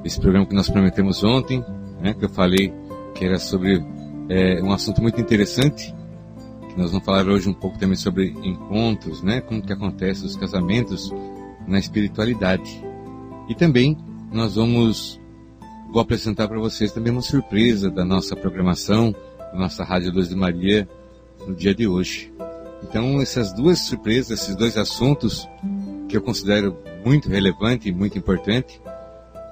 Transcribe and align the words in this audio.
esse 0.04 0.20
programa 0.20 0.46
que 0.46 0.54
nós 0.54 0.68
prometemos 0.68 1.24
ontem, 1.24 1.64
né, 2.02 2.14
que 2.14 2.26
eu 2.26 2.30
falei 2.30 2.74
que 3.16 3.24
era 3.24 3.40
sobre 3.40 3.82
é, 4.28 4.62
um 4.62 4.74
assunto 4.74 5.02
muito 5.02 5.22
interessante, 5.22 5.96
que 6.68 6.78
nós 6.78 6.92
vamos 6.92 7.06
falar 7.06 7.26
hoje 7.26 7.48
um 7.48 7.54
pouco 7.54 7.80
também 7.80 7.96
sobre 7.96 8.36
encontros, 8.44 9.24
né, 9.24 9.40
como 9.40 9.62
que 9.62 9.72
acontece 9.72 10.26
os 10.26 10.36
casamentos 10.36 11.10
na 11.66 11.80
espiritualidade. 11.80 12.84
E 13.48 13.56
também 13.56 13.98
nós 14.30 14.56
vamos 14.56 15.21
vou 15.92 16.02
apresentar 16.02 16.48
para 16.48 16.58
vocês 16.58 16.94
também 16.94 17.12
uma 17.12 17.22
surpresa 17.22 17.92
da 17.92 18.06
nossa 18.06 18.34
programação, 18.34 19.14
da 19.38 19.60
nossa 19.60 19.84
Rádio 19.84 20.14
Luz 20.14 20.30
de 20.30 20.36
Maria, 20.36 20.88
no 21.46 21.54
dia 21.54 21.76
de 21.76 21.86
hoje. 21.86 22.32
Então, 22.82 23.22
essas 23.22 23.52
duas 23.52 23.80
surpresas, 23.80 24.42
esses 24.42 24.56
dois 24.56 24.78
assuntos 24.78 25.48
que 26.08 26.16
eu 26.16 26.22
considero 26.22 26.78
muito 27.04 27.28
relevante 27.28 27.90
e 27.90 27.92
muito 27.92 28.18
importante, 28.18 28.82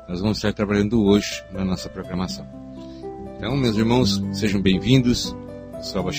nós 0.07 0.21
vamos 0.21 0.37
estar 0.37 0.53
trabalhando 0.53 1.03
hoje 1.03 1.43
na 1.51 1.65
nossa 1.65 1.89
programação. 1.89 2.47
Então, 3.37 3.57
meus 3.57 3.75
irmãos, 3.75 4.23
sejam 4.31 4.61
bem-vindos. 4.61 5.35
Eu 5.75 5.83
sou 5.83 6.07
a 6.07 6.11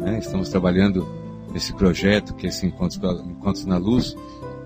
né? 0.00 0.18
estamos 0.18 0.48
trabalhando 0.48 1.06
nesse 1.52 1.74
projeto 1.74 2.34
que 2.34 2.46
é 2.46 2.48
esse 2.48 2.66
Encontros, 2.66 2.98
Encontros 3.26 3.66
na 3.66 3.76
Luz, 3.76 4.16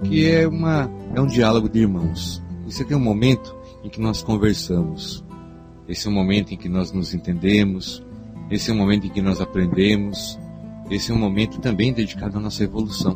que 0.04 0.30
é, 0.30 0.46
uma, 0.46 0.88
é 1.12 1.20
um 1.20 1.26
diálogo 1.26 1.68
de 1.68 1.80
irmãos. 1.80 2.40
Isso 2.68 2.82
aqui 2.82 2.92
é 2.92 2.96
um 2.96 3.00
momento 3.00 3.63
em 3.84 3.90
que 3.90 4.00
nós 4.00 4.22
conversamos. 4.22 5.22
Esse 5.86 6.08
é 6.08 6.10
um 6.10 6.14
momento 6.14 6.54
em 6.54 6.56
que 6.56 6.68
nós 6.68 6.90
nos 6.90 7.12
entendemos. 7.12 8.02
Esse 8.50 8.70
é 8.70 8.74
um 8.74 8.78
momento 8.78 9.06
em 9.06 9.10
que 9.10 9.20
nós 9.20 9.40
aprendemos. 9.40 10.38
Esse 10.90 11.12
é 11.12 11.14
um 11.14 11.18
momento 11.18 11.60
também 11.60 11.92
dedicado 11.92 12.38
à 12.38 12.40
nossa 12.40 12.64
evolução. 12.64 13.14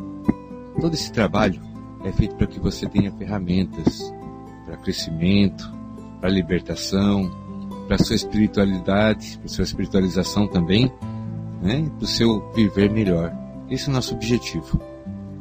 Todo 0.79 0.93
esse 0.93 1.11
trabalho 1.11 1.61
é 2.05 2.13
feito 2.13 2.35
para 2.37 2.47
que 2.47 2.61
você 2.61 2.87
tenha 2.87 3.11
ferramentas 3.13 4.13
para 4.67 4.77
crescimento, 4.77 5.73
para 6.21 6.29
libertação, 6.29 7.31
para 7.87 7.99
sua 7.99 8.17
espiritualidade, 8.17 9.39
para 9.39 9.49
sua 9.49 9.65
espiritualização 9.65 10.47
também, 10.47 10.93
né? 11.63 11.91
para 11.97 12.05
o 12.05 12.07
seu 12.07 12.53
viver 12.53 12.91
melhor. 12.91 13.35
Esse 13.71 13.89
é 13.89 13.91
o 13.91 13.95
nosso 13.95 14.15
objetivo. 14.15 14.79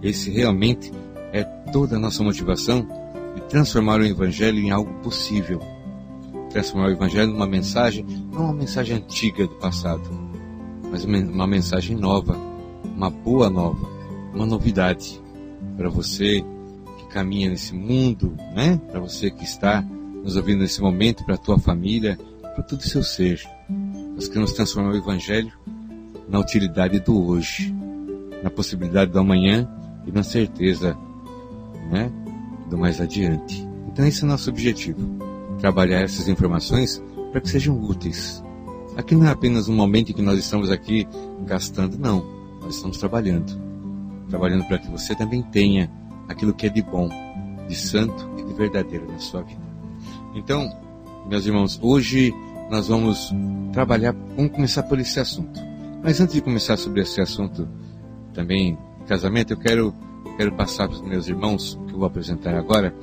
Esse 0.02 0.32
realmente 0.32 0.92
é 1.34 1.44
toda 1.44 1.98
a 1.98 2.00
nossa 2.00 2.24
motivação 2.24 2.88
de 3.38 3.44
transformar 3.50 4.00
o 4.00 4.06
Evangelho 4.06 4.60
em 4.60 4.72
algo 4.72 4.92
possível. 5.02 5.62
Transformar 6.50 6.88
o 6.88 6.92
Evangelho 6.92 7.32
numa 7.32 7.46
mensagem, 7.46 8.04
não 8.32 8.46
uma 8.46 8.54
mensagem 8.54 8.98
antiga 8.98 9.46
do 9.46 9.56
passado, 9.56 10.10
mas 10.90 11.06
uma 11.06 11.46
mensagem 11.46 11.96
nova, 11.96 12.36
uma 12.84 13.10
boa 13.10 13.50
nova, 13.50 13.88
uma 14.34 14.46
novidade 14.46 15.22
para 15.76 15.90
você 15.90 16.44
que 16.98 17.06
caminha 17.10 17.50
nesse 17.50 17.76
mundo, 17.76 18.36
né? 18.56 18.82
Para 18.90 19.00
você 19.00 19.30
que 19.30 19.44
está 19.44 19.82
nos 20.24 20.36
ouvindo 20.36 20.62
nesse 20.62 20.82
momento, 20.82 21.24
para 21.24 21.36
a 21.36 21.38
tua 21.38 21.60
família, 21.60 22.18
para 22.42 22.64
todo 22.64 22.80
o 22.80 22.88
seu 22.88 23.04
ser. 23.04 23.40
Nós 24.16 24.28
queremos 24.28 24.54
transformar 24.54 24.94
o 24.94 24.98
Evangelho 24.98 25.54
na 26.28 26.40
utilidade 26.40 27.00
do 27.00 27.24
hoje, 27.24 27.74
na 28.42 28.50
possibilidade 28.50 29.12
do 29.12 29.20
amanhã 29.20 29.70
e 30.08 30.12
na 30.12 30.24
certeza, 30.24 30.98
né? 31.92 32.12
Do 32.70 32.78
mais 32.78 33.00
adiante. 33.02 33.68
Então 33.88 34.06
esse 34.06 34.24
é 34.24 34.26
o 34.26 34.30
nosso 34.30 34.50
objetivo, 34.50 35.00
trabalhar 35.60 36.02
essas 36.02 36.28
informações 36.28 37.02
para 37.32 37.42
que 37.42 37.50
sejam 37.50 37.80
úteis. 37.80 38.44
Aqui 38.96 39.16
não 39.16 39.26
é 39.26 39.32
apenas 39.32 39.68
um 39.70 39.76
momento 39.76 40.12
em 40.12 40.16
que 40.16 40.22
nós 40.22 40.40
estamos 40.40 40.72
aqui 40.72 41.08
gastando, 41.46 41.98
não. 41.98 42.26
Nós 42.62 42.76
estamos 42.76 42.98
trabalhando. 42.98 43.60
Trabalhando 44.30 44.66
para 44.66 44.80
que 44.80 44.90
você 44.90 45.16
também 45.16 45.44
tenha 45.44 45.90
aquilo 46.28 46.54
que 46.54 46.66
é 46.66 46.70
de 46.70 46.82
bom, 46.82 47.10
de 47.68 47.76
santo 47.76 48.30
e 48.38 48.44
de 48.44 48.54
verdadeiro 48.54 49.10
na 49.12 49.20
sua 49.20 49.44
vida. 49.44 49.62
Então, 50.36 50.68
meus 51.30 51.46
irmãos, 51.46 51.80
hoje 51.82 52.34
nós 52.70 52.88
vamos 52.88 53.32
trabalhar, 53.72 54.16
vamos 54.36 54.52
começar 54.52 54.84
por 54.84 55.00
esse 55.00 55.20
assunto. 55.20 55.60
Mas 56.04 56.20
antes 56.20 56.36
de 56.36 56.42
começar 56.42 56.78
sobre 56.78 57.02
esse 57.02 57.22
assunto 57.22 57.68
também, 58.34 58.78
casamento, 59.08 59.54
eu 59.54 59.58
quero 59.58 59.94
quero 60.38 60.54
passar 60.54 60.88
para 60.88 60.96
os 60.96 61.02
meus 61.02 61.28
irmãos, 61.28 61.80
que 61.88 61.94
eu 61.94 61.98
vou 61.98 62.06
apresentar 62.06 62.56
agora, 62.56 62.94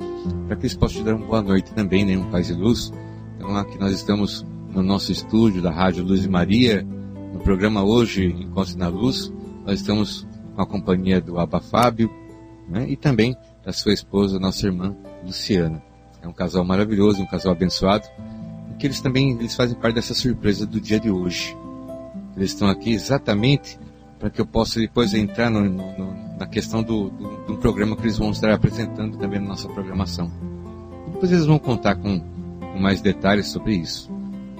para 0.47 0.55
que 0.55 0.63
eles 0.63 0.75
possam 0.75 0.99
te 0.99 1.03
dar 1.03 1.15
uma 1.15 1.27
boa 1.27 1.41
noite 1.41 1.73
também, 1.73 2.05
né? 2.05 2.17
Um 2.17 2.31
paz 2.31 2.49
e 2.49 2.53
luz. 2.53 2.93
Então, 3.35 3.55
aqui 3.57 3.77
nós 3.77 3.91
estamos 3.91 4.45
no 4.69 4.81
nosso 4.81 5.11
estúdio 5.11 5.61
da 5.61 5.69
Rádio 5.69 6.05
Luz 6.05 6.23
e 6.23 6.29
Maria, 6.29 6.87
no 7.33 7.39
programa 7.39 7.83
hoje, 7.83 8.25
Encontro 8.25 8.77
na 8.77 8.87
Luz. 8.87 9.33
Nós 9.65 9.81
estamos 9.81 10.25
com 10.55 10.61
a 10.61 10.65
companhia 10.65 11.19
do 11.19 11.37
Abba 11.37 11.59
Fábio, 11.59 12.09
né? 12.69 12.89
E 12.89 12.95
também 12.95 13.35
da 13.65 13.73
sua 13.73 13.91
esposa, 13.91 14.39
nossa 14.39 14.65
irmã 14.65 14.95
Luciana. 15.21 15.83
É 16.21 16.27
um 16.27 16.33
casal 16.33 16.63
maravilhoso, 16.63 17.21
um 17.21 17.27
casal 17.27 17.51
abençoado, 17.51 18.07
e 18.71 18.75
que 18.75 18.87
eles 18.87 19.01
também 19.01 19.31
eles 19.31 19.55
fazem 19.55 19.77
parte 19.77 19.95
dessa 19.95 20.13
surpresa 20.13 20.65
do 20.65 20.79
dia 20.79 21.01
de 21.01 21.11
hoje. 21.11 21.55
Eles 22.37 22.51
estão 22.51 22.69
aqui 22.69 22.93
exatamente 22.93 23.77
para 24.17 24.29
que 24.29 24.39
eu 24.39 24.45
possa 24.45 24.79
depois 24.79 25.13
entrar 25.13 25.49
no, 25.49 25.61
no, 25.65 26.24
na 26.37 26.45
questão 26.45 26.83
do, 26.83 27.09
do, 27.09 27.45
do, 27.47 27.57
programa 27.57 27.95
que 27.95 28.03
eles 28.03 28.17
vão 28.17 28.31
estar 28.31 28.51
apresentando 28.51 29.17
também 29.17 29.39
na 29.39 29.47
nossa 29.49 29.69
programação. 29.69 30.31
Depois 31.13 31.31
eles 31.31 31.45
vão 31.45 31.57
contar 31.57 31.95
com, 31.95 32.19
com 32.19 32.79
mais 32.79 33.01
detalhes 33.01 33.47
sobre 33.47 33.75
isso. 33.75 34.11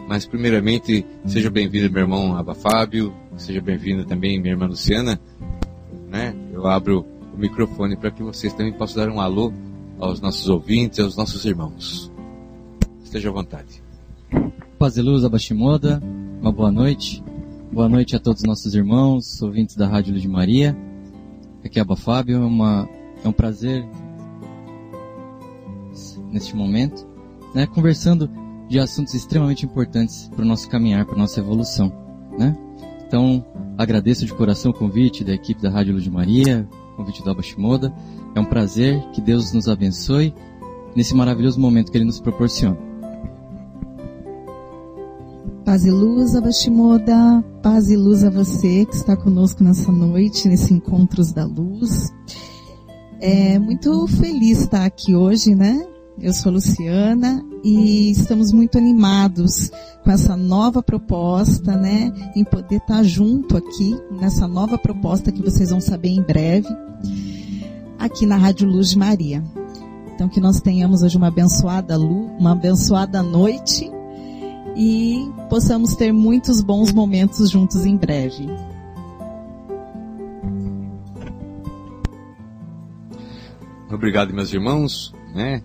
Mas 0.08 0.26
primeiramente, 0.26 1.06
seja 1.26 1.50
bem-vindo 1.50 1.92
meu 1.92 2.04
irmão 2.04 2.38
Aba 2.38 2.54
Fábio, 2.54 3.14
seja 3.36 3.60
bem-vindo 3.60 4.06
também 4.06 4.40
minha 4.40 4.54
irmã 4.54 4.68
Luciana. 4.68 5.20
Né? 6.10 6.34
Eu 6.54 6.68
abro 6.68 7.06
o 7.34 7.38
microfone 7.38 7.98
para 7.98 8.12
que 8.12 8.24
vocês 8.24 8.54
também 8.54 8.72
possam 8.72 9.04
dar 9.04 9.12
um 9.12 9.20
alô 9.20 9.52
aos 10.00 10.22
nossos 10.22 10.48
ouvintes 10.48 11.00
aos 11.00 11.18
nossos 11.18 11.44
irmãos. 11.46 12.12
Esteja 13.04 13.30
à 13.30 13.34
vontade. 13.34 13.84
Paz 14.78 14.98
e 14.98 15.02
luz, 15.02 15.24
Abashimoda. 15.24 16.02
Uma 16.42 16.52
boa 16.52 16.72
noite. 16.72 17.24
Boa 17.72 17.90
noite 17.90 18.16
a 18.16 18.20
todos 18.20 18.42
os 18.42 18.48
nossos 18.48 18.76
irmãos, 18.76 19.42
ouvintes 19.42 19.76
da 19.76 19.88
Rádio 19.88 20.12
Luz 20.12 20.22
de 20.22 20.28
Maria. 20.30 20.78
Aqui 21.66 21.80
é 21.80 21.82
Abba 21.82 21.96
Fábio, 21.96 22.38
é, 22.38 22.46
uma, 22.46 22.88
é 23.24 23.28
um 23.28 23.32
prazer 23.32 23.84
neste 26.32 26.56
momento, 26.56 27.08
né, 27.56 27.66
conversando 27.66 28.30
de 28.70 28.80
assuntos 28.80 29.16
extremamente 29.16 29.66
importantes 29.66 30.30
para 30.36 30.44
o 30.44 30.48
nosso 30.48 30.70
caminhar, 30.70 31.06
para 31.06 31.16
a 31.16 31.18
nossa 31.18 31.40
evolução, 31.40 31.92
né? 32.38 32.56
Então, 33.08 33.44
agradeço 33.78 34.26
de 34.26 34.34
coração 34.34 34.72
o 34.72 34.74
convite 34.74 35.24
da 35.24 35.34
equipe 35.34 35.62
da 35.62 35.72
Rádio 35.72 35.94
Luz 35.94 36.04
de 36.04 36.12
Maria, 36.12 36.68
o 36.94 36.98
convite 36.98 37.24
do 37.24 37.32
Abba 37.32 37.42
Shimoda. 37.42 37.92
É 38.36 38.40
um 38.40 38.46
prazer, 38.46 39.02
que 39.12 39.22
Deus 39.22 39.52
nos 39.52 39.68
abençoe 39.68 40.34
nesse 40.96 41.16
maravilhoso 41.16 41.60
momento 41.60 41.92
que 41.92 41.98
Ele 41.98 42.06
nos 42.06 42.20
proporciona. 42.20 42.78
Paz 45.66 45.84
e 45.84 45.90
luz, 45.90 46.36
Abashimoda. 46.36 47.44
Paz 47.64 47.90
e 47.90 47.98
luz 47.98 48.24
a 48.24 48.30
você 48.30 48.86
que 48.86 48.96
está 48.96 49.18
conosco 49.18 49.64
nessa 49.64 49.92
noite, 49.92 50.48
nesse 50.48 50.72
Encontros 50.72 51.34
da 51.34 51.44
Luz. 51.44 52.14
É 53.20 53.58
muito 53.58 54.06
feliz 54.06 54.62
estar 54.62 54.86
aqui 54.86 55.16
hoje, 55.16 55.56
né? 55.56 55.84
Eu 56.22 56.34
sou 56.34 56.52
Luciana 56.52 57.44
e 57.64 58.12
estamos 58.12 58.54
muito 58.54 58.78
animados 58.78 59.72
com 60.04 60.12
essa 60.12 60.38
nova 60.38 60.84
proposta, 60.84 61.76
né? 61.76 62.14
Em 62.36 62.44
poder 62.44 62.76
estar 62.76 63.02
junto 63.02 63.58
aqui 63.58 64.00
nessa 64.12 64.48
nova 64.48 64.78
proposta 64.78 65.32
que 65.32 65.42
vocês 65.42 65.72
vão 65.72 65.82
saber 65.82 66.10
em 66.10 66.22
breve, 66.22 66.70
aqui 67.98 68.28
na 68.28 68.38
Rádio 68.38 68.68
Luz 68.68 68.92
de 68.92 69.00
Maria. 69.00 69.44
Então 70.14 70.30
que 70.30 70.40
nós 70.40 70.62
tenhamos 70.62 71.02
hoje 71.02 71.18
uma 71.18 71.30
abençoada 71.30 71.98
luz, 71.98 72.30
uma 72.40 72.52
abençoada 72.52 73.24
noite 73.24 73.95
e 74.76 75.32
possamos 75.50 75.96
ter 75.96 76.12
muitos 76.12 76.62
bons 76.62 76.92
momentos 76.92 77.50
juntos 77.50 77.86
em 77.86 77.96
breve. 77.96 78.50
Obrigado, 83.92 84.34
meus 84.34 84.54
irmãos. 84.54 85.14
Né? 85.34 85.62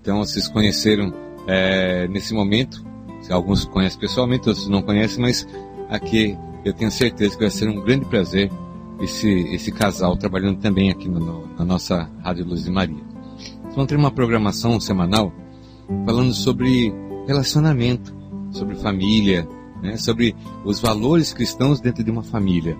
Então, 0.00 0.18
vocês 0.18 0.48
conheceram 0.48 1.12
é, 1.46 2.08
nesse 2.08 2.34
momento. 2.34 2.84
Alguns 3.30 3.64
conhecem 3.64 4.00
pessoalmente, 4.00 4.48
outros 4.48 4.66
não 4.68 4.82
conhecem, 4.82 5.20
mas 5.20 5.46
aqui 5.88 6.36
eu 6.64 6.72
tenho 6.72 6.90
certeza 6.90 7.36
que 7.36 7.42
vai 7.42 7.50
ser 7.50 7.68
um 7.68 7.80
grande 7.80 8.04
prazer 8.06 8.50
esse, 9.00 9.28
esse 9.28 9.70
casal 9.70 10.16
trabalhando 10.16 10.58
também 10.58 10.90
aqui 10.90 11.08
no, 11.08 11.20
no, 11.20 11.46
na 11.56 11.64
nossa 11.64 12.10
Rádio 12.22 12.44
Luz 12.44 12.64
de 12.64 12.70
Maria. 12.70 13.02
Vamos 13.70 13.86
ter 13.86 13.96
uma 13.96 14.10
programação 14.10 14.80
semanal 14.80 15.32
falando 16.04 16.32
sobre 16.34 16.92
relacionamento, 17.26 18.14
sobre 18.50 18.76
família, 18.76 19.48
né, 19.82 19.96
sobre 19.96 20.34
os 20.64 20.80
valores 20.80 21.32
cristãos 21.32 21.80
dentro 21.80 22.04
de 22.04 22.10
uma 22.10 22.22
família, 22.22 22.76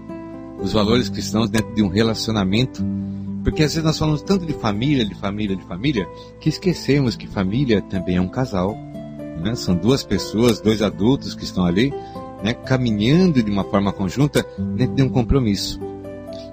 os 0.62 0.72
valores 0.72 1.08
cristãos 1.08 1.48
dentro 1.48 1.74
de 1.74 1.82
um 1.82 1.88
relacionamento 1.88 2.84
porque 3.42 3.62
às 3.62 3.72
vezes 3.72 3.84
nós 3.84 3.98
falamos 3.98 4.22
tanto 4.22 4.44
de 4.44 4.52
família, 4.52 5.04
de 5.04 5.14
família, 5.14 5.56
de 5.56 5.64
família, 5.64 6.08
que 6.38 6.48
esquecemos 6.48 7.16
que 7.16 7.26
família 7.26 7.80
também 7.80 8.16
é 8.16 8.20
um 8.20 8.28
casal. 8.28 8.76
Né? 9.42 9.54
São 9.54 9.74
duas 9.74 10.02
pessoas, 10.02 10.60
dois 10.60 10.82
adultos 10.82 11.34
que 11.34 11.44
estão 11.44 11.64
ali, 11.64 11.92
né, 12.42 12.52
caminhando 12.52 13.42
de 13.42 13.50
uma 13.50 13.64
forma 13.64 13.92
conjunta 13.92 14.46
dentro 14.76 14.94
de 14.94 15.02
um 15.02 15.08
compromisso. 15.08 15.80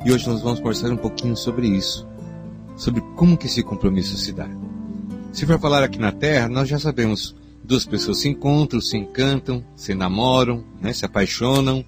E 0.05 0.11
hoje 0.11 0.27
nós 0.27 0.41
vamos 0.41 0.59
conversar 0.59 0.89
um 0.91 0.97
pouquinho 0.97 1.35
sobre 1.35 1.67
isso, 1.67 2.07
sobre 2.77 3.01
como 3.15 3.37
que 3.37 3.47
esse 3.47 3.61
compromisso 3.61 4.15
se 4.17 4.31
dá. 4.31 4.47
Se 5.33 5.45
for 5.45 5.59
falar 5.59 5.83
aqui 5.83 5.99
na 5.99 6.11
Terra, 6.13 6.47
nós 6.47 6.69
já 6.69 6.79
sabemos, 6.79 7.35
duas 7.67 7.85
pessoas 7.85 8.19
se 8.19 8.29
encontram, 8.29 8.79
se 8.79 8.97
encantam, 8.97 9.63
se 9.75 9.93
namoram, 9.93 10.63
né, 10.81 10.93
se 10.93 11.05
apaixonam 11.05 11.83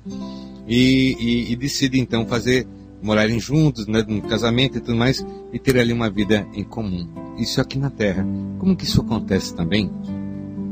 e, 0.68 1.16
e, 1.18 1.52
e 1.54 1.56
decidem 1.56 2.02
então 2.02 2.28
fazer 2.28 2.68
morarem 3.02 3.40
juntos, 3.40 3.88
né, 3.88 4.04
no 4.06 4.22
casamento 4.22 4.78
e 4.78 4.82
tudo 4.82 4.98
mais, 4.98 5.26
e 5.54 5.58
ter 5.58 5.80
ali 5.80 5.94
uma 5.94 6.10
vida 6.10 6.46
em 6.54 6.66
comum. 6.66 7.08
Isso 7.38 7.62
aqui 7.62 7.80
na 7.80 7.90
Terra. 7.90 8.28
Como 8.60 8.76
que 8.76 8.84
isso 8.84 9.00
acontece 9.00 9.56
também 9.56 9.90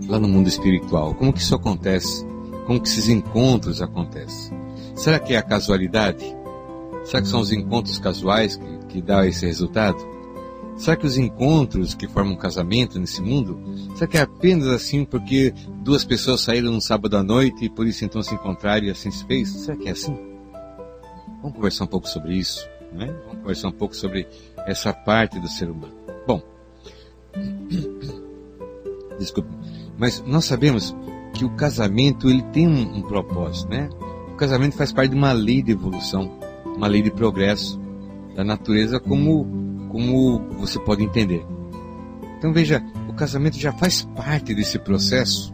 lá 0.09 0.19
no 0.19 0.27
mundo 0.27 0.47
espiritual? 0.47 1.15
Como 1.15 1.31
que 1.31 1.39
isso 1.39 1.55
acontece? 1.55 2.25
Como 2.65 2.81
que 2.81 2.89
esses 2.89 3.07
encontros 3.07 3.81
acontecem? 3.81 4.57
Será 4.93 5.19
que 5.19 5.33
é 5.33 5.37
a 5.37 5.41
casualidade? 5.41 6.35
Será 7.05 7.21
que 7.21 7.29
são 7.29 7.39
os 7.39 7.53
encontros 7.53 7.97
casuais 7.97 8.57
que, 8.57 8.77
que 8.89 9.01
dão 9.01 9.23
esse 9.23 9.45
resultado? 9.45 10.16
Será 10.77 10.95
que 10.95 11.07
os 11.07 11.17
encontros 11.17 11.95
que 11.95 12.07
formam 12.07 12.33
um 12.33 12.37
casamento 12.37 12.99
nesse 12.99 13.19
mundo, 13.21 13.59
será 13.95 14.07
que 14.07 14.17
é 14.17 14.21
apenas 14.21 14.67
assim 14.67 15.03
porque 15.03 15.53
duas 15.81 16.05
pessoas 16.05 16.41
saíram 16.41 16.71
no 16.71 16.79
sábado 16.79 17.17
à 17.17 17.23
noite 17.23 17.65
e 17.65 17.69
por 17.69 17.87
isso 17.87 18.05
então 18.05 18.21
se 18.21 18.35
encontraram 18.35 18.85
e 18.85 18.91
assim 18.91 19.09
se 19.09 19.25
fez? 19.25 19.49
Será 19.49 19.75
que 19.75 19.89
é 19.89 19.91
assim? 19.91 20.15
Vamos 21.41 21.55
conversar 21.55 21.85
um 21.85 21.87
pouco 21.87 22.07
sobre 22.07 22.35
isso, 22.35 22.67
né? 22.93 23.07
Vamos 23.25 23.41
conversar 23.41 23.69
um 23.69 23.71
pouco 23.71 23.95
sobre 23.95 24.27
essa 24.67 24.93
parte 24.93 25.39
do 25.39 25.47
ser 25.47 25.69
humano. 25.69 25.93
Bom, 26.27 26.43
desculpe, 29.17 29.49
mas 29.97 30.23
nós 30.27 30.45
sabemos 30.45 30.95
que 31.33 31.43
o 31.43 31.49
casamento 31.55 32.29
ele 32.29 32.43
tem 32.53 32.67
um, 32.67 32.97
um 32.97 33.01
propósito, 33.01 33.69
né? 33.69 33.89
O 34.31 34.35
casamento 34.35 34.77
faz 34.77 34.91
parte 34.91 35.11
de 35.11 35.17
uma 35.17 35.31
lei 35.31 35.63
de 35.63 35.71
evolução, 35.71 36.37
uma 36.75 36.87
lei 36.87 37.01
de 37.01 37.09
progresso 37.09 37.79
da 38.35 38.43
natureza, 38.43 38.99
como 38.99 39.66
como 39.97 40.39
você 40.59 40.79
pode 40.79 41.03
entender. 41.03 41.45
Então 42.37 42.53
veja, 42.53 42.83
o 43.09 43.13
casamento 43.13 43.57
já 43.57 43.73
faz 43.73 44.03
parte 44.15 44.53
desse 44.53 44.77
processo, 44.77 45.53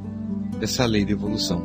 dessa 0.59 0.85
lei 0.85 1.05
de 1.05 1.13
evolução. 1.13 1.63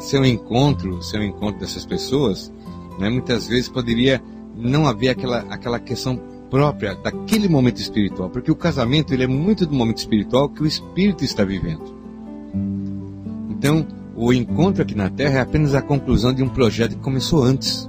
Seu 0.00 0.24
encontro, 0.24 1.02
seu 1.02 1.22
encontro 1.22 1.60
dessas 1.60 1.86
pessoas 1.86 2.52
né? 2.98 3.08
Muitas 3.08 3.46
vezes 3.46 3.68
poderia 3.68 4.20
não 4.56 4.86
haver 4.86 5.10
aquela, 5.10 5.38
aquela 5.48 5.78
questão 5.78 6.20
própria 6.50 6.94
daquele 6.96 7.48
momento 7.48 7.78
espiritual, 7.78 8.28
porque 8.28 8.50
o 8.50 8.56
casamento 8.56 9.14
ele 9.14 9.22
é 9.22 9.26
muito 9.26 9.64
do 9.64 9.74
momento 9.74 9.98
espiritual 9.98 10.48
que 10.48 10.62
o 10.62 10.66
espírito 10.66 11.24
está 11.24 11.44
vivendo. 11.44 11.96
Então, 13.50 13.86
o 14.16 14.32
encontro 14.32 14.82
aqui 14.82 14.94
na 14.94 15.08
Terra 15.08 15.38
é 15.38 15.40
apenas 15.40 15.74
a 15.74 15.82
conclusão 15.82 16.32
de 16.32 16.42
um 16.42 16.48
projeto 16.48 16.96
que 16.96 17.02
começou 17.02 17.44
antes. 17.44 17.88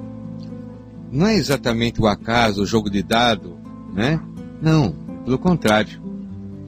Não 1.12 1.26
é 1.26 1.36
exatamente 1.36 2.00
o 2.00 2.08
acaso, 2.08 2.62
o 2.62 2.66
jogo 2.66 2.90
de 2.90 3.02
dado, 3.02 3.58
né? 3.94 4.20
Não, 4.62 4.92
pelo 5.24 5.38
contrário. 5.38 6.02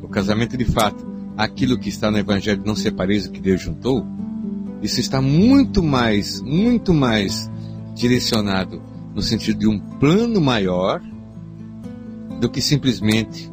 O 0.02 0.08
casamento 0.08 0.58
de 0.58 0.66
fato, 0.66 1.06
aquilo 1.38 1.78
que 1.78 1.90
está 1.90 2.12
no 2.12 2.18
Evangelho 2.18 2.64
não 2.66 2.76
separeis 2.76 3.26
o 3.26 3.32
que 3.32 3.40
Deus 3.40 3.62
juntou, 3.62 4.06
isso 4.82 5.00
está 5.00 5.22
muito 5.22 5.84
mais, 5.84 6.42
muito 6.42 6.94
mais 6.94 7.50
direcionado 7.94 8.82
no 9.14 9.22
sentido 9.22 9.60
de 9.60 9.68
um 9.68 9.80
plano 9.80 10.42
maior 10.42 11.02
do 12.40 12.50
que 12.50 12.62
simplesmente 12.62 13.52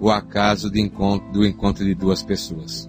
o 0.00 0.10
acaso 0.10 0.70
encontro, 0.74 1.30
do 1.32 1.44
encontro 1.44 1.84
de 1.84 1.94
duas 1.94 2.22
pessoas. 2.22 2.88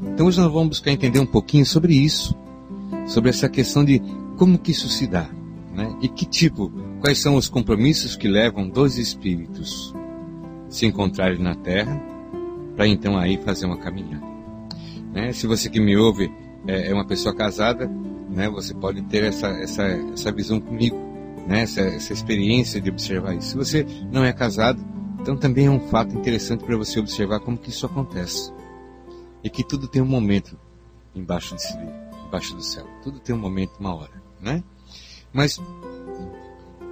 Então 0.00 0.26
hoje 0.26 0.40
nós 0.40 0.52
vamos 0.52 0.70
buscar 0.70 0.90
entender 0.90 1.20
um 1.20 1.26
pouquinho 1.26 1.64
sobre 1.64 1.94
isso, 1.94 2.34
sobre 3.06 3.30
essa 3.30 3.48
questão 3.48 3.84
de 3.84 4.02
como 4.36 4.58
que 4.58 4.72
isso 4.72 4.88
se 4.88 5.06
dá, 5.06 5.28
né? 5.72 5.96
E 6.00 6.08
que 6.08 6.26
tipo, 6.26 6.70
quais 7.00 7.18
são 7.18 7.36
os 7.36 7.48
compromissos 7.48 8.16
que 8.16 8.28
levam 8.28 8.68
dois 8.68 8.98
espíritos 8.98 9.94
se 10.68 10.86
encontrarem 10.86 11.38
na 11.38 11.54
Terra 11.54 12.00
para 12.76 12.86
então 12.86 13.18
aí 13.18 13.36
fazer 13.36 13.66
uma 13.66 13.76
caminhada. 13.76 14.26
Né? 15.12 15.32
Se 15.32 15.46
você 15.46 15.68
que 15.68 15.80
me 15.80 15.96
ouve 15.96 16.32
é, 16.66 16.88
é 16.90 16.94
uma 16.94 17.06
pessoa 17.06 17.34
casada, 17.34 17.90
né? 18.30 18.48
Você 18.48 18.74
pode 18.74 19.02
ter 19.02 19.24
essa, 19.24 19.48
essa, 19.48 19.82
essa 19.82 20.32
visão 20.32 20.60
comigo, 20.60 20.96
né? 21.46 21.62
Essa, 21.62 21.80
essa 21.82 22.12
experiência 22.12 22.80
de 22.80 22.90
observar 22.90 23.34
isso. 23.34 23.48
Se 23.48 23.56
você 23.56 23.86
não 24.10 24.24
é 24.24 24.32
casado, 24.32 24.82
então 25.20 25.36
também 25.36 25.66
é 25.66 25.70
um 25.70 25.80
fato 25.88 26.16
interessante 26.16 26.64
para 26.64 26.76
você 26.76 26.98
observar 26.98 27.40
como 27.40 27.58
que 27.58 27.70
isso 27.70 27.84
acontece. 27.84 28.52
E 29.44 29.50
que 29.50 29.62
tudo 29.62 29.88
tem 29.88 30.00
um 30.00 30.06
momento 30.06 30.58
embaixo, 31.14 31.54
de, 31.56 31.62
embaixo 32.26 32.54
do 32.54 32.62
céu. 32.62 32.86
Tudo 33.02 33.18
tem 33.18 33.34
um 33.34 33.38
momento, 33.38 33.72
uma 33.78 33.94
hora, 33.94 34.22
né? 34.40 34.62
Mas 35.32 35.60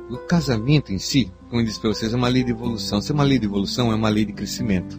o 0.09 0.16
casamento 0.26 0.92
em 0.92 0.99
si, 0.99 1.30
como 1.49 1.61
eu 1.61 1.66
disse 1.66 1.80
para 1.80 1.90
vocês, 1.90 2.12
é 2.12 2.16
uma 2.16 2.28
lei 2.28 2.42
de 2.42 2.50
evolução. 2.50 3.00
Se 3.00 3.12
é 3.12 3.14
uma 3.14 3.25
lei 3.25 3.38
de 3.38 3.47
evolução, 3.47 3.92
é 3.92 3.94
uma 3.94 4.09
lei 4.09 4.25
de 4.25 4.32
crescimento. 4.32 4.99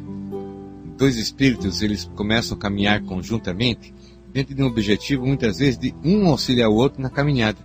Dois 0.98 1.17
espíritos, 1.17 1.81
eles 1.81 2.10
começam 2.15 2.55
a 2.55 2.60
caminhar 2.60 3.01
conjuntamente 3.03 3.93
dentro 4.31 4.55
de 4.55 4.63
um 4.63 4.67
objetivo, 4.67 5.25
muitas 5.25 5.57
vezes, 5.57 5.77
de 5.77 5.93
um 6.03 6.27
auxiliar 6.27 6.69
o 6.69 6.75
outro 6.75 7.01
na 7.01 7.10
caminhada. 7.10 7.60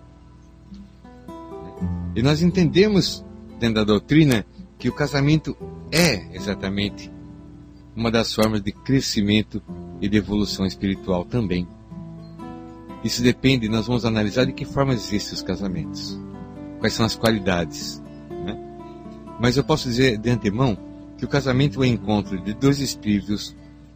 E 2.15 2.23
nós 2.23 2.43
entendemos, 2.43 3.25
dentro 3.61 3.77
da 3.77 3.85
doutrina, 3.85 4.45
que 4.79 4.89
o 4.89 4.93
casamento 4.93 5.57
é 5.93 6.35
exatamente 6.35 7.13
uma 7.95 8.11
das 8.11 8.35
formas 8.35 8.63
de 8.63 8.73
crescimento 8.73 9.63
e 10.01 10.09
de 10.09 10.17
evolução 10.17 10.67
espiritual 10.67 11.25
também. 11.25 11.67
Isso 13.07 13.23
depende, 13.23 13.69
nós 13.69 13.87
vamos 13.87 14.05
analisar 14.05 14.47
de 14.47 14.53
que 14.53 14.65
forma 14.65 14.93
existem 14.93 15.35
os 15.35 15.43
casamentos, 15.43 16.19
quais 16.81 16.93
são 16.93 17.07
as 17.07 17.15
qualidades. 17.15 18.03
Né? 18.29 18.59
Mas 19.41 19.57
eu 19.57 19.63
posso 19.63 19.89
dizer 19.89 20.19
de 20.19 20.29
antemão 20.29 20.77
que 21.17 21.25
o 21.25 21.29
casamento 21.29 21.83
é 21.83 21.87
o 21.87 21.89
encontro 21.89 22.37
de 22.43 22.53
dois 22.53 22.81
espíritos 22.81 23.55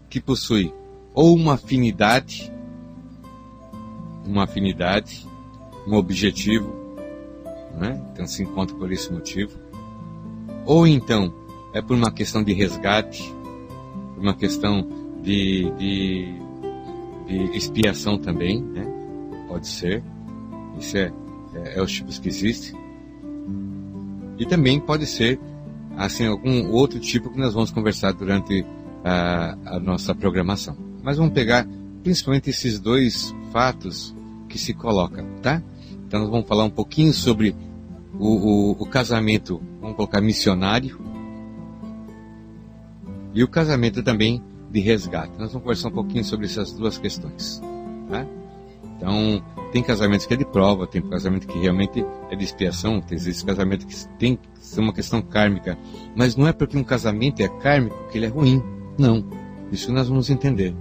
que 0.08 0.20
possuem 0.20 0.72
ou 1.12 1.34
uma 1.34 1.54
afinidade 1.54 2.52
uma 4.24 4.44
afinidade, 4.44 5.26
um 5.88 5.96
objetivo, 5.96 6.72
né? 7.78 8.00
então 8.12 8.28
se 8.28 8.44
encontra 8.44 8.76
por 8.76 8.92
esse 8.92 9.12
motivo. 9.12 9.58
Ou 10.64 10.86
então 10.86 11.34
é 11.74 11.82
por 11.82 11.96
uma 11.96 12.12
questão 12.12 12.44
de 12.44 12.52
resgate, 12.52 13.34
por 14.14 14.22
uma 14.22 14.34
questão 14.34 14.86
de, 15.20 15.68
de, 15.72 16.34
de 17.26 17.56
expiação 17.56 18.16
também, 18.16 18.62
né? 18.62 18.89
Pode 19.50 19.66
ser. 19.66 20.02
Isso 20.78 20.96
é, 20.96 21.12
é, 21.54 21.78
é 21.78 21.82
os 21.82 21.90
tipos 21.90 22.18
que 22.18 22.28
existem. 22.28 22.78
E 24.38 24.46
também 24.46 24.78
pode 24.80 25.04
ser 25.06 25.38
assim 25.96 26.26
algum 26.26 26.70
outro 26.70 26.98
tipo 27.00 27.30
que 27.30 27.38
nós 27.38 27.52
vamos 27.52 27.70
conversar 27.70 28.12
durante 28.12 28.64
a, 29.04 29.56
a 29.66 29.80
nossa 29.80 30.14
programação. 30.14 30.76
Mas 31.02 31.18
vamos 31.18 31.34
pegar 31.34 31.66
principalmente 32.02 32.48
esses 32.48 32.78
dois 32.78 33.34
fatos 33.52 34.14
que 34.48 34.56
se 34.58 34.72
colocam, 34.72 35.26
tá? 35.42 35.62
Então 36.06 36.20
nós 36.20 36.30
vamos 36.30 36.46
falar 36.46 36.64
um 36.64 36.70
pouquinho 36.70 37.12
sobre 37.12 37.54
o, 38.18 38.28
o, 38.28 38.70
o 38.72 38.86
casamento, 38.86 39.60
vamos 39.80 39.96
colocar 39.96 40.20
missionário, 40.20 40.98
e 43.34 43.44
o 43.44 43.48
casamento 43.48 44.02
também 44.02 44.42
de 44.70 44.80
resgate. 44.80 45.32
Nós 45.38 45.52
vamos 45.52 45.62
conversar 45.62 45.88
um 45.88 45.92
pouquinho 45.92 46.24
sobre 46.24 46.46
essas 46.46 46.72
duas 46.72 46.98
questões. 46.98 47.60
Tá? 48.08 48.26
Então, 49.00 49.42
tem 49.72 49.82
casamento 49.82 50.28
que 50.28 50.34
é 50.34 50.36
de 50.36 50.44
prova, 50.44 50.86
tem 50.86 51.00
casamento 51.00 51.46
que 51.46 51.58
realmente 51.58 52.04
é 52.30 52.36
de 52.36 52.44
expiação, 52.44 53.00
tem 53.00 53.16
esse 53.16 53.42
casamento 53.42 53.86
que 53.86 53.96
tem 54.18 54.36
que 54.36 54.50
uma 54.78 54.92
questão 54.92 55.22
kármica. 55.22 55.76
Mas 56.14 56.36
não 56.36 56.46
é 56.46 56.52
porque 56.52 56.76
um 56.76 56.84
casamento 56.84 57.40
é 57.40 57.48
kármico 57.48 57.96
que 58.10 58.18
ele 58.18 58.26
é 58.26 58.28
ruim. 58.28 58.62
Não. 58.98 59.24
Isso 59.72 59.90
nós 59.90 60.08
vamos 60.08 60.28
entender. 60.28 60.74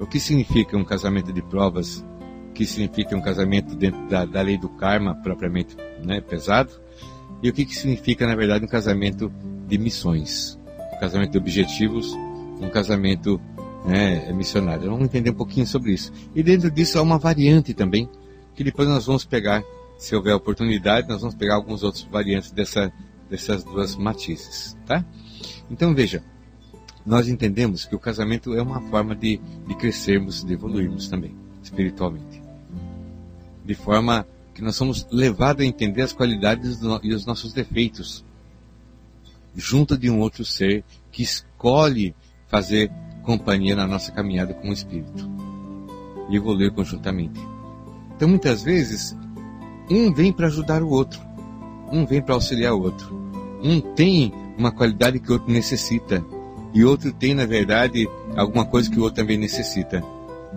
O 0.00 0.06
que 0.06 0.18
significa 0.18 0.76
um 0.76 0.84
casamento 0.84 1.32
de 1.32 1.42
provas? 1.42 2.04
O 2.48 2.52
que 2.52 2.64
significa 2.64 3.14
um 3.14 3.20
casamento 3.20 3.76
dentro 3.76 4.08
da, 4.08 4.24
da 4.24 4.40
lei 4.40 4.56
do 4.56 4.68
karma 4.70 5.14
propriamente 5.14 5.76
né, 6.02 6.20
pesado? 6.20 6.70
E 7.42 7.50
o 7.50 7.52
que, 7.52 7.66
que 7.66 7.76
significa, 7.76 8.26
na 8.26 8.34
verdade, 8.34 8.64
um 8.64 8.68
casamento 8.68 9.30
de 9.68 9.76
missões? 9.76 10.58
Um 10.96 10.98
casamento 10.98 11.32
de 11.32 11.38
objetivos, 11.38 12.14
um 12.60 12.70
casamento 12.70 13.38
né, 13.86 14.32
missionário. 14.32 14.90
Vamos 14.90 15.04
entender 15.04 15.30
um 15.30 15.34
pouquinho 15.34 15.66
sobre 15.66 15.92
isso. 15.92 16.12
E 16.34 16.42
dentro 16.42 16.70
disso 16.70 16.98
há 16.98 17.02
uma 17.02 17.18
variante 17.18 17.72
também, 17.72 18.08
que 18.54 18.64
depois 18.64 18.88
nós 18.88 19.06
vamos 19.06 19.24
pegar, 19.24 19.62
se 19.96 20.14
houver 20.14 20.34
oportunidade, 20.34 21.08
nós 21.08 21.20
vamos 21.20 21.36
pegar 21.36 21.54
alguns 21.54 21.82
outros 21.82 22.02
variantes 22.10 22.50
dessa, 22.50 22.92
dessas 23.30 23.62
duas 23.62 23.94
matizes, 23.94 24.76
tá? 24.84 25.04
Então 25.70 25.94
veja, 25.94 26.22
nós 27.04 27.28
entendemos 27.28 27.84
que 27.84 27.94
o 27.94 27.98
casamento 27.98 28.54
é 28.54 28.60
uma 28.60 28.80
forma 28.90 29.14
de, 29.14 29.40
de 29.66 29.74
crescermos, 29.76 30.44
de 30.44 30.52
evoluirmos 30.52 31.08
também, 31.08 31.34
espiritualmente. 31.62 32.42
De 33.64 33.74
forma 33.74 34.26
que 34.52 34.62
nós 34.62 34.74
somos 34.74 35.06
levados 35.10 35.62
a 35.62 35.66
entender 35.66 36.02
as 36.02 36.12
qualidades 36.12 36.78
do, 36.78 36.98
e 37.04 37.14
os 37.14 37.24
nossos 37.24 37.52
defeitos, 37.52 38.24
junto 39.54 39.96
de 39.96 40.10
um 40.10 40.18
outro 40.18 40.44
ser 40.44 40.82
que 41.12 41.22
escolhe 41.22 42.14
fazer 42.48 42.90
companhia 43.26 43.74
na 43.74 43.86
nossa 43.86 44.12
caminhada 44.12 44.54
com 44.54 44.70
o 44.70 44.72
Espírito 44.72 45.28
e 46.30 46.36
evoluir 46.36 46.72
conjuntamente. 46.72 47.40
Então, 48.14 48.28
muitas 48.28 48.62
vezes, 48.62 49.14
um 49.90 50.14
vem 50.14 50.32
para 50.32 50.46
ajudar 50.46 50.82
o 50.82 50.88
outro, 50.88 51.20
um 51.92 52.06
vem 52.06 52.22
para 52.22 52.34
auxiliar 52.34 52.72
o 52.72 52.80
outro, 52.80 53.14
um 53.62 53.80
tem 53.80 54.32
uma 54.56 54.70
qualidade 54.70 55.18
que 55.18 55.28
o 55.28 55.34
outro 55.34 55.52
necessita 55.52 56.24
e 56.72 56.84
outro 56.84 57.12
tem, 57.12 57.34
na 57.34 57.44
verdade, 57.44 58.08
alguma 58.36 58.64
coisa 58.64 58.90
que 58.90 58.98
o 58.98 59.02
outro 59.02 59.16
também 59.16 59.36
necessita. 59.36 60.02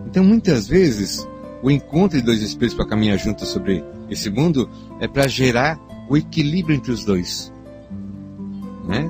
Então, 0.06 0.24
muitas 0.24 0.68
vezes, 0.68 1.28
o 1.62 1.70
encontro 1.70 2.18
de 2.18 2.26
dois 2.26 2.42
espíritos 2.42 2.76
para 2.76 2.88
caminhar 2.88 3.18
juntos 3.18 3.50
sobre 3.50 3.84
esse 4.10 4.30
mundo 4.30 4.70
é 5.00 5.08
para 5.08 5.28
gerar 5.28 5.80
o 6.10 6.16
equilíbrio 6.16 6.76
entre 6.76 6.92
os 6.92 7.04
dois. 7.04 7.52
Né? 8.88 9.10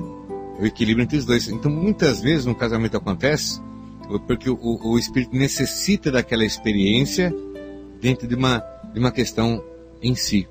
O 0.60 0.66
equilíbrio 0.66 1.04
entre 1.04 1.16
os 1.16 1.24
dois. 1.24 1.48
Então, 1.48 1.70
muitas 1.70 2.20
vezes, 2.20 2.46
um 2.46 2.54
casamento 2.54 2.96
acontece 2.96 3.60
porque 4.26 4.50
o, 4.50 4.58
o, 4.60 4.98
espírito 4.98 5.36
necessita 5.36 6.10
daquela 6.10 6.44
experiência 6.44 7.32
dentro 8.00 8.26
de 8.26 8.34
uma, 8.34 8.58
de 8.92 8.98
uma 8.98 9.12
questão 9.12 9.62
em 10.02 10.14
si. 10.14 10.48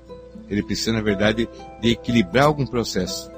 Ele 0.48 0.62
precisa, 0.62 0.92
na 0.92 1.02
verdade, 1.02 1.48
de 1.80 1.90
equilibrar 1.90 2.46
algum 2.46 2.66
processo 2.66 3.30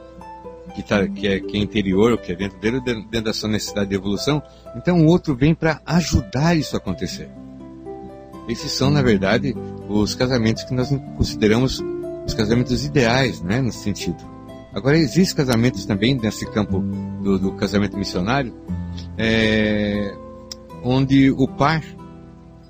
que, 0.74 0.82
tá, 0.82 1.06
que, 1.06 1.26
é, 1.26 1.40
que 1.40 1.56
é 1.56 1.60
interior, 1.60 2.16
que 2.18 2.32
é 2.32 2.34
dentro 2.36 2.58
dele, 2.58 2.80
dentro 2.80 3.22
da 3.22 3.34
sua 3.34 3.48
necessidade 3.48 3.90
de 3.90 3.96
evolução, 3.96 4.42
então 4.76 5.04
o 5.04 5.06
outro 5.06 5.34
vem 5.34 5.54
para 5.54 5.80
ajudar 5.84 6.56
isso 6.56 6.76
a 6.76 6.78
acontecer. 6.78 7.28
Esses 8.48 8.72
são, 8.72 8.90
na 8.90 9.02
verdade, 9.02 9.54
os 9.88 10.14
casamentos 10.14 10.64
que 10.64 10.74
nós 10.74 10.88
consideramos 11.16 11.82
os 12.26 12.34
casamentos 12.34 12.84
ideais, 12.84 13.40
né, 13.42 13.60
nesse 13.60 13.78
sentido. 13.78 14.31
Agora, 14.72 14.96
existem 14.96 15.36
casamentos 15.36 15.84
também 15.84 16.14
nesse 16.14 16.46
campo 16.46 16.80
do, 17.22 17.38
do 17.38 17.52
casamento 17.52 17.96
missionário, 17.96 18.54
é, 19.18 20.14
onde 20.82 21.30
o 21.30 21.46
par 21.46 21.82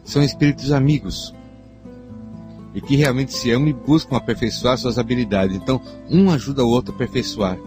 são 0.04 0.22
espíritos 0.22 0.72
amigos 0.72 1.34
e 2.74 2.80
que 2.80 2.96
realmente 2.96 3.32
se 3.32 3.50
amam 3.50 3.68
e 3.68 3.72
buscam 3.72 4.16
aperfeiçoar 4.16 4.78
suas 4.78 4.98
habilidades. 4.98 5.56
Então, 5.56 5.80
um 6.10 6.30
ajuda 6.30 6.64
o 6.64 6.68
outro 6.68 6.92
a 6.92 6.94
aperfeiçoar. 6.94 7.58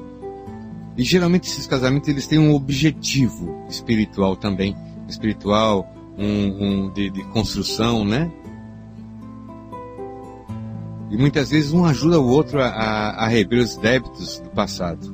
E 0.98 1.04
geralmente 1.04 1.48
esses 1.48 1.68
casamentos 1.68 2.10
eles 2.10 2.26
têm 2.26 2.40
um 2.40 2.54
objetivo 2.54 3.66
espiritual 3.70 4.36
também, 4.36 4.76
espiritual, 5.08 5.88
um, 6.18 6.86
um 6.86 6.94
de, 6.94 7.10
de, 7.10 7.24
construção, 7.26 8.06
né? 8.06 8.32
E 11.10 11.18
muitas 11.18 11.50
vezes 11.50 11.72
um 11.72 11.86
ajuda 11.86 12.20
o 12.20 12.28
outro 12.28 12.62
a, 12.62 12.68
a, 12.68 13.26
a 13.26 13.28
rever 13.28 13.60
os 13.60 13.76
débitos 13.78 14.40
do 14.40 14.50
passado 14.50 15.14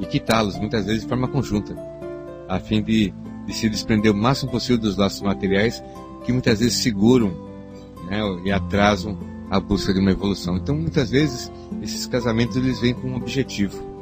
e 0.00 0.06
quitá-los, 0.06 0.58
muitas 0.58 0.86
vezes 0.86 1.02
de 1.02 1.08
forma 1.08 1.28
conjunta, 1.28 1.76
a 2.48 2.58
fim 2.58 2.82
de, 2.82 3.12
de 3.46 3.52
se 3.52 3.68
desprender 3.68 4.10
o 4.10 4.16
máximo 4.16 4.50
possível 4.50 4.78
dos 4.78 4.96
laços 4.96 5.22
materiais 5.22 5.82
que 6.24 6.32
muitas 6.32 6.60
vezes 6.60 6.78
seguram 6.78 7.28
né, 8.08 8.20
e 8.44 8.50
atrasam 8.50 9.18
a 9.50 9.60
busca 9.60 9.92
de 9.92 10.00
uma 10.00 10.10
evolução. 10.10 10.56
Então, 10.56 10.74
muitas 10.74 11.10
vezes, 11.10 11.52
esses 11.82 12.06
casamentos 12.06 12.56
eles 12.56 12.80
vêm 12.80 12.94
com 12.94 13.08
um 13.08 13.16
objetivo 13.16 13.94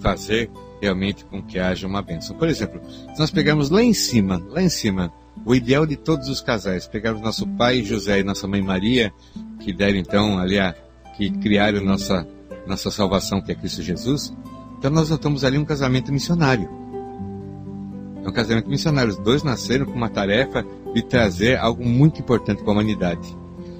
fazer 0.00 0.50
realmente 0.80 1.24
com 1.24 1.42
que 1.42 1.58
haja 1.58 1.86
uma 1.86 2.02
bênção. 2.02 2.36
Por 2.36 2.48
exemplo, 2.48 2.80
se 3.14 3.18
nós 3.18 3.30
pegarmos 3.30 3.70
lá 3.70 3.82
em 3.82 3.94
cima, 3.94 4.42
lá 4.50 4.62
em 4.62 4.68
cima, 4.68 5.12
o 5.46 5.54
ideal 5.54 5.86
de 5.86 5.94
todos 5.94 6.28
os 6.28 6.40
casais, 6.40 6.88
pegarmos 6.88 7.22
nosso 7.22 7.46
pai 7.46 7.84
José 7.84 8.18
e 8.18 8.24
nossa 8.24 8.48
mãe 8.48 8.60
Maria, 8.60 9.12
que 9.60 9.72
deram 9.72 9.96
então 9.96 10.40
ali 10.40 10.58
a, 10.58 10.74
que 11.16 11.30
criaram 11.30 11.80
nossa, 11.84 12.26
nossa 12.66 12.90
salvação, 12.90 13.40
que 13.40 13.52
é 13.52 13.54
Cristo 13.54 13.80
Jesus, 13.80 14.34
então 14.76 14.90
nós 14.90 15.08
notamos 15.08 15.44
ali 15.44 15.56
um 15.56 15.64
casamento 15.64 16.12
missionário. 16.12 16.68
É 18.24 18.28
um 18.28 18.32
casamento 18.32 18.68
missionário. 18.68 19.12
Os 19.12 19.18
dois 19.18 19.44
nasceram 19.44 19.86
com 19.86 19.92
uma 19.92 20.08
tarefa 20.08 20.66
de 20.92 21.00
trazer 21.02 21.56
algo 21.58 21.84
muito 21.86 22.20
importante 22.20 22.62
para 22.62 22.72
a 22.72 22.74
humanidade. 22.74 23.38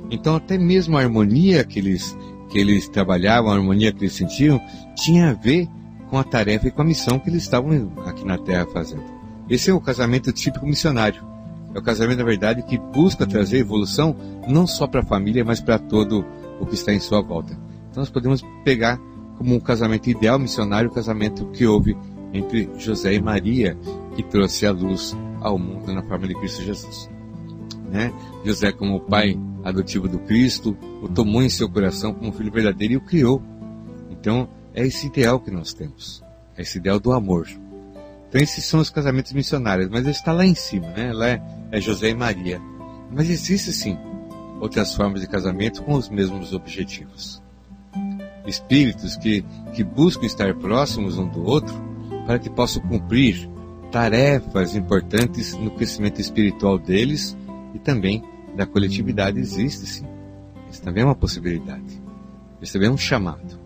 Então 0.08 0.36
até 0.36 0.56
mesmo 0.56 0.96
a 0.96 1.00
harmonia 1.00 1.64
que 1.64 1.80
eles, 1.80 2.16
que 2.48 2.60
eles 2.60 2.88
trabalhavam, 2.88 3.50
a 3.50 3.56
harmonia 3.56 3.92
que 3.92 4.04
eles 4.04 4.14
sentiam, 4.14 4.60
tinha 4.94 5.30
a 5.30 5.34
ver 5.34 5.68
com 6.08 6.16
a 6.16 6.22
tarefa 6.22 6.68
e 6.68 6.70
com 6.70 6.82
a 6.82 6.84
missão 6.84 7.18
que 7.18 7.28
eles 7.28 7.42
estavam 7.42 7.92
aqui 8.06 8.24
na 8.24 8.38
Terra 8.38 8.66
fazendo. 8.72 9.02
Esse 9.50 9.68
é 9.68 9.74
o 9.74 9.80
casamento 9.80 10.32
típico 10.32 10.64
missionário. 10.64 11.35
É 11.76 11.78
o 11.78 11.82
casamento, 11.82 12.16
na 12.16 12.24
verdade, 12.24 12.62
que 12.62 12.78
busca 12.78 13.26
trazer 13.26 13.58
evolução 13.58 14.16
não 14.48 14.66
só 14.66 14.86
para 14.86 15.00
a 15.00 15.04
família, 15.04 15.44
mas 15.44 15.60
para 15.60 15.78
todo 15.78 16.24
o 16.58 16.64
que 16.64 16.74
está 16.74 16.90
em 16.90 16.98
sua 16.98 17.20
volta. 17.20 17.52
Então 17.90 18.00
nós 18.00 18.08
podemos 18.08 18.42
pegar 18.64 18.98
como 19.36 19.54
um 19.54 19.60
casamento 19.60 20.08
ideal 20.08 20.38
missionário 20.38 20.88
o 20.88 20.94
casamento 20.94 21.44
que 21.50 21.66
houve 21.66 21.94
entre 22.32 22.70
José 22.78 23.12
e 23.12 23.20
Maria, 23.20 23.76
que 24.14 24.22
trouxe 24.22 24.66
a 24.66 24.72
luz 24.72 25.14
ao 25.42 25.58
mundo 25.58 25.92
na 25.92 26.02
forma 26.02 26.26
de 26.26 26.34
Cristo 26.36 26.62
Jesus. 26.62 27.10
Né? 27.92 28.10
José, 28.42 28.72
como 28.72 28.96
o 28.96 29.00
pai 29.00 29.38
adotivo 29.62 30.08
do 30.08 30.18
Cristo, 30.20 30.74
o 31.02 31.08
tomou 31.10 31.42
em 31.42 31.50
seu 31.50 31.68
coração 31.68 32.14
como 32.14 32.32
filho 32.32 32.50
verdadeiro 32.50 32.94
e 32.94 32.96
o 32.96 33.02
criou. 33.02 33.42
Então, 34.10 34.48
é 34.72 34.86
esse 34.86 35.08
ideal 35.08 35.38
que 35.40 35.50
nós 35.50 35.74
temos. 35.74 36.24
É 36.56 36.62
esse 36.62 36.78
ideal 36.78 36.98
do 36.98 37.12
amor. 37.12 37.46
Esses 38.36 38.66
são 38.66 38.80
os 38.80 38.90
casamentos 38.90 39.32
missionários, 39.32 39.88
mas 39.88 40.06
está 40.06 40.30
lá 40.30 40.44
em 40.44 40.54
cima, 40.54 40.88
né? 40.88 41.10
Lá 41.12 41.28
é, 41.28 41.42
é 41.72 41.80
José 41.80 42.10
e 42.10 42.14
Maria. 42.14 42.60
Mas 43.10 43.30
existe 43.30 43.72
sim 43.72 43.98
outras 44.60 44.94
formas 44.94 45.22
de 45.22 45.26
casamento 45.26 45.82
com 45.82 45.94
os 45.94 46.10
mesmos 46.10 46.52
objetivos. 46.52 47.42
Espíritos 48.46 49.16
que, 49.16 49.42
que 49.74 49.82
buscam 49.82 50.26
estar 50.26 50.54
próximos 50.54 51.18
um 51.18 51.26
do 51.26 51.44
outro 51.44 51.74
para 52.26 52.38
que 52.38 52.50
possam 52.50 52.82
cumprir 52.82 53.48
tarefas 53.90 54.76
importantes 54.76 55.54
no 55.54 55.70
crescimento 55.70 56.20
espiritual 56.20 56.78
deles 56.78 57.36
e 57.74 57.78
também 57.78 58.22
da 58.54 58.66
coletividade 58.66 59.38
existe 59.38 59.86
sim. 59.86 60.06
Isso 60.70 60.82
também 60.82 61.02
é 61.02 61.06
uma 61.06 61.14
possibilidade. 61.14 62.02
Isso 62.60 62.74
também 62.74 62.88
é 62.88 62.92
um 62.92 62.98
chamado. 62.98 63.58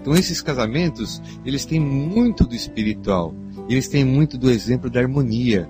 Então 0.00 0.14
esses 0.14 0.40
casamentos, 0.40 1.22
eles 1.44 1.64
têm 1.64 1.78
muito 1.78 2.44
do 2.44 2.54
espiritual, 2.54 3.34
eles 3.68 3.88
têm 3.88 4.04
muito 4.04 4.38
do 4.38 4.50
exemplo 4.50 4.88
da 4.88 5.00
harmonia, 5.00 5.68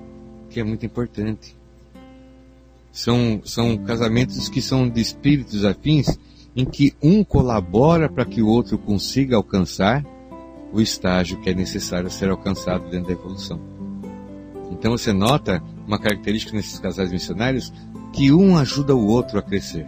que 0.51 0.61
é 0.61 0.65
muito 0.65 0.87
importante. 0.87 1.57
São, 2.93 3.41
são 3.45 3.77
casamentos 3.79 4.49
que 4.49 4.63
são 4.63 4.89
de 4.89 5.01
espíritos 5.01 5.65
afins, 5.65 6.19
em 6.55 6.65
que 6.65 6.95
um 7.03 7.23
colabora 7.23 8.09
para 8.09 8.25
que 8.25 8.43
o 8.43 8.49
outro 8.49 8.79
consiga 8.79 9.37
alcançar 9.37 10.05
o 10.73 10.81
estágio 10.81 11.41
que 11.41 11.51
é 11.51 11.55
necessário 11.55 12.11
ser 12.11 12.31
alcançado 12.31 12.91
dentro 12.91 13.09
da 13.09 13.13
evolução. 13.13 13.61
Então 14.71 14.93
você 14.93 15.13
nota 15.13 15.63
uma 15.87 15.99
característica 15.99 16.57
nesses 16.57 16.79
casais 16.79 17.11
missionários 17.11 17.73
que 18.13 18.33
um 18.33 18.57
ajuda 18.57 18.95
o 18.95 19.07
outro 19.07 19.39
a 19.39 19.43
crescer. 19.43 19.87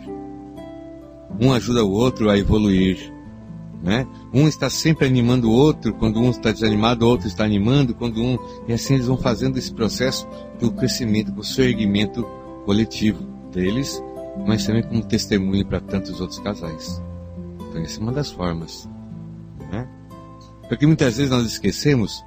Um 1.40 1.52
ajuda 1.52 1.84
o 1.84 1.90
outro 1.90 2.28
a 2.30 2.38
evoluir, 2.38 3.12
né? 3.82 4.06
Um 4.32 4.46
está 4.46 4.68
sempre 4.68 5.06
animando 5.06 5.50
o 5.50 5.52
outro, 5.52 5.94
quando 5.94 6.20
um 6.20 6.30
está 6.30 6.52
desanimado, 6.52 7.04
o 7.04 7.08
outro 7.08 7.26
está 7.26 7.44
animando, 7.44 7.94
quando 7.94 8.22
um. 8.22 8.38
E 8.68 8.72
assim 8.72 8.94
eles 8.94 9.06
vão 9.06 9.16
fazendo 9.16 9.58
esse 9.58 9.72
processo 9.72 10.28
do 10.58 10.70
crescimento, 10.72 11.32
do 11.32 11.42
seu 11.42 11.64
erguimento 11.64 12.26
coletivo 12.64 13.22
deles, 13.50 14.02
mas 14.46 14.66
também 14.66 14.82
como 14.82 15.02
testemunho 15.02 15.66
para 15.66 15.80
tantos 15.80 16.20
outros 16.20 16.38
casais. 16.40 17.02
Então, 17.68 17.82
essa 17.82 17.98
é 17.98 18.02
uma 18.02 18.12
das 18.12 18.30
formas. 18.30 18.88
Né? 19.72 19.88
Porque 20.68 20.86
muitas 20.86 21.16
vezes 21.16 21.30
nós 21.30 21.46
esquecemos 21.46 22.22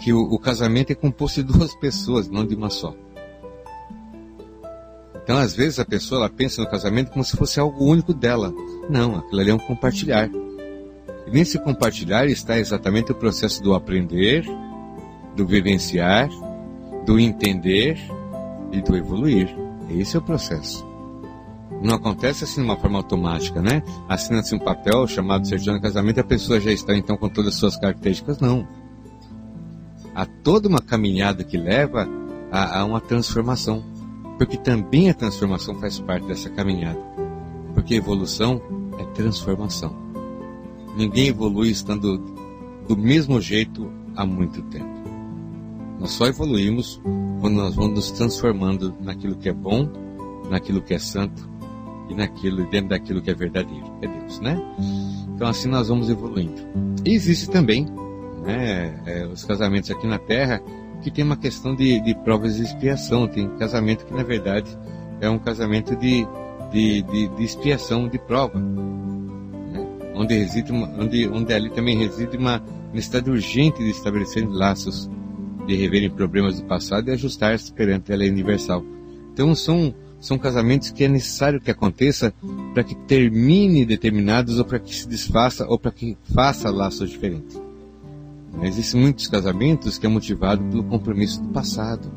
que 0.00 0.12
o, 0.12 0.20
o 0.20 0.38
casamento 0.38 0.92
é 0.92 0.94
composto 0.94 1.42
de 1.42 1.52
duas 1.52 1.74
pessoas, 1.74 2.28
não 2.28 2.46
de 2.46 2.54
uma 2.54 2.70
só. 2.70 2.94
Então, 5.22 5.38
às 5.38 5.56
vezes, 5.56 5.80
a 5.80 5.84
pessoa 5.84 6.20
ela 6.20 6.30
pensa 6.30 6.62
no 6.62 6.70
casamento 6.70 7.10
como 7.10 7.24
se 7.24 7.36
fosse 7.36 7.58
algo 7.58 7.84
único 7.84 8.14
dela. 8.14 8.54
Não, 8.88 9.16
aquilo 9.16 9.40
ali 9.40 9.50
é 9.50 9.54
um 9.54 9.58
compartilhar. 9.58 10.30
E 11.26 11.30
nesse 11.30 11.58
compartilhar 11.58 12.26
está 12.26 12.58
exatamente 12.58 13.12
o 13.12 13.14
processo 13.14 13.62
do 13.62 13.74
aprender, 13.74 14.44
do 15.34 15.46
vivenciar, 15.46 16.28
do 17.04 17.18
entender 17.18 17.98
e 18.72 18.80
do 18.80 18.96
evoluir. 18.96 19.48
Esse 19.90 20.16
é 20.16 20.18
o 20.18 20.22
processo. 20.22 20.86
Não 21.82 21.94
acontece 21.94 22.44
assim 22.44 22.60
de 22.60 22.66
uma 22.66 22.76
forma 22.76 22.98
automática, 22.98 23.60
né? 23.60 23.82
Assina-se 24.08 24.54
um 24.54 24.58
papel 24.58 25.06
chamado 25.06 25.46
certidão 25.46 25.74
de 25.74 25.82
casamento 25.82 26.18
e 26.18 26.20
a 26.20 26.24
pessoa 26.24 26.60
já 26.60 26.72
está 26.72 26.96
então 26.96 27.16
com 27.16 27.28
todas 27.28 27.54
as 27.54 27.60
suas 27.60 27.76
características. 27.76 28.40
Não. 28.40 28.66
Há 30.14 30.24
toda 30.24 30.68
uma 30.68 30.80
caminhada 30.80 31.44
que 31.44 31.56
leva 31.56 32.08
a, 32.50 32.80
a 32.80 32.84
uma 32.84 33.00
transformação. 33.00 33.84
Porque 34.38 34.56
também 34.56 35.10
a 35.10 35.14
transformação 35.14 35.78
faz 35.78 35.98
parte 35.98 36.26
dessa 36.26 36.48
caminhada. 36.50 36.98
Porque 37.74 37.94
evolução 37.94 38.60
é 38.98 39.04
transformação. 39.14 40.05
Ninguém 40.96 41.28
evolui 41.28 41.68
estando 41.68 42.18
do 42.88 42.96
mesmo 42.96 43.40
jeito 43.40 43.92
há 44.16 44.24
muito 44.24 44.62
tempo. 44.62 44.96
Nós 46.00 46.10
só 46.12 46.26
evoluímos 46.26 47.00
quando 47.40 47.56
nós 47.56 47.74
vamos 47.74 47.94
nos 47.94 48.10
transformando 48.10 48.94
naquilo 49.00 49.36
que 49.36 49.48
é 49.48 49.52
bom, 49.52 49.88
naquilo 50.50 50.80
que 50.80 50.94
é 50.94 50.98
santo 50.98 51.48
e 52.08 52.14
naquilo 52.14 52.66
dentro 52.70 52.90
daquilo 52.90 53.20
que 53.20 53.30
é 53.30 53.34
verdadeiro, 53.34 53.86
é 54.00 54.06
Deus, 54.06 54.40
né? 54.40 54.58
Então 55.34 55.48
assim 55.48 55.68
nós 55.68 55.88
vamos 55.88 56.08
evoluindo. 56.08 56.62
E 57.04 57.14
existe 57.14 57.50
também, 57.50 57.86
né, 58.42 59.02
é, 59.06 59.26
os 59.26 59.44
casamentos 59.44 59.90
aqui 59.90 60.06
na 60.06 60.18
Terra 60.18 60.62
que 61.02 61.10
tem 61.10 61.24
uma 61.24 61.36
questão 61.36 61.74
de, 61.74 62.00
de 62.00 62.14
provas 62.14 62.56
de 62.56 62.62
expiação. 62.62 63.28
Tem 63.28 63.48
casamento 63.56 64.06
que 64.06 64.14
na 64.14 64.22
verdade 64.22 64.76
é 65.20 65.28
um 65.28 65.38
casamento 65.38 65.94
de, 65.96 66.26
de, 66.72 67.02
de, 67.02 67.28
de 67.28 67.44
expiação, 67.44 68.08
de 68.08 68.18
prova? 68.18 68.58
Onde 70.16 70.34
reside, 70.34 70.72
uma, 70.72 70.88
onde, 70.98 71.28
onde 71.28 71.52
ali 71.52 71.70
também 71.70 71.96
reside 71.96 72.36
uma 72.36 72.62
necessidade 72.92 73.30
urgente 73.30 73.78
de 73.78 73.90
estabelecer 73.90 74.48
laços, 74.48 75.08
de 75.66 75.76
reverem 75.76 76.10
problemas 76.10 76.58
do 76.58 76.66
passado 76.66 77.08
e 77.08 77.12
ajustar-se 77.12 77.72
perante 77.72 78.12
a 78.12 78.16
lei 78.16 78.30
universal. 78.30 78.82
Então 79.32 79.54
são 79.54 79.94
são 80.18 80.38
casamentos 80.38 80.90
que 80.90 81.04
é 81.04 81.08
necessário 81.08 81.60
que 81.60 81.70
aconteça 81.70 82.32
para 82.72 82.82
que 82.82 82.94
termine 82.94 83.84
determinados 83.84 84.58
ou 84.58 84.64
para 84.64 84.78
que 84.78 84.94
se 84.94 85.06
desfaça 85.06 85.66
ou 85.68 85.78
para 85.78 85.92
que 85.92 86.16
faça 86.34 86.70
laços 86.70 87.10
diferentes. 87.10 87.60
Existem 88.62 89.00
muitos 89.00 89.28
casamentos 89.28 89.98
que 89.98 90.06
é 90.06 90.08
motivado 90.08 90.64
pelo 90.64 90.84
compromisso 90.84 91.42
do 91.42 91.48
passado. 91.50 92.10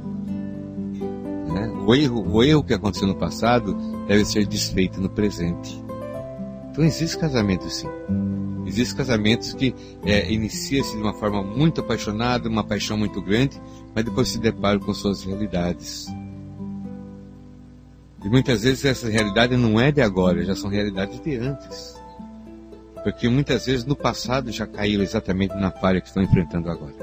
Né? 1.54 1.68
O, 1.86 1.94
erro, 1.94 2.26
o 2.32 2.44
erro 2.44 2.64
que 2.64 2.74
aconteceu 2.74 3.08
no 3.08 3.16
passado 3.16 3.76
deve 4.08 4.24
ser 4.24 4.48
desfeito 4.48 5.02
no 5.02 5.10
presente. 5.10 5.89
Então 6.80 6.88
existem 6.88 7.20
casamentos 7.20 7.76
sim. 7.76 7.90
Existem 8.66 8.96
casamentos 8.96 9.54
que 9.54 9.76
é, 10.06 10.32
inicia-se 10.32 10.96
de 10.96 11.02
uma 11.02 11.14
forma 11.14 11.44
muito 11.44 11.82
apaixonada, 11.82 12.48
uma 12.48 12.64
paixão 12.64 12.98
muito 12.98 13.22
grande, 13.22 13.62
mas 13.94 14.06
depois 14.06 14.30
se 14.30 14.40
deparam 14.40 14.80
com 14.80 14.94
suas 14.94 15.22
realidades. 15.22 16.08
E 18.24 18.30
muitas 18.30 18.64
vezes 18.64 18.86
essa 18.86 19.10
realidade 19.10 19.58
não 19.58 19.78
é 19.78 19.92
de 19.92 20.02
agora, 20.02 20.42
já 20.46 20.56
são 20.56 20.70
realidades 20.70 21.20
de 21.20 21.36
antes. 21.36 22.00
Porque 23.04 23.28
muitas 23.28 23.66
vezes 23.66 23.84
no 23.84 23.96
passado 23.96 24.50
já 24.50 24.66
caiu 24.66 25.04
exatamente 25.04 25.54
na 25.56 25.72
falha 25.72 26.00
que 26.00 26.08
estão 26.08 26.24
enfrentando 26.24 26.72
agora. 26.72 26.96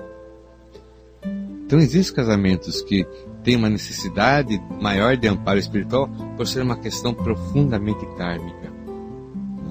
Então 1.67 1.79
existem 1.79 2.17
casamentos 2.17 2.81
que 2.81 3.07
têm 3.45 3.57
uma 3.57 3.69
necessidade 3.69 4.59
maior 4.81 5.19
de 5.19 5.29
amparo 5.29 5.59
espiritual 5.59 6.09
por 6.35 6.47
ser 6.47 6.63
uma 6.63 6.79
questão 6.79 7.13
profundamente 7.13 8.07
kármica. 8.17 8.66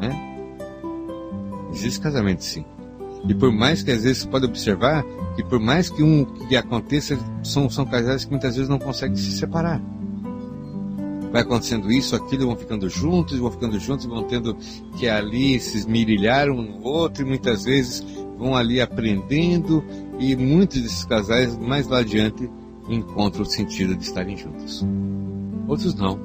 Né? 0.07 0.37
Existe 1.73 1.99
casamento 1.99 2.43
sim. 2.43 2.65
E 3.27 3.33
por 3.33 3.51
mais 3.51 3.81
que 3.81 3.91
às 3.91 4.03
vezes 4.03 4.19
você 4.19 4.27
pode 4.27 4.45
observar 4.45 5.03
que 5.35 5.43
por 5.43 5.59
mais 5.59 5.89
que 5.89 6.03
um 6.03 6.25
que 6.25 6.55
aconteça, 6.55 7.17
são, 7.43 7.69
são 7.69 7.85
casais 7.85 8.23
que 8.23 8.31
muitas 8.31 8.55
vezes 8.55 8.69
não 8.69 8.79
conseguem 8.79 9.15
se 9.15 9.31
separar 9.31 9.81
vai 11.35 11.41
acontecendo 11.41 11.91
isso, 11.91 12.15
aquilo, 12.15 12.45
vão 12.45 12.55
ficando 12.55 12.89
juntos, 12.89 13.37
vão 13.37 13.51
ficando 13.51 13.77
juntos, 13.77 14.05
vão 14.05 14.23
tendo 14.23 14.55
que 14.97 15.05
ali 15.09 15.59
se 15.59 15.79
esmirilhar 15.79 16.49
um 16.49 16.61
no 16.61 16.81
outro 16.81 17.23
e 17.23 17.27
muitas 17.27 17.65
vezes 17.65 18.01
vão 18.37 18.55
ali 18.55 18.79
aprendendo 18.79 19.83
e 20.17 20.33
muitos 20.33 20.81
desses 20.81 21.03
casais 21.03 21.57
mais 21.57 21.89
lá 21.89 21.99
adiante 21.99 22.49
encontram 22.87 23.41
o 23.41 23.45
sentido 23.45 23.97
de 23.97 24.03
estarem 24.05 24.37
juntos. 24.37 24.85
Outros 25.67 25.93
não. 25.93 26.17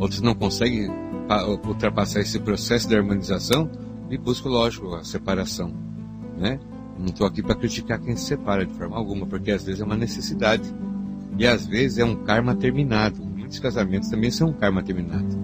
Outros 0.00 0.20
não 0.20 0.34
conseguem 0.34 0.90
ultrapassar 1.66 2.20
esse 2.20 2.38
processo 2.38 2.88
de 2.88 2.96
harmonização 2.96 3.70
e 4.10 4.16
buscam, 4.16 4.50
lógico, 4.50 4.94
a 4.94 5.04
separação. 5.04 5.72
Né? 6.36 6.60
Não 6.98 7.06
estou 7.06 7.26
aqui 7.26 7.42
para 7.42 7.54
criticar 7.54 8.00
quem 8.00 8.16
se 8.16 8.26
separa 8.26 8.64
de 8.64 8.72
forma 8.74 8.96
alguma, 8.96 9.26
porque 9.26 9.50
às 9.50 9.64
vezes 9.64 9.80
é 9.80 9.84
uma 9.84 9.96
necessidade 9.96 10.72
e 11.38 11.46
às 11.46 11.66
vezes 11.66 11.98
é 11.98 12.04
um 12.04 12.16
karma 12.24 12.54
terminado 12.54 13.26
muitos 13.46 13.60
casamentos 13.60 14.08
também 14.08 14.30
são 14.30 14.52
karma 14.52 14.82
terminado. 14.82 15.38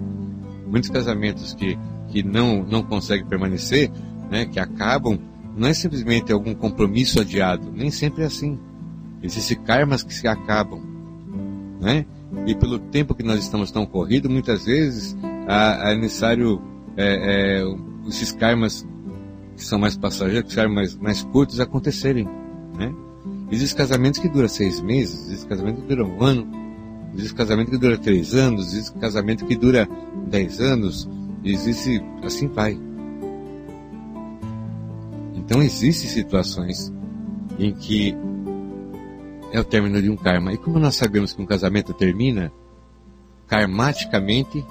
Muitos 0.67 0.89
casamentos 0.89 1.53
que, 1.53 1.79
que 2.09 2.21
não, 2.21 2.63
não 2.63 2.83
conseguem 2.83 3.25
permanecer, 3.25 3.89
né, 4.29 4.45
que 4.45 4.59
acabam, 4.59 5.17
não 5.55 5.69
é 5.69 5.73
simplesmente 5.73 6.31
algum 6.31 6.53
compromisso 6.53 7.21
adiado, 7.21 7.71
nem 7.71 7.89
sempre 7.89 8.23
é 8.23 8.25
assim. 8.25 8.59
Existem 9.21 9.57
karmas 9.63 10.03
que 10.03 10.13
se 10.13 10.27
acabam, 10.27 10.81
né? 11.79 12.05
E 12.45 12.53
pelo 12.55 12.77
tempo 12.77 13.15
que 13.15 13.23
nós 13.23 13.39
estamos 13.39 13.71
tão 13.71 13.85
corrido, 13.85 14.29
muitas 14.29 14.65
vezes 14.65 15.15
é 15.47 15.95
necessário 15.95 16.61
é, 16.95 17.61
é, 17.61 18.07
esses 18.07 18.31
karmas 18.31 18.87
que 19.55 19.63
são 19.63 19.79
mais 19.79 19.95
passageiros, 19.95 20.51
são 20.51 20.69
mais, 20.69 20.95
mais 20.95 21.23
curtos, 21.23 21.59
acontecerem, 21.59 22.27
né? 22.77 22.93
Existem 23.51 23.77
casamentos 23.77 24.19
que 24.19 24.27
duram 24.27 24.47
seis 24.47 24.81
meses, 24.81 25.27
existem 25.27 25.49
casamentos 25.49 25.83
que 25.83 25.87
duram 25.87 26.09
um 26.09 26.23
ano, 26.23 26.63
Existe 27.15 27.35
casamento 27.35 27.69
que 27.69 27.77
dura 27.77 27.97
três 27.97 28.33
anos, 28.33 28.73
existe 28.73 28.97
casamento 28.97 29.45
que 29.45 29.55
dura 29.55 29.87
dez 30.27 30.59
anos, 30.59 31.07
existe 31.43 32.03
assim 32.23 32.47
vai. 32.47 32.79
Então 35.35 35.61
existem 35.61 36.09
situações 36.09 36.91
em 37.59 37.71
que 37.71 38.15
é 39.51 39.59
o 39.59 39.63
término 39.63 40.01
de 40.01 40.09
um 40.09 40.15
karma. 40.15 40.53
E 40.53 40.57
como 40.57 40.79
nós 40.79 40.95
sabemos 40.95 41.33
que 41.33 41.41
um 41.41 41.45
casamento 41.45 41.93
termina 41.93 42.51
karmaticamente 43.45 44.65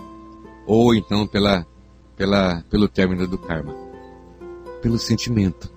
ou 0.66 0.94
então 0.94 1.26
pela, 1.26 1.66
pela, 2.16 2.62
pelo 2.70 2.88
término 2.88 3.26
do 3.26 3.38
karma? 3.38 3.74
Pelo 4.80 4.98
sentimento. 4.98 5.72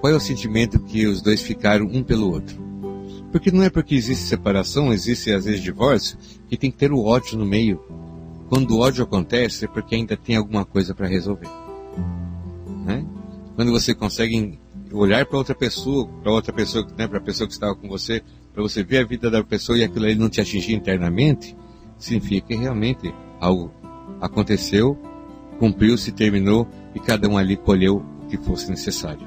Qual 0.00 0.12
é 0.12 0.16
o 0.16 0.20
sentimento 0.20 0.80
que 0.80 1.06
os 1.06 1.22
dois 1.22 1.42
ficaram 1.42 1.86
um 1.86 2.02
pelo 2.02 2.30
outro? 2.30 2.60
Porque 3.30 3.50
não 3.50 3.62
é 3.62 3.70
porque 3.70 3.94
existe 3.94 4.24
separação, 4.24 4.92
existe 4.92 5.32
às 5.32 5.44
vezes 5.44 5.62
divórcio, 5.62 6.18
que 6.48 6.56
tem 6.56 6.70
que 6.70 6.76
ter 6.76 6.92
o 6.92 7.04
ódio 7.04 7.38
no 7.38 7.46
meio. 7.46 7.80
Quando 8.48 8.72
o 8.72 8.80
ódio 8.80 9.04
acontece 9.04 9.64
é 9.64 9.68
porque 9.68 9.94
ainda 9.94 10.16
tem 10.16 10.36
alguma 10.36 10.64
coisa 10.64 10.94
para 10.94 11.06
resolver. 11.06 11.48
Né? 12.84 13.06
Quando 13.54 13.70
você 13.70 13.94
consegue 13.94 14.58
olhar 14.92 15.24
para 15.24 15.38
outra 15.38 15.54
pessoa, 15.54 16.06
para 16.22 16.32
outra 16.32 16.52
pessoa, 16.52 16.86
né, 16.98 17.06
para 17.08 17.18
a 17.18 17.22
pessoa 17.22 17.46
que 17.46 17.54
estava 17.54 17.74
com 17.74 17.88
você, 17.88 18.22
para 18.52 18.62
você 18.62 18.82
ver 18.82 18.98
a 18.98 19.06
vida 19.06 19.30
da 19.30 19.42
pessoa 19.42 19.78
e 19.78 19.84
aquilo 19.84 20.04
ali 20.04 20.14
não 20.14 20.28
te 20.28 20.40
atingir 20.40 20.74
internamente, 20.74 21.56
significa 21.98 22.48
que 22.48 22.54
realmente 22.56 23.14
algo 23.42 23.72
aconteceu, 24.20 24.96
cumpriu-se, 25.58 26.12
terminou 26.12 26.66
e 26.94 27.00
cada 27.00 27.28
um 27.28 27.36
ali 27.36 27.56
colheu 27.56 28.02
o 28.22 28.26
que 28.28 28.36
fosse 28.38 28.70
necessário. 28.70 29.26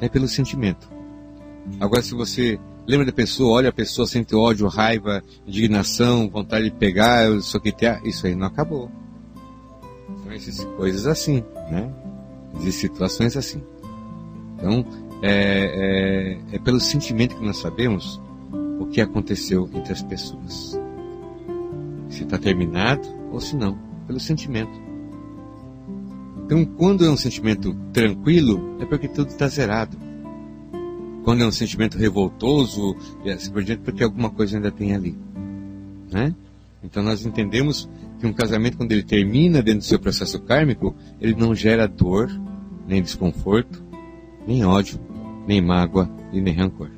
É 0.00 0.08
pelo 0.08 0.28
sentimento. 0.28 0.90
Agora, 1.80 2.02
se 2.02 2.14
você 2.14 2.58
lembra 2.86 3.06
da 3.06 3.12
pessoa, 3.12 3.56
olha 3.56 3.70
a 3.70 3.72
pessoa, 3.72 4.06
sente 4.06 4.34
ódio, 4.34 4.68
raiva, 4.68 5.22
indignação, 5.46 6.28
vontade 6.28 6.64
de 6.64 6.76
pegar, 6.76 7.40
soquetear, 7.40 8.04
isso 8.06 8.26
aí 8.26 8.34
não 8.34 8.46
acabou. 8.46 8.90
Então 10.20 10.32
existem 10.32 10.66
coisas 10.76 11.06
assim, 11.06 11.42
né? 11.70 11.90
Existem 12.56 12.90
situações 12.90 13.36
assim. 13.36 13.62
Então, 14.56 14.84
é, 15.22 16.38
é, 16.52 16.56
é 16.56 16.58
pelo 16.58 16.80
sentimento 16.80 17.36
que 17.36 17.44
nós 17.44 17.56
sabemos 17.56 18.20
o 18.78 18.86
que 18.86 19.00
aconteceu 19.00 19.68
entre 19.72 19.92
as 19.92 20.02
pessoas. 20.02 20.78
Se 22.08 22.24
está 22.24 22.36
terminado 22.38 23.19
ou 23.30 23.40
se 23.40 23.56
não, 23.56 23.78
pelo 24.06 24.20
sentimento. 24.20 24.72
Então, 26.44 26.64
quando 26.64 27.04
é 27.04 27.10
um 27.10 27.16
sentimento 27.16 27.74
tranquilo, 27.92 28.76
é 28.80 28.84
porque 28.84 29.06
tudo 29.06 29.28
está 29.28 29.46
zerado 29.46 29.96
quando 31.22 31.42
é 31.42 31.46
um 31.46 31.52
sentimento 31.52 31.98
revoltoso 31.98 32.96
e 33.24 33.30
assim 33.30 33.50
por 33.50 33.62
diante, 33.62 33.82
porque 33.82 34.02
alguma 34.02 34.30
coisa 34.30 34.56
ainda 34.56 34.70
tem 34.70 34.94
ali. 34.94 35.16
Né? 36.10 36.34
Então 36.82 37.02
nós 37.02 37.24
entendemos 37.24 37.88
que 38.18 38.26
um 38.26 38.32
casamento, 38.32 38.76
quando 38.76 38.92
ele 38.92 39.02
termina 39.02 39.62
dentro 39.62 39.80
do 39.80 39.84
seu 39.84 39.98
processo 39.98 40.40
kármico, 40.40 40.94
ele 41.20 41.34
não 41.34 41.54
gera 41.54 41.86
dor, 41.86 42.30
nem 42.86 43.02
desconforto, 43.02 43.82
nem 44.46 44.64
ódio, 44.64 44.98
nem 45.46 45.60
mágoa 45.60 46.10
e 46.32 46.40
nem 46.40 46.54
rancor. 46.54 46.90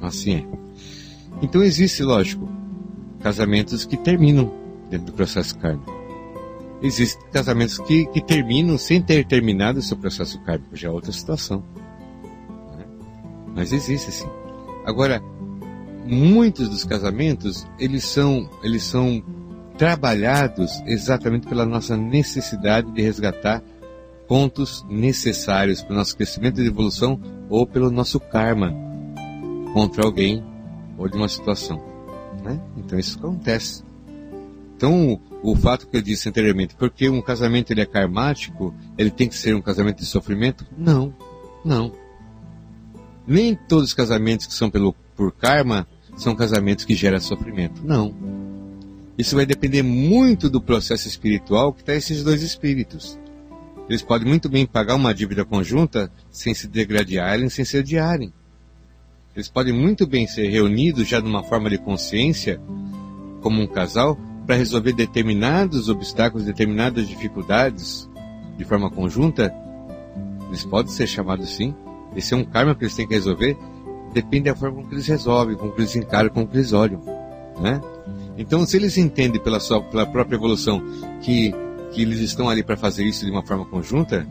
Assim 0.00 0.34
é. 0.34 0.46
Então 1.42 1.62
existe, 1.62 2.02
lógico, 2.02 2.48
casamentos 3.20 3.84
que 3.84 3.96
terminam 3.96 4.52
dentro 4.90 5.06
do 5.06 5.12
processo 5.12 5.56
kármico. 5.58 5.90
Existem 6.82 7.22
casamentos 7.30 7.78
que, 7.78 8.06
que 8.06 8.20
terminam 8.20 8.76
sem 8.76 9.00
ter 9.00 9.24
terminado 9.26 9.78
o 9.78 9.82
seu 9.82 9.96
processo 9.96 10.40
kármico, 10.42 10.76
já 10.76 10.88
é 10.88 10.90
outra 10.90 11.12
situação. 11.12 11.62
Né? 12.76 12.84
Mas 13.54 13.72
existe 13.72 14.10
sim. 14.10 14.28
Agora, 14.84 15.22
muitos 16.04 16.68
dos 16.68 16.84
casamentos, 16.84 17.66
eles 17.78 18.04
são, 18.04 18.48
eles 18.62 18.82
são 18.82 19.22
trabalhados 19.76 20.82
exatamente 20.86 21.46
pela 21.46 21.64
nossa 21.64 21.96
necessidade 21.96 22.90
de 22.92 23.02
resgatar 23.02 23.62
pontos 24.26 24.84
necessários 24.88 25.82
para 25.82 25.92
o 25.92 25.96
nosso 25.96 26.16
crescimento 26.16 26.60
e 26.60 26.66
evolução 26.66 27.20
ou 27.48 27.66
pelo 27.66 27.90
nosso 27.90 28.20
karma 28.20 28.74
contra 29.72 30.04
alguém 30.04 30.44
ou 30.96 31.08
de 31.08 31.16
uma 31.16 31.28
situação. 31.28 31.82
Né? 32.42 32.60
Então 32.76 32.98
isso 32.98 33.18
acontece. 33.18 33.89
Então, 34.80 35.20
o 35.42 35.54
fato 35.54 35.86
que 35.86 35.94
eu 35.94 36.00
disse 36.00 36.26
anteriormente, 36.26 36.74
porque 36.74 37.10
um 37.10 37.20
casamento 37.20 37.70
ele 37.70 37.82
é 37.82 37.84
karmático, 37.84 38.74
ele 38.96 39.10
tem 39.10 39.28
que 39.28 39.36
ser 39.36 39.54
um 39.54 39.60
casamento 39.60 39.98
de 39.98 40.06
sofrimento? 40.06 40.66
Não, 40.74 41.14
não. 41.62 41.92
Nem 43.26 43.54
todos 43.54 43.88
os 43.88 43.94
casamentos 43.94 44.46
que 44.46 44.54
são 44.54 44.70
pelo, 44.70 44.94
por 45.14 45.32
karma 45.32 45.86
são 46.16 46.34
casamentos 46.34 46.86
que 46.86 46.94
geram 46.94 47.20
sofrimento. 47.20 47.82
Não. 47.84 48.14
Isso 49.18 49.36
vai 49.36 49.44
depender 49.44 49.82
muito 49.82 50.48
do 50.48 50.62
processo 50.62 51.06
espiritual 51.06 51.74
que 51.74 51.82
está 51.82 51.94
esses 51.94 52.24
dois 52.24 52.42
espíritos. 52.42 53.18
Eles 53.86 54.00
podem 54.00 54.26
muito 54.26 54.48
bem 54.48 54.64
pagar 54.64 54.94
uma 54.94 55.12
dívida 55.12 55.44
conjunta 55.44 56.10
sem 56.30 56.54
se 56.54 56.66
degradarem, 56.66 57.50
sem 57.50 57.66
se 57.66 57.76
odiarem. 57.76 58.32
Eles 59.36 59.50
podem 59.50 59.74
muito 59.74 60.06
bem 60.06 60.26
ser 60.26 60.48
reunidos 60.48 61.06
já 61.06 61.20
numa 61.20 61.42
forma 61.42 61.68
de 61.68 61.76
consciência, 61.76 62.58
como 63.42 63.60
um 63.60 63.66
casal, 63.66 64.18
para 64.50 64.56
resolver 64.56 64.92
determinados 64.92 65.88
obstáculos, 65.88 66.44
determinadas 66.44 67.06
dificuldades 67.06 68.10
de 68.56 68.64
forma 68.64 68.90
conjunta, 68.90 69.54
eles 70.48 70.64
podem 70.64 70.90
ser 70.90 71.06
chamados 71.06 71.54
sim. 71.54 71.72
Esse 72.16 72.34
é 72.34 72.36
um 72.36 72.42
karma 72.42 72.74
que 72.74 72.82
eles 72.82 72.96
têm 72.96 73.06
que 73.06 73.14
resolver. 73.14 73.56
Depende 74.12 74.50
da 74.50 74.56
forma 74.56 74.82
como 74.82 74.92
eles 74.92 75.06
resolvem, 75.06 75.54
como 75.54 75.72
eles 75.78 75.94
encaram, 75.94 76.30
como 76.30 76.48
eles 76.52 76.72
olham. 76.72 77.00
Né? 77.60 77.80
Então, 78.36 78.66
se 78.66 78.76
eles 78.76 78.98
entendem 78.98 79.40
pela 79.40 79.60
sua 79.60 79.80
pela 79.84 80.04
própria 80.04 80.34
evolução 80.34 80.82
que, 81.22 81.54
que 81.92 82.02
eles 82.02 82.18
estão 82.18 82.48
ali 82.48 82.64
para 82.64 82.76
fazer 82.76 83.04
isso 83.04 83.24
de 83.24 83.30
uma 83.30 83.46
forma 83.46 83.64
conjunta, 83.64 84.26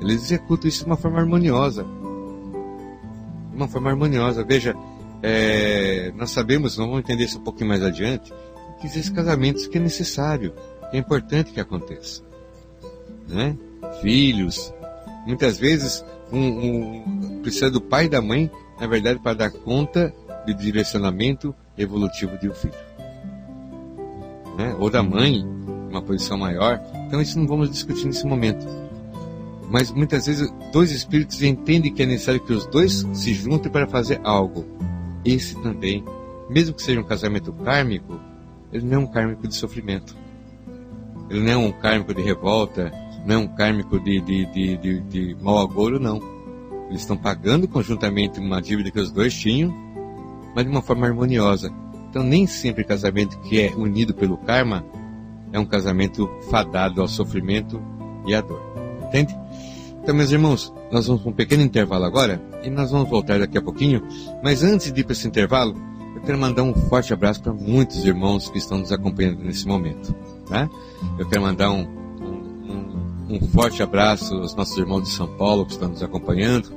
eles 0.00 0.20
executam 0.20 0.68
isso 0.68 0.80
de 0.80 0.86
uma 0.86 0.96
forma 0.96 1.20
harmoniosa. 1.20 1.84
De 3.50 3.56
uma 3.56 3.68
forma 3.68 3.88
harmoniosa. 3.88 4.42
Veja, 4.42 4.74
é, 5.22 6.12
nós 6.16 6.32
sabemos, 6.32 6.76
nós 6.76 6.88
vamos 6.88 7.04
entender 7.04 7.22
isso 7.22 7.38
um 7.38 7.44
pouquinho 7.44 7.68
mais 7.68 7.84
adiante, 7.84 8.32
que 8.80 8.86
existem 8.86 9.14
casamentos 9.14 9.66
que 9.66 9.78
é 9.78 9.80
necessário, 9.80 10.52
que 10.90 10.96
é 10.96 11.00
importante 11.00 11.52
que 11.52 11.60
aconteça. 11.60 12.22
Né? 13.28 13.56
Filhos, 14.00 14.72
muitas 15.26 15.58
vezes 15.58 16.04
um, 16.32 16.38
um, 16.38 17.40
precisa 17.42 17.70
do 17.70 17.80
pai 17.80 18.06
e 18.06 18.08
da 18.08 18.20
mãe, 18.20 18.50
na 18.80 18.86
verdade, 18.86 19.20
para 19.20 19.34
dar 19.34 19.50
conta 19.50 20.12
do 20.46 20.54
direcionamento 20.54 21.54
evolutivo 21.76 22.38
de 22.38 22.48
um 22.48 22.54
filho. 22.54 22.74
Né? 24.56 24.74
Ou 24.78 24.90
da 24.90 25.02
mãe, 25.02 25.44
uma 25.90 26.02
posição 26.02 26.36
maior. 26.36 26.80
Então 27.06 27.20
isso 27.20 27.38
não 27.38 27.46
vamos 27.46 27.70
discutir 27.70 28.06
nesse 28.06 28.26
momento. 28.26 28.66
Mas 29.70 29.90
muitas 29.90 30.26
vezes 30.26 30.52
dois 30.72 30.90
espíritos 30.90 31.42
entendem 31.42 31.92
que 31.92 32.02
é 32.02 32.06
necessário 32.06 32.40
que 32.40 32.52
os 32.52 32.66
dois 32.66 33.06
se 33.12 33.32
juntem 33.32 33.70
para 33.70 33.86
fazer 33.86 34.20
algo. 34.22 34.64
Esse 35.24 35.54
também, 35.62 36.04
mesmo 36.50 36.74
que 36.74 36.82
seja 36.82 37.00
um 37.00 37.04
casamento 37.04 37.52
kármico, 37.52 38.20
ele 38.74 38.84
não 38.84 38.94
é 38.94 38.98
um 38.98 39.06
kármico 39.06 39.46
de 39.46 39.54
sofrimento. 39.54 40.16
Ele 41.30 41.40
não 41.40 41.52
é 41.52 41.56
um 41.56 41.72
kármico 41.72 42.12
de 42.12 42.20
revolta, 42.20 42.92
não 43.24 43.34
é 43.36 43.38
um 43.38 43.46
kármico 43.46 44.00
de, 44.00 44.20
de, 44.20 44.46
de, 44.46 44.76
de, 44.76 45.00
de 45.00 45.36
mau 45.40 45.58
agouro, 45.58 46.00
não. 46.00 46.20
Eles 46.88 47.02
estão 47.02 47.16
pagando 47.16 47.68
conjuntamente 47.68 48.40
uma 48.40 48.60
dívida 48.60 48.90
que 48.90 48.98
os 48.98 49.12
dois 49.12 49.32
tinham, 49.32 49.72
mas 50.56 50.64
de 50.64 50.70
uma 50.70 50.82
forma 50.82 51.06
harmoniosa. 51.06 51.72
Então, 52.10 52.24
nem 52.24 52.48
sempre 52.48 52.82
casamento 52.82 53.38
que 53.40 53.60
é 53.60 53.72
unido 53.74 54.12
pelo 54.12 54.36
karma 54.38 54.84
é 55.52 55.58
um 55.58 55.64
casamento 55.64 56.28
fadado 56.50 57.00
ao 57.00 57.06
sofrimento 57.06 57.80
e 58.26 58.34
à 58.34 58.40
dor. 58.40 58.60
Entende? 59.04 59.36
Então, 60.02 60.14
meus 60.14 60.32
irmãos, 60.32 60.74
nós 60.90 61.06
vamos 61.06 61.22
para 61.22 61.30
um 61.30 61.34
pequeno 61.34 61.62
intervalo 61.62 62.04
agora 62.04 62.42
e 62.64 62.68
nós 62.68 62.90
vamos 62.90 63.08
voltar 63.08 63.38
daqui 63.38 63.56
a 63.56 63.62
pouquinho. 63.62 64.02
Mas 64.42 64.64
antes 64.64 64.92
de 64.92 65.00
ir 65.00 65.04
para 65.04 65.12
esse 65.12 65.28
intervalo, 65.28 65.74
quero 66.24 66.38
mandar 66.38 66.62
um 66.62 66.74
forte 66.74 67.12
abraço 67.12 67.42
para 67.42 67.52
muitos 67.52 68.04
irmãos 68.04 68.48
que 68.48 68.58
estão 68.58 68.78
nos 68.78 68.90
acompanhando 68.90 69.44
nesse 69.44 69.66
momento. 69.66 70.14
Tá? 70.48 70.68
Eu 71.18 71.28
quero 71.28 71.42
mandar 71.42 71.70
um, 71.70 71.82
um, 71.82 73.34
um, 73.34 73.48
forte 73.48 73.82
abraço 73.82 74.34
aos 74.34 74.54
nossos 74.54 74.76
irmãos 74.76 75.02
de 75.02 75.10
São 75.10 75.28
Paulo 75.36 75.66
que 75.66 75.72
estão 75.72 75.88
nos 75.88 76.02
acompanhando, 76.02 76.72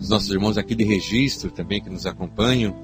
os 0.00 0.08
nossos 0.08 0.30
irmãos 0.30 0.56
aqui 0.56 0.74
de 0.74 0.84
registro 0.84 1.50
também 1.50 1.82
que 1.82 1.90
nos 1.90 2.06
acompanham. 2.06 2.74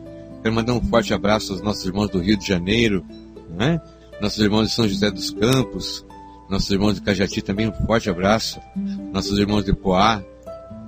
Quero 0.42 0.54
mandar 0.54 0.74
um 0.74 0.82
forte 0.82 1.14
abraço 1.14 1.52
aos 1.52 1.62
nossos 1.62 1.86
irmãos 1.86 2.10
do 2.10 2.18
Rio 2.18 2.36
de 2.36 2.46
Janeiro, 2.46 3.04
né? 3.48 3.80
nossos 4.20 4.38
irmãos 4.38 4.68
de 4.68 4.74
São 4.74 4.86
José 4.86 5.10
dos 5.10 5.30
Campos, 5.30 6.04
nossos 6.50 6.70
irmãos 6.70 6.94
de 6.94 7.00
Cajati 7.00 7.40
também 7.40 7.68
um 7.68 7.86
forte 7.86 8.10
abraço, 8.10 8.60
nossos 9.10 9.38
irmãos 9.38 9.64
de 9.64 9.72
Poá, 9.72 10.22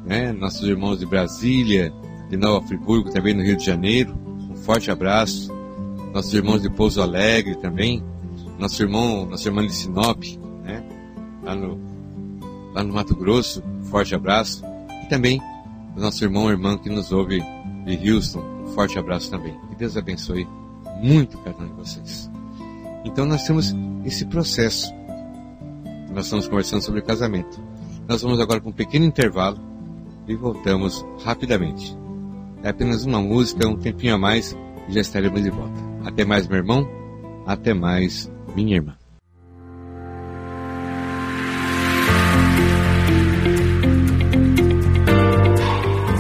né? 0.04 0.30
nossos 0.32 0.68
irmãos 0.68 0.98
de 0.98 1.06
Brasília, 1.06 1.90
de 2.28 2.36
Nova 2.36 2.66
Friburgo 2.66 3.10
também 3.10 3.32
no 3.32 3.42
Rio 3.42 3.56
de 3.56 3.64
Janeiro 3.64 4.25
forte 4.66 4.90
abraço. 4.90 5.54
Nossos 6.12 6.34
irmãos 6.34 6.60
de 6.60 6.68
Pouso 6.68 7.00
Alegre 7.00 7.54
também. 7.56 8.02
Nosso 8.58 8.82
irmão, 8.82 9.24
nossa 9.24 9.48
irmã 9.48 9.64
de 9.64 9.72
Sinop, 9.72 10.24
né? 10.64 10.82
Lá 11.42 11.54
no, 11.54 11.78
lá 12.74 12.82
no 12.82 12.92
Mato 12.92 13.14
Grosso, 13.14 13.62
forte 13.84 14.14
abraço. 14.14 14.64
E 15.04 15.08
também 15.08 15.40
o 15.96 16.00
nosso 16.00 16.24
irmão 16.24 16.48
e 16.48 16.52
irmã 16.52 16.76
que 16.76 16.90
nos 16.90 17.12
ouve 17.12 17.40
de 17.84 18.10
Houston, 18.12 18.42
um 18.64 18.66
forte 18.72 18.98
abraço 18.98 19.30
também. 19.30 19.56
Que 19.68 19.76
Deus 19.76 19.96
abençoe 19.96 20.48
muito 21.00 21.38
cada 21.38 21.62
um 21.62 21.68
de 21.68 21.74
vocês. 21.74 22.28
Então 23.04 23.24
nós 23.24 23.44
temos 23.44 23.72
esse 24.04 24.26
processo. 24.26 24.92
Nós 26.12 26.24
estamos 26.24 26.48
conversando 26.48 26.82
sobre 26.82 27.02
casamento. 27.02 27.60
Nós 28.08 28.22
vamos 28.22 28.40
agora 28.40 28.60
para 28.60 28.70
um 28.70 28.72
pequeno 28.72 29.04
intervalo 29.04 29.60
e 30.26 30.34
voltamos 30.34 31.04
rapidamente. 31.24 31.96
É 32.66 32.70
apenas 32.70 33.04
uma 33.04 33.22
música, 33.22 33.68
um 33.68 33.76
tempinho 33.76 34.16
a 34.16 34.18
mais 34.18 34.58
e 34.88 34.92
já 34.92 35.00
estaremos 35.00 35.40
de 35.40 35.50
volta. 35.50 35.80
Até 36.04 36.24
mais, 36.24 36.48
meu 36.48 36.56
irmão. 36.56 36.84
Até 37.46 37.72
mais, 37.72 38.28
minha 38.56 38.74
irmã. 38.74 38.92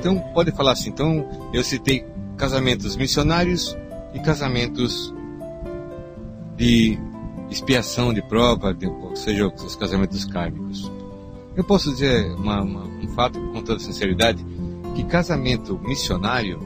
Então, 0.01 0.17
pode 0.33 0.51
falar 0.51 0.71
assim. 0.71 0.89
Então, 0.89 1.23
eu 1.53 1.63
citei 1.63 2.03
casamentos 2.35 2.95
missionários 2.95 3.77
e 4.15 4.19
casamentos 4.19 5.13
de 6.57 6.97
expiação 7.51 8.11
de 8.11 8.19
prova, 8.23 8.73
de, 8.73 8.87
ou 8.87 9.15
seja, 9.15 9.45
os 9.45 9.75
casamentos 9.75 10.25
kármicos. 10.25 10.91
Eu 11.55 11.63
posso 11.63 11.91
dizer 11.91 12.31
uma, 12.31 12.63
uma, 12.63 12.83
um 12.83 13.07
fato 13.09 13.39
com 13.39 13.61
toda 13.61 13.79
sinceridade 13.79 14.43
que 14.95 15.03
casamento 15.03 15.79
missionário 15.83 16.59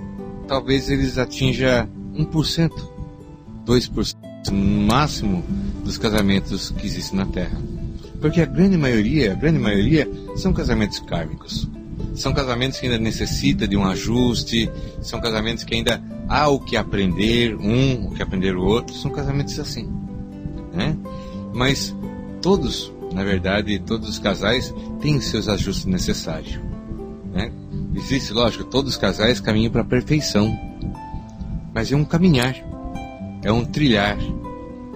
talvez 0.48 0.90
eles 0.90 1.18
atinja 1.18 1.90
1%, 2.14 2.72
2% 3.66 4.16
no 4.50 4.88
máximo 4.88 5.44
dos 5.84 5.98
casamentos 5.98 6.70
que 6.72 6.86
existem 6.86 7.20
na 7.20 7.26
Terra. 7.26 7.60
Porque 8.22 8.40
a 8.40 8.46
grande 8.46 8.78
maioria, 8.78 9.34
a 9.34 9.36
grande 9.36 9.60
maioria 9.60 10.10
são 10.38 10.54
casamentos 10.54 11.00
kármicos. 11.00 11.70
São 12.16 12.34
casamentos 12.34 12.80
que 12.80 12.86
ainda 12.86 12.98
necessitam 12.98 13.68
de 13.68 13.76
um 13.76 13.86
ajuste, 13.86 14.70
são 15.02 15.20
casamentos 15.20 15.64
que 15.64 15.76
ainda 15.76 16.02
há 16.28 16.48
o 16.48 16.60
que 16.60 16.78
aprender 16.78 17.56
um, 17.56 18.08
o 18.08 18.12
que 18.12 18.24
aprender 18.24 18.56
o 18.56 18.64
outro, 18.64 18.96
são 18.96 19.12
casamentos 19.12 19.60
assim. 19.60 19.90
Né? 20.74 20.96
Mas 21.54 21.96
todos, 22.42 22.92
na 23.14 23.24
verdade, 23.24 23.80
todos 23.80 24.10
os 24.10 24.20
casais 24.20 24.74
têm 25.00 25.20
seus 25.20 25.48
ajustes 25.48 25.86
necessários. 25.86 26.60
Né? 27.34 27.52
Existe, 27.96 28.34
lógico, 28.34 28.64
todos 28.64 28.92
os 28.92 28.98
casais 28.98 29.40
caminham 29.40 29.72
para 29.72 29.82
a 29.82 29.86
perfeição. 29.86 30.58
Mas 31.74 31.92
é 31.92 31.96
um 31.96 32.06
caminhar, 32.06 32.56
é 33.44 33.52
um 33.52 33.66
trilhar. 33.66 34.18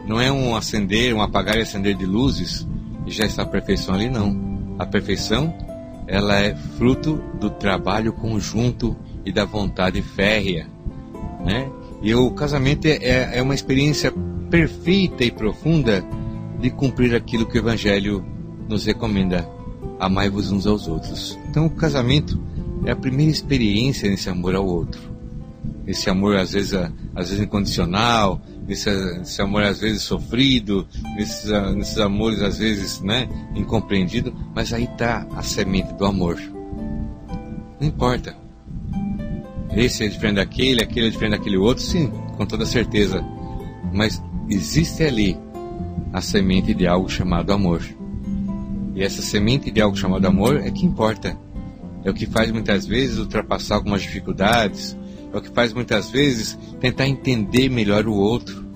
Não 0.07 0.19
é 0.19 0.31
um 0.31 0.55
acender, 0.55 1.13
um 1.13 1.21
apagar 1.21 1.57
e 1.57 1.61
acender 1.61 1.95
de 1.95 2.05
luzes 2.05 2.65
e 3.05 3.11
já 3.11 3.25
está 3.25 3.43
a 3.43 3.45
perfeição 3.45 3.93
ali, 3.93 4.09
não. 4.09 4.75
A 4.79 4.85
perfeição, 4.85 5.53
ela 6.09 6.39
é 6.39 6.55
fruto 6.55 7.21
do 7.39 7.51
trabalho 7.51 8.11
conjunto 8.11 8.97
e 9.23 9.31
da 9.31 9.45
vontade 9.45 10.01
férrea, 10.01 10.67
né? 11.45 11.69
E 12.01 12.15
o 12.15 12.31
casamento 12.31 12.87
é, 12.87 12.95
é, 12.95 13.37
é 13.37 13.41
uma 13.41 13.53
experiência 13.53 14.11
perfeita 14.49 15.23
e 15.23 15.29
profunda 15.29 16.03
de 16.59 16.71
cumprir 16.71 17.13
aquilo 17.13 17.45
que 17.45 17.57
o 17.57 17.61
Evangelho 17.61 18.25
nos 18.67 18.85
recomenda: 18.85 19.47
amai-vos 19.99 20.51
uns 20.51 20.65
aos 20.65 20.87
outros. 20.87 21.37
Então, 21.47 21.67
o 21.67 21.69
casamento 21.69 22.41
é 22.85 22.91
a 22.91 22.95
primeira 22.95 23.31
experiência 23.31 24.09
nesse 24.09 24.29
amor 24.29 24.55
ao 24.55 24.65
outro. 24.65 25.18
Esse 25.89 26.07
amor, 26.07 26.35
às 26.35 26.51
vezes, 26.51 26.71
às 27.15 27.29
vezes 27.29 27.39
incondicional, 27.39 28.39
esse, 28.67 28.87
esse 29.21 29.41
amor, 29.41 29.63
às 29.63 29.79
vezes, 29.79 30.03
sofrido, 30.03 30.87
nesses, 31.15 31.49
nesses 31.75 31.97
amores, 31.97 32.43
às 32.43 32.59
vezes, 32.59 33.01
né, 33.01 33.27
incompreendido, 33.55 34.31
mas 34.53 34.71
aí 34.71 34.83
está 34.83 35.25
a 35.35 35.41
semente 35.41 35.91
do 35.95 36.05
amor. 36.05 36.39
Não 37.81 37.87
importa. 37.87 38.35
Esse 39.75 40.05
é 40.05 40.07
diferente 40.07 40.35
daquele, 40.35 40.83
aquele 40.83 41.07
é 41.07 41.09
diferente 41.09 41.37
daquele 41.39 41.57
outro, 41.57 41.83
sim, 41.83 42.11
com 42.37 42.45
toda 42.45 42.67
certeza. 42.67 43.25
Mas 43.91 44.21
existe 44.47 45.01
ali 45.03 45.35
a 46.13 46.21
semente 46.21 46.71
de 46.71 46.85
algo 46.85 47.09
chamado 47.09 47.51
amor. 47.51 47.81
E 48.93 49.01
essa 49.01 49.23
semente 49.23 49.71
de 49.71 49.81
algo 49.81 49.97
chamado 49.97 50.23
amor 50.27 50.57
é 50.57 50.69
que 50.69 50.85
importa. 50.85 51.35
É 52.03 52.11
o 52.11 52.13
que 52.13 52.27
faz 52.27 52.51
muitas 52.51 52.85
vezes 52.85 53.17
ultrapassar 53.17 53.75
algumas 53.75 54.03
dificuldades, 54.03 54.95
é 55.33 55.37
o 55.37 55.41
que 55.41 55.49
faz 55.49 55.73
muitas 55.73 56.09
vezes 56.09 56.57
tentar 56.79 57.07
entender 57.07 57.69
melhor 57.69 58.07
o 58.07 58.13
outro. 58.13 58.67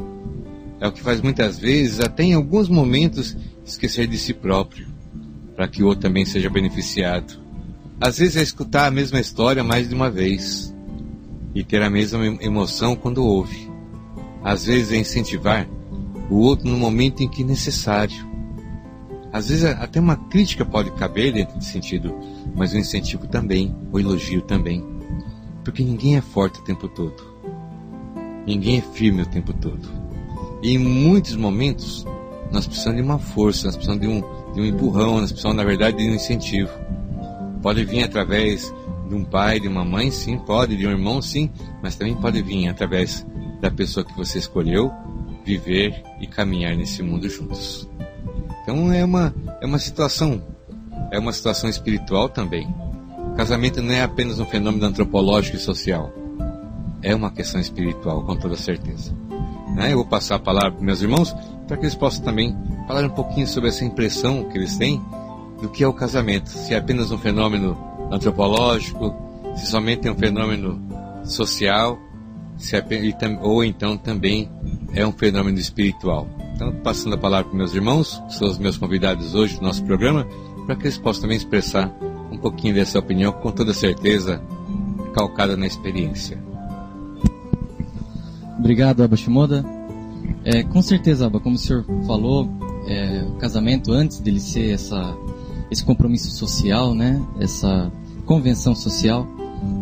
É 0.79 0.87
o 0.87 0.91
que 0.91 1.01
faz 1.01 1.21
muitas 1.21 1.57
vezes, 1.57 1.99
até 1.99 2.23
em 2.23 2.33
alguns 2.33 2.69
momentos, 2.69 3.35
esquecer 3.65 4.07
de 4.07 4.17
si 4.17 4.33
próprio, 4.33 4.87
para 5.55 5.67
que 5.67 5.81
o 5.81 5.87
outro 5.87 6.01
também 6.01 6.25
seja 6.25 6.49
beneficiado. 6.49 7.41
Às 7.99 8.17
vezes 8.17 8.35
é 8.35 8.41
escutar 8.41 8.87
a 8.87 8.91
mesma 8.91 9.19
história 9.19 9.63
mais 9.63 9.87
de 9.87 9.95
uma 9.95 10.09
vez 10.09 10.73
e 11.55 11.63
ter 11.63 11.81
a 11.81 11.89
mesma 11.89 12.25
emoção 12.41 12.95
quando 12.95 13.23
ouve. 13.23 13.71
Às 14.43 14.65
vezes 14.65 14.91
é 14.91 14.97
incentivar 14.97 15.67
o 16.29 16.35
outro 16.35 16.67
no 16.67 16.77
momento 16.77 17.23
em 17.23 17.29
que 17.29 17.43
necessário. 17.43 18.27
Às 19.31 19.49
vezes 19.49 19.63
até 19.63 19.99
uma 19.99 20.15
crítica 20.15 20.65
pode 20.65 20.91
caber 20.91 21.33
dentro 21.33 21.57
desse 21.57 21.71
sentido, 21.71 22.13
mas 22.55 22.73
o 22.73 22.77
incentivo 22.77 23.25
também, 23.27 23.73
o 23.91 23.99
elogio 23.99 24.41
também. 24.41 24.92
Porque 25.63 25.83
ninguém 25.83 26.17
é 26.17 26.21
forte 26.21 26.59
o 26.59 26.63
tempo 26.63 26.87
todo. 26.87 27.33
Ninguém 28.45 28.77
é 28.77 28.81
firme 28.81 29.21
o 29.21 29.25
tempo 29.25 29.53
todo. 29.53 29.87
E 30.61 30.73
em 30.73 30.77
muitos 30.77 31.35
momentos 31.35 32.05
nós 32.51 32.67
precisamos 32.67 33.01
de 33.01 33.03
uma 33.03 33.17
força, 33.17 33.65
nós 33.65 33.75
precisamos 33.75 34.01
de 34.01 34.07
um, 34.07 34.21
de 34.53 34.61
um 34.61 34.65
empurrão, 34.65 35.19
nós 35.19 35.31
precisamos, 35.31 35.57
na 35.57 35.63
verdade, 35.63 35.97
de 35.97 36.09
um 36.09 36.13
incentivo. 36.13 36.71
Pode 37.61 37.83
vir 37.83 38.03
através 38.03 38.73
de 39.07 39.15
um 39.15 39.23
pai, 39.23 39.59
de 39.59 39.67
uma 39.67 39.83
mãe, 39.83 40.11
sim, 40.11 40.37
pode, 40.37 40.77
de 40.77 40.85
um 40.85 40.91
irmão, 40.91 41.21
sim, 41.21 41.49
mas 41.81 41.95
também 41.95 42.15
pode 42.15 42.41
vir 42.41 42.67
através 42.67 43.25
da 43.59 43.71
pessoa 43.71 44.05
que 44.05 44.15
você 44.15 44.37
escolheu 44.37 44.91
viver 45.43 46.03
e 46.19 46.27
caminhar 46.27 46.75
nesse 46.75 47.03
mundo 47.03 47.29
juntos. 47.29 47.89
Então 48.61 48.91
é 48.93 49.03
uma, 49.03 49.33
é 49.61 49.65
uma 49.65 49.79
situação, 49.79 50.41
é 51.11 51.19
uma 51.19 51.33
situação 51.33 51.69
espiritual 51.69 52.29
também. 52.29 52.73
Casamento 53.35 53.81
não 53.81 53.93
é 53.93 54.03
apenas 54.03 54.39
um 54.39 54.45
fenômeno 54.45 54.85
antropológico 54.85 55.57
e 55.57 55.59
social, 55.59 56.13
é 57.01 57.13
uma 57.13 57.31
questão 57.31 57.59
espiritual, 57.59 58.23
com 58.23 58.35
toda 58.35 58.55
certeza. 58.55 59.13
Né? 59.75 59.91
Eu 59.91 59.97
vou 59.97 60.05
passar 60.05 60.35
a 60.35 60.39
palavra 60.39 60.71
para 60.71 60.85
meus 60.85 61.01
irmãos 61.01 61.35
para 61.67 61.77
que 61.77 61.83
eles 61.83 61.95
possam 61.95 62.23
também 62.23 62.55
falar 62.87 63.05
um 63.05 63.09
pouquinho 63.09 63.47
sobre 63.47 63.69
essa 63.69 63.83
impressão 63.83 64.43
que 64.45 64.57
eles 64.57 64.77
têm 64.77 65.01
do 65.61 65.69
que 65.69 65.83
é 65.83 65.87
o 65.87 65.93
casamento. 65.93 66.49
Se 66.49 66.73
é 66.73 66.77
apenas 66.77 67.11
um 67.11 67.17
fenômeno 67.17 67.77
antropológico, 68.11 69.15
se 69.55 69.65
somente 69.65 70.07
é 70.07 70.11
um 70.11 70.15
fenômeno 70.15 70.81
social, 71.25 71.97
é, 72.71 73.37
ou 73.41 73.63
então 73.63 73.97
também 73.97 74.49
é 74.93 75.05
um 75.05 75.11
fenômeno 75.11 75.57
espiritual. 75.57 76.27
Então, 76.55 76.71
passando 76.83 77.15
a 77.15 77.17
palavra 77.17 77.49
para 77.49 77.57
meus 77.57 77.73
irmãos, 77.73 78.21
que 78.27 78.35
são 78.35 78.47
os 78.47 78.57
meus 78.57 78.77
convidados 78.77 79.33
hoje 79.33 79.57
do 79.57 79.63
nosso 79.63 79.83
programa, 79.83 80.27
para 80.65 80.75
que 80.75 80.83
eles 80.83 80.97
possam 80.97 81.23
também 81.23 81.37
expressar 81.37 81.91
um 82.33 82.37
pouquinho 82.37 82.73
dessa 82.73 82.99
opinião, 82.99 83.31
com 83.31 83.51
toda 83.51 83.73
certeza 83.73 84.41
calcada 85.13 85.55
na 85.55 85.67
experiência. 85.67 86.41
Obrigado, 88.57 89.03
Abba 89.03 89.15
Shimoda. 89.15 89.63
É, 90.43 90.63
com 90.63 90.81
certeza, 90.81 91.27
Abba, 91.27 91.39
como 91.39 91.55
o 91.55 91.59
senhor 91.59 91.85
falou, 92.07 92.49
é, 92.87 93.23
o 93.29 93.33
casamento, 93.37 93.91
antes 93.91 94.19
dele 94.19 94.39
ser 94.39 94.71
essa, 94.71 95.15
esse 95.69 95.85
compromisso 95.85 96.31
social, 96.31 96.95
né, 96.95 97.21
essa 97.39 97.91
convenção 98.25 98.75
social, 98.75 99.27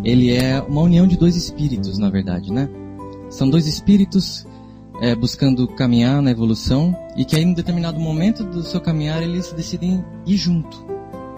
ele 0.03 0.31
é 0.31 0.61
uma 0.61 0.81
união 0.81 1.07
de 1.07 1.17
dois 1.17 1.35
espíritos, 1.35 1.97
na 1.97 2.09
verdade, 2.09 2.51
né? 2.51 2.69
São 3.29 3.49
dois 3.49 3.65
espíritos 3.65 4.45
é, 5.01 5.15
buscando 5.15 5.67
caminhar 5.67 6.21
na 6.21 6.29
evolução 6.29 6.95
e 7.15 7.25
que 7.25 7.35
aí 7.35 7.43
em 7.43 7.53
determinado 7.53 7.99
momento 7.99 8.43
do 8.43 8.61
seu 8.61 8.79
caminhar 8.79 9.23
eles 9.23 9.51
decidem 9.53 10.03
ir 10.25 10.37
junto, 10.37 10.85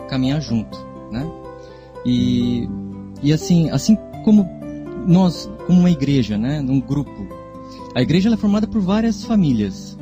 caminhar 0.09 0.41
junto, 0.41 0.77
né? 1.13 1.25
E, 2.05 2.67
e 3.21 3.31
assim, 3.31 3.69
assim 3.69 3.95
como 4.25 4.49
nós, 5.07 5.49
como 5.67 5.79
uma 5.79 5.91
igreja, 5.91 6.37
né, 6.37 6.61
num 6.61 6.81
grupo, 6.81 7.11
a 7.95 8.01
igreja 8.01 8.33
é 8.33 8.37
formada 8.37 8.67
por 8.67 8.81
várias 8.81 9.23
famílias. 9.23 9.97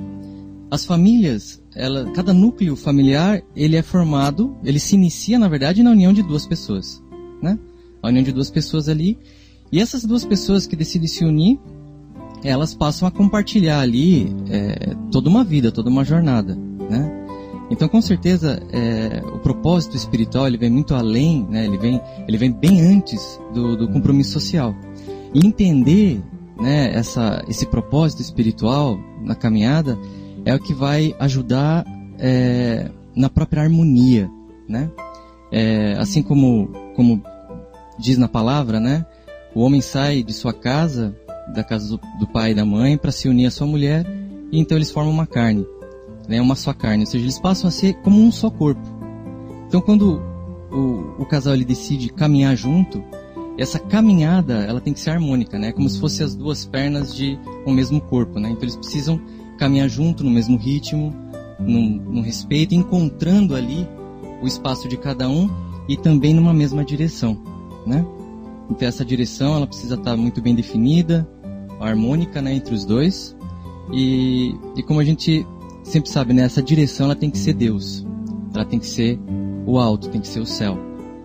As 0.69 0.85
famílias, 0.85 1.61
ela, 1.75 2.09
cada 2.11 2.33
núcleo 2.33 2.75
familiar, 2.77 3.43
ele 3.55 3.75
é 3.75 3.81
formado, 3.81 4.55
ele 4.63 4.79
se 4.79 4.95
inicia, 4.95 5.37
na 5.37 5.49
verdade, 5.49 5.83
na 5.83 5.91
união 5.91 6.13
de 6.13 6.23
duas 6.23 6.47
pessoas, 6.47 7.03
né? 7.41 7.59
A 8.01 8.07
união 8.07 8.23
de 8.23 8.31
duas 8.31 8.49
pessoas 8.49 8.87
ali. 8.87 9.19
E 9.71 9.79
essas 9.81 10.05
duas 10.05 10.23
pessoas 10.23 10.65
que 10.65 10.75
decidem 10.75 11.07
se 11.07 11.25
unir, 11.25 11.59
elas 12.43 12.73
passam 12.73 13.07
a 13.07 13.11
compartilhar 13.11 13.81
ali 13.81 14.33
é, 14.49 14.95
toda 15.11 15.29
uma 15.29 15.43
vida, 15.43 15.71
toda 15.71 15.89
uma 15.89 16.05
jornada, 16.05 16.55
né? 16.89 17.20
Então, 17.71 17.87
com 17.87 18.01
certeza, 18.01 18.61
é, 18.73 19.23
o 19.33 19.39
propósito 19.39 19.95
espiritual 19.95 20.45
ele 20.45 20.57
vem 20.57 20.69
muito 20.69 20.93
além, 20.93 21.47
né? 21.49 21.65
Ele 21.65 21.77
vem, 21.77 22.01
ele 22.27 22.37
vem 22.37 22.51
bem 22.51 22.81
antes 22.81 23.39
do, 23.53 23.77
do 23.77 23.87
compromisso 23.87 24.33
social. 24.33 24.75
E 25.33 25.47
entender, 25.47 26.21
né? 26.59 26.91
Essa, 26.93 27.41
esse 27.47 27.65
propósito 27.65 28.21
espiritual 28.21 28.99
na 29.21 29.35
caminhada 29.35 29.97
é 30.43 30.53
o 30.53 30.59
que 30.59 30.73
vai 30.73 31.15
ajudar 31.17 31.85
é, 32.19 32.91
na 33.15 33.29
própria 33.29 33.63
harmonia, 33.63 34.29
né? 34.67 34.91
É, 35.49 35.93
assim 35.97 36.21
como, 36.21 36.67
como 36.93 37.23
diz 37.97 38.17
na 38.17 38.27
palavra, 38.27 38.81
né? 38.81 39.05
O 39.55 39.61
homem 39.61 39.79
sai 39.79 40.23
de 40.23 40.33
sua 40.33 40.53
casa 40.53 41.15
da 41.55 41.63
casa 41.63 41.87
do, 41.87 42.01
do 42.19 42.27
pai 42.27 42.51
e 42.51 42.55
da 42.55 42.65
mãe 42.65 42.97
para 42.97 43.13
se 43.13 43.29
unir 43.29 43.45
à 43.45 43.51
sua 43.51 43.67
mulher 43.67 44.05
e 44.51 44.59
então 44.59 44.77
eles 44.77 44.91
formam 44.91 45.13
uma 45.13 45.25
carne, 45.25 45.65
né, 46.31 46.41
uma 46.41 46.55
só 46.55 46.73
carne, 46.73 47.03
ou 47.03 47.07
seja, 47.07 47.25
eles 47.25 47.37
passam 47.37 47.67
a 47.67 47.71
ser 47.71 47.95
como 47.95 48.17
um 48.17 48.31
só 48.31 48.49
corpo. 48.49 48.81
Então 49.67 49.81
quando 49.81 50.21
o, 50.71 51.21
o 51.21 51.25
casal 51.25 51.53
ele 51.53 51.65
decide 51.65 52.07
caminhar 52.07 52.55
junto, 52.55 53.03
essa 53.57 53.77
caminhada 53.77 54.63
ela 54.63 54.79
tem 54.79 54.93
que 54.93 55.01
ser 55.01 55.09
harmônica, 55.09 55.59
né, 55.59 55.73
como 55.73 55.89
se 55.89 55.99
fossem 55.99 56.25
as 56.25 56.33
duas 56.33 56.65
pernas 56.65 57.13
de 57.13 57.37
um 57.67 57.73
mesmo 57.73 57.99
corpo, 57.99 58.39
né. 58.39 58.49
Então 58.49 58.63
eles 58.63 58.77
precisam 58.77 59.19
caminhar 59.57 59.89
junto 59.89 60.23
no 60.23 60.31
mesmo 60.31 60.57
ritmo, 60.57 61.13
no 61.59 62.21
respeito, 62.21 62.73
encontrando 62.73 63.53
ali 63.53 63.85
o 64.41 64.47
espaço 64.47 64.87
de 64.87 64.97
cada 64.97 65.29
um 65.29 65.49
e 65.87 65.97
também 65.97 66.33
numa 66.33 66.53
mesma 66.53 66.85
direção, 66.85 67.37
né. 67.85 68.05
Então 68.69 68.87
essa 68.87 69.03
direção 69.03 69.53
ela 69.57 69.67
precisa 69.67 69.95
estar 69.95 70.15
muito 70.15 70.41
bem 70.41 70.55
definida, 70.55 71.29
harmônica 71.77 72.41
né, 72.41 72.53
entre 72.53 72.73
os 72.73 72.85
dois. 72.85 73.35
E, 73.91 74.55
e 74.77 74.83
como 74.83 75.01
a 75.01 75.03
gente 75.03 75.45
sempre 75.91 76.09
sabe, 76.09 76.33
né, 76.33 76.43
essa 76.43 76.61
direção 76.61 77.05
ela 77.05 77.15
tem 77.15 77.29
que 77.29 77.37
ser 77.37 77.53
Deus. 77.53 78.05
Ela 78.53 78.65
tem 78.65 78.79
que 78.79 78.87
ser 78.87 79.19
o 79.65 79.77
alto, 79.77 80.09
tem 80.09 80.21
que 80.21 80.27
ser 80.27 80.39
o 80.39 80.45
céu. 80.45 80.77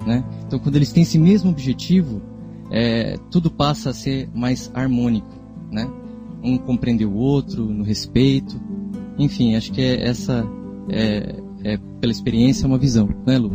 Né? 0.07 0.25
Então 0.47 0.59
quando 0.59 0.77
eles 0.77 0.93
têm 0.93 1.03
esse 1.03 1.19
mesmo 1.19 1.51
objetivo, 1.51 2.21
é, 2.71 3.17
tudo 3.31 3.51
passa 3.51 3.91
a 3.91 3.95
ser 3.95 4.29
mais 4.35 4.71
harmônico. 4.75 5.29
Né? 5.71 5.89
Um 6.43 6.59
compreender 6.59 7.07
o 7.07 7.15
outro 7.15 7.65
no 7.65 7.85
respeito. 7.85 8.61
Enfim, 9.19 9.55
acho 9.55 9.73
que 9.73 9.81
é 9.81 10.09
essa, 10.09 10.45
é, 10.89 11.43
é, 11.65 11.79
pela 12.01 12.13
experiência, 12.13 12.67
uma 12.67 12.79
visão, 12.79 13.09
né, 13.27 13.39
Lu? 13.39 13.51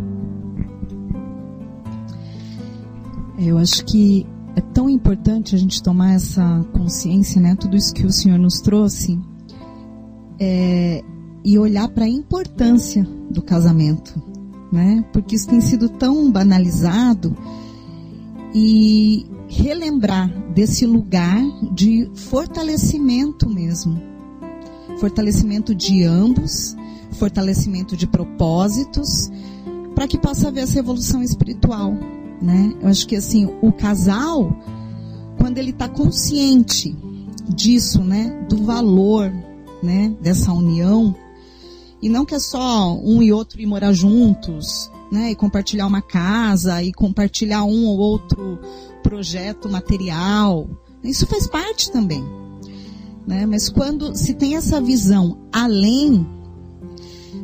Eu 3.38 3.58
acho 3.58 3.84
que 3.86 4.26
é 4.56 4.62
tão 4.62 4.89
importante 4.89 5.56
a 5.56 5.58
gente 5.58 5.82
tomar 5.82 6.13
essa 6.13 6.63
consciência, 6.74 7.41
né? 7.41 7.56
Tudo 7.56 7.76
isso 7.78 7.93
que 7.93 8.06
o 8.06 8.12
Senhor 8.12 8.38
nos 8.38 8.60
trouxe, 8.60 9.17
é, 10.43 11.04
e 11.45 11.60
olhar 11.60 11.88
para 11.89 12.06
a 12.06 12.10
importância 12.10 13.08
do 13.30 13.43
casamento, 13.43 14.19
né? 14.71 15.06
Porque 15.13 15.36
isso 15.36 15.47
tem 15.47 15.62
sido 15.62 15.88
tão 15.88 16.32
banalizado 16.32 17.38
e 18.54 19.27
relembrar 19.47 20.30
desse 20.51 20.86
lugar 20.88 21.39
de 21.71 22.10
fortalecimento 22.15 23.47
mesmo. 23.47 24.01
Fortalecimento 24.97 25.75
de 25.75 26.04
ambos, 26.04 26.75
fortalecimento 27.12 27.95
de 27.95 28.08
propósitos, 28.08 29.30
para 29.93 30.08
que 30.08 30.17
possa 30.17 30.47
haver 30.47 30.63
essa 30.63 30.80
evolução 30.80 31.21
espiritual, 31.21 31.93
né? 32.41 32.73
Eu 32.82 32.88
acho 32.88 33.08
que 33.08 33.15
assim, 33.15 33.47
o 33.62 33.71
casal, 33.71 34.51
quando 35.38 35.60
ele 35.60 35.69
está 35.69 35.88
consciente 35.88 36.97
disso, 37.47 38.04
né, 38.04 38.45
do 38.49 38.63
valor, 38.63 39.32
né, 39.82 40.13
dessa 40.22 40.52
união, 40.52 41.15
e 42.02 42.10
não 42.10 42.26
que 42.26 42.34
é 42.34 42.39
só 42.39 42.98
um 42.98 43.22
e 43.22 43.32
outro 43.32 43.62
ir 43.62 43.65
morar 43.65 43.94
juntos, 43.94 44.91
né, 45.12 45.32
e 45.32 45.36
compartilhar 45.36 45.86
uma 45.86 46.02
casa, 46.02 46.82
e 46.82 46.91
compartilhar 46.91 47.63
um 47.63 47.86
ou 47.86 47.98
outro 48.00 48.60
projeto 49.04 49.70
material. 49.70 50.67
Isso 51.04 51.28
faz 51.28 51.48
parte 51.48 51.91
também. 51.91 52.24
Né? 53.26 53.46
Mas 53.46 53.70
quando 53.70 54.15
se 54.15 54.34
tem 54.34 54.56
essa 54.56 54.82
visão 54.82 55.38
além, 55.52 56.26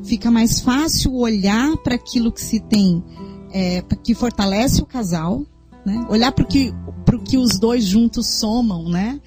fica 0.03 0.31
mais 0.31 0.59
fácil 0.59 1.15
olhar 1.15 1.77
para 1.77 1.95
aquilo 1.95 2.31
que 2.31 2.41
se 2.41 2.59
tem, 2.59 3.03
é, 3.51 3.83
que 4.03 4.15
fortalece 4.15 4.81
o 4.81 4.85
casal, 4.85 5.43
né? 5.85 6.05
olhar 6.09 6.31
para 6.31 6.43
o 6.43 6.47
que, 6.47 6.73
que 7.25 7.37
os 7.37 7.59
dois 7.59 7.83
juntos 7.83 8.27
somam, 8.39 8.89
né? 8.89 9.19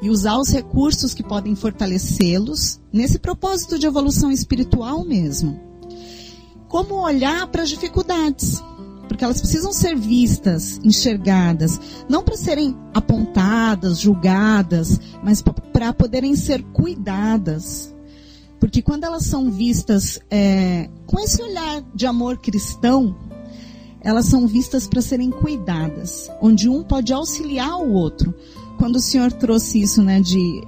E 0.00 0.10
usar 0.10 0.38
os 0.38 0.50
recursos 0.50 1.14
que 1.14 1.22
podem 1.22 1.54
fortalecê-los 1.54 2.80
nesse 2.92 3.18
propósito 3.18 3.78
de 3.78 3.86
evolução 3.86 4.30
espiritual 4.30 5.04
mesmo. 5.04 5.60
Como 6.68 6.96
olhar 6.96 7.46
para 7.46 7.62
as 7.62 7.68
dificuldades, 7.68 8.62
porque 9.08 9.24
elas 9.24 9.40
precisam 9.40 9.72
ser 9.72 9.96
vistas, 9.96 10.80
enxergadas, 10.82 11.80
não 12.08 12.22
para 12.22 12.36
serem 12.36 12.76
apontadas, 12.92 14.00
julgadas, 14.00 15.00
mas 15.22 15.42
para 15.42 15.92
poderem 15.92 16.34
ser 16.34 16.62
cuidadas. 16.62 17.94
Porque 18.58 18.82
quando 18.82 19.04
elas 19.04 19.24
são 19.24 19.50
vistas 19.50 20.18
é, 20.30 20.90
com 21.06 21.20
esse 21.20 21.40
olhar 21.42 21.82
de 21.94 22.06
amor 22.06 22.38
cristão, 22.38 23.16
elas 24.00 24.26
são 24.26 24.46
vistas 24.46 24.86
para 24.86 25.02
serem 25.02 25.30
cuidadas, 25.30 26.30
onde 26.40 26.68
um 26.68 26.82
pode 26.82 27.12
auxiliar 27.12 27.76
o 27.76 27.92
outro 27.92 28.34
quando 28.76 28.96
o 28.96 29.00
senhor 29.00 29.32
trouxe 29.32 29.80
isso, 29.80 30.02
né, 30.02 30.20
de 30.20 30.62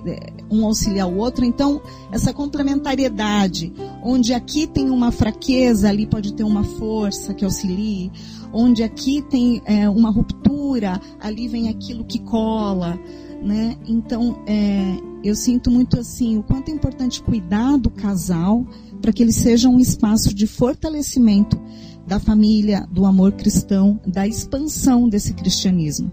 um 0.50 0.64
auxiliar 0.64 1.08
o 1.08 1.16
outro, 1.16 1.44
então 1.44 1.80
essa 2.10 2.32
complementariedade, 2.32 3.72
onde 4.02 4.32
aqui 4.32 4.66
tem 4.66 4.90
uma 4.90 5.12
fraqueza, 5.12 5.88
ali 5.88 6.06
pode 6.06 6.34
ter 6.34 6.44
uma 6.44 6.64
força 6.64 7.34
que 7.34 7.44
auxilie, 7.44 8.10
onde 8.52 8.82
aqui 8.82 9.22
tem 9.22 9.62
é, 9.64 9.88
uma 9.88 10.10
ruptura, 10.10 11.00
ali 11.20 11.48
vem 11.48 11.68
aquilo 11.68 12.04
que 12.04 12.18
cola, 12.18 12.98
né? 13.42 13.76
Então, 13.86 14.42
é, 14.46 14.96
eu 15.22 15.34
sinto 15.34 15.70
muito 15.70 15.98
assim 15.98 16.38
o 16.38 16.42
quanto 16.42 16.70
é 16.70 16.74
importante 16.74 17.22
cuidar 17.22 17.76
do 17.76 17.90
casal 17.90 18.66
para 19.00 19.12
que 19.12 19.22
ele 19.22 19.32
seja 19.32 19.68
um 19.68 19.78
espaço 19.78 20.34
de 20.34 20.46
fortalecimento 20.46 21.60
da 22.06 22.18
família, 22.18 22.88
do 22.90 23.04
amor 23.04 23.32
cristão, 23.32 24.00
da 24.06 24.26
expansão 24.26 25.08
desse 25.08 25.34
cristianismo. 25.34 26.10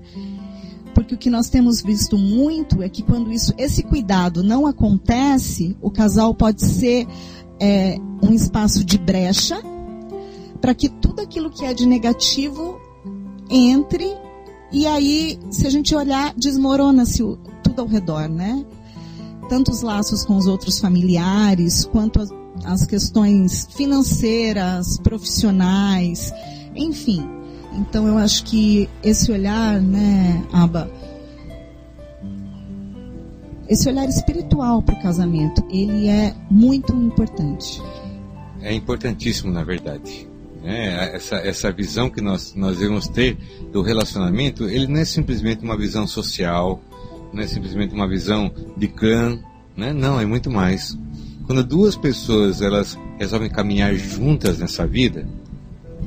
Porque 0.96 1.14
o 1.14 1.18
que 1.18 1.30
nós 1.30 1.50
temos 1.50 1.82
visto 1.82 2.18
muito 2.18 2.82
é 2.82 2.90
que 2.90 3.04
quando 3.04 3.32
isso, 3.32 3.54
esse 3.58 3.84
cuidado 3.84 4.42
não 4.42 4.66
acontece, 4.66 5.78
o 5.82 5.92
casal 5.92 6.34
pode 6.34 6.66
ser 6.66 7.06
é, 7.60 7.98
um 8.24 8.34
espaço 8.34 8.84
de 8.84 8.98
brecha 8.98 9.62
para 10.60 10.74
que 10.74 10.90
tudo 10.90 11.22
aquilo 11.22 11.52
que 11.52 11.66
é 11.66 11.74
de 11.74 11.86
negativo 11.86 12.80
entre 13.50 14.16
e 14.72 14.88
aí, 14.88 15.40
se 15.52 15.68
a 15.68 15.70
gente 15.70 15.96
olhar, 15.96 16.34
desmorona-se 16.36 17.20
tudo 17.64 17.82
ao 17.82 17.88
redor, 17.88 18.28
né? 18.28 18.66
Tanto 19.48 19.72
os 19.72 19.82
laços 19.82 20.26
com 20.26 20.36
os 20.36 20.48
outros 20.48 20.80
familiares, 20.80 21.86
quanto 21.86 22.20
as, 22.20 22.30
as 22.64 22.86
questões 22.86 23.68
financeiras, 23.72 24.98
profissionais, 24.98 26.34
enfim. 26.76 27.35
Então 27.78 28.08
eu 28.08 28.18
acho 28.18 28.44
que 28.46 28.90
esse 29.04 29.32
olhar, 29.32 29.80
né, 29.82 30.44
Aba, 30.52 30.90
esse 33.68 33.90
olhar 33.90 34.08
espiritual 34.08 34.82
para 34.82 34.96
o 34.96 35.02
casamento, 35.02 35.64
ele 35.70 36.08
é 36.08 36.34
muito 36.50 36.94
importante. 36.94 37.82
É 38.62 38.74
importantíssimo, 38.74 39.52
na 39.52 39.64
verdade. 39.64 40.28
Né? 40.64 41.16
Essa, 41.16 41.36
essa 41.38 41.72
visão 41.72 42.10
que 42.10 42.22
nós, 42.22 42.54
nós 42.56 42.78
devemos 42.78 43.08
ter 43.08 43.38
do 43.72 43.82
relacionamento, 43.82 44.66
ele 44.66 44.88
não 44.88 45.00
é 45.00 45.06
simplesmente 45.06 45.64
uma 45.64 45.78
visão 45.78 46.08
social, 46.08 46.82
não 47.34 47.42
é 47.42 47.48
simplesmente 47.48 47.94
uma 47.94 48.08
visão 48.08 48.52
de 48.78 48.88
clã, 48.88 49.38
né? 49.76 49.94
não, 49.94 50.20
é 50.20 50.26
muito 50.26 50.50
mais. 50.50 50.98
Quando 51.46 51.64
duas 51.64 51.96
pessoas 51.96 52.62
elas 52.62 52.98
resolvem 53.20 53.50
caminhar 53.50 53.94
juntas 53.96 54.58
nessa 54.60 54.88
vida, 54.88 55.28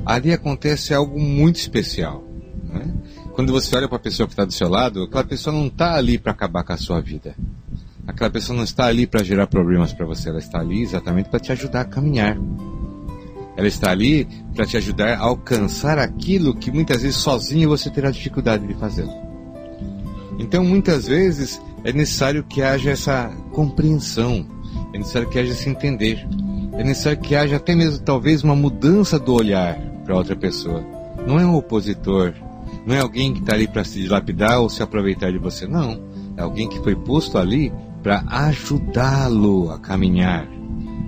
ali 0.09 0.33
acontece 0.33 0.91
algo 0.91 1.19
muito 1.19 1.57
especial. 1.57 2.23
Né? 2.63 2.91
Quando 3.33 3.53
você 3.53 3.75
olha 3.75 3.87
para 3.87 3.97
a 3.97 4.01
pessoa 4.01 4.25
que 4.25 4.33
está 4.33 4.43
do 4.43 4.51
seu 4.51 4.67
lado, 4.67 5.03
aquela 5.03 5.23
pessoa 5.23 5.55
não 5.55 5.67
está 5.67 5.93
ali 5.93 6.17
para 6.17 6.31
acabar 6.31 6.63
com 6.63 6.73
a 6.73 6.77
sua 6.77 6.99
vida. 6.99 7.35
Aquela 8.07 8.31
pessoa 8.31 8.57
não 8.57 8.63
está 8.63 8.85
ali 8.85 9.05
para 9.05 9.23
gerar 9.23 9.45
problemas 9.45 9.93
para 9.93 10.07
você, 10.07 10.29
ela 10.29 10.39
está 10.39 10.59
ali 10.59 10.81
exatamente 10.81 11.29
para 11.29 11.39
te 11.39 11.51
ajudar 11.51 11.81
a 11.81 11.85
caminhar. 11.85 12.35
Ela 13.55 13.67
está 13.67 13.91
ali 13.91 14.27
para 14.55 14.65
te 14.65 14.77
ajudar 14.77 15.13
a 15.13 15.19
alcançar 15.19 15.99
aquilo 15.99 16.55
que 16.55 16.71
muitas 16.71 17.03
vezes 17.03 17.17
sozinho 17.17 17.69
você 17.69 17.91
terá 17.91 18.09
dificuldade 18.09 18.65
de 18.65 18.73
fazer. 18.73 19.07
Então, 20.39 20.63
muitas 20.63 21.05
vezes 21.05 21.61
é 21.83 21.93
necessário 21.93 22.43
que 22.43 22.63
haja 22.63 22.89
essa 22.89 23.27
compreensão, 23.51 24.43
é 24.91 24.97
necessário 24.97 25.29
que 25.29 25.37
haja 25.37 25.51
esse 25.51 25.69
entender, 25.69 26.27
é 26.73 26.83
necessário 26.83 27.19
que 27.19 27.35
haja 27.35 27.57
até 27.57 27.75
mesmo 27.75 28.03
talvez 28.03 28.43
uma 28.43 28.55
mudança 28.55 29.19
do 29.19 29.33
olhar 29.33 29.88
para 30.09 30.17
outra 30.17 30.35
pessoa. 30.35 30.83
Não 31.27 31.39
é 31.39 31.45
um 31.45 31.55
opositor, 31.55 32.33
não 32.83 32.95
é 32.95 32.99
alguém 32.99 33.31
que 33.31 33.41
está 33.41 33.53
ali 33.53 33.67
para 33.67 33.83
se 33.83 34.01
dilapidar 34.01 34.59
ou 34.59 34.67
se 34.67 34.81
aproveitar 34.81 35.31
de 35.31 35.37
você, 35.37 35.67
não. 35.67 36.01
É 36.35 36.41
alguém 36.41 36.67
que 36.67 36.79
foi 36.79 36.95
posto 36.95 37.37
ali 37.37 37.71
para 38.01 38.23
ajudá-lo 38.27 39.69
a 39.71 39.77
caminhar, 39.77 40.47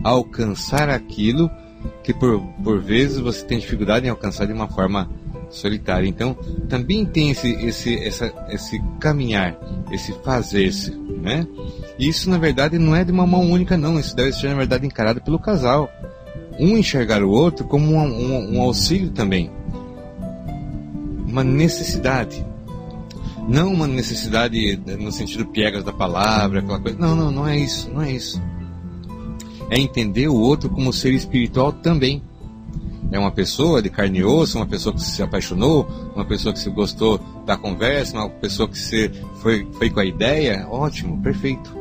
a 0.03 0.09
alcançar 0.09 0.87
aquilo 0.87 1.49
que 2.03 2.13
por, 2.13 2.39
por 2.63 2.79
vezes 2.79 3.17
você 3.17 3.43
tem 3.43 3.57
dificuldade 3.57 4.05
em 4.05 4.09
alcançar 4.09 4.45
de 4.45 4.53
uma 4.53 4.67
forma 4.67 5.09
solitária. 5.49 6.07
Então, 6.07 6.35
também 6.69 7.03
tem 7.03 7.31
esse, 7.31 7.51
esse, 7.53 7.97
essa, 8.05 8.31
esse 8.49 8.79
caminhar, 8.99 9.57
esse 9.91 10.13
fazer-se, 10.23 10.91
né? 10.91 11.47
E 11.97 12.07
isso, 12.07 12.29
na 12.29 12.37
verdade, 12.37 12.77
não 12.77 12.95
é 12.95 13.03
de 13.03 13.11
uma 13.11 13.25
mão 13.25 13.49
única, 13.49 13.75
não. 13.75 13.99
Isso 13.99 14.15
deve 14.15 14.31
ser, 14.33 14.49
na 14.49 14.55
verdade, 14.55 14.85
encarado 14.85 15.19
pelo 15.21 15.39
casal. 15.39 15.89
Um 16.61 16.77
enxergar 16.77 17.23
o 17.23 17.29
outro 17.31 17.65
como 17.65 17.95
um, 17.95 17.97
um, 17.97 18.57
um 18.57 18.61
auxílio 18.61 19.09
também. 19.09 19.49
Uma 21.27 21.43
necessidade. 21.43 22.45
Não 23.47 23.73
uma 23.73 23.87
necessidade 23.87 24.79
no 24.99 25.11
sentido 25.11 25.47
piegas 25.47 25.83
da 25.83 25.91
palavra, 25.91 26.59
aquela 26.59 26.79
coisa. 26.79 26.99
Não, 26.99 27.15
não, 27.15 27.31
não 27.31 27.47
é 27.47 27.57
isso, 27.57 27.89
não 27.89 28.03
é 28.03 28.11
isso. 28.11 28.39
É 29.71 29.79
entender 29.79 30.27
o 30.27 30.35
outro 30.35 30.69
como 30.69 30.93
ser 30.93 31.11
espiritual 31.13 31.73
também. 31.73 32.21
É 33.11 33.17
uma 33.17 33.31
pessoa 33.31 33.81
de 33.81 33.89
carne 33.89 34.19
e 34.19 34.23
osso, 34.23 34.59
uma 34.59 34.67
pessoa 34.67 34.93
que 34.93 35.01
se 35.01 35.23
apaixonou, 35.23 35.87
uma 36.15 36.23
pessoa 36.23 36.53
que 36.53 36.59
se 36.59 36.69
gostou 36.69 37.19
da 37.43 37.57
conversa, 37.57 38.15
uma 38.15 38.29
pessoa 38.29 38.69
que 38.69 38.77
se 38.77 39.11
foi, 39.41 39.67
foi 39.73 39.89
com 39.89 39.99
a 39.99 40.05
ideia, 40.05 40.67
ótimo, 40.69 41.19
perfeito. 41.23 41.75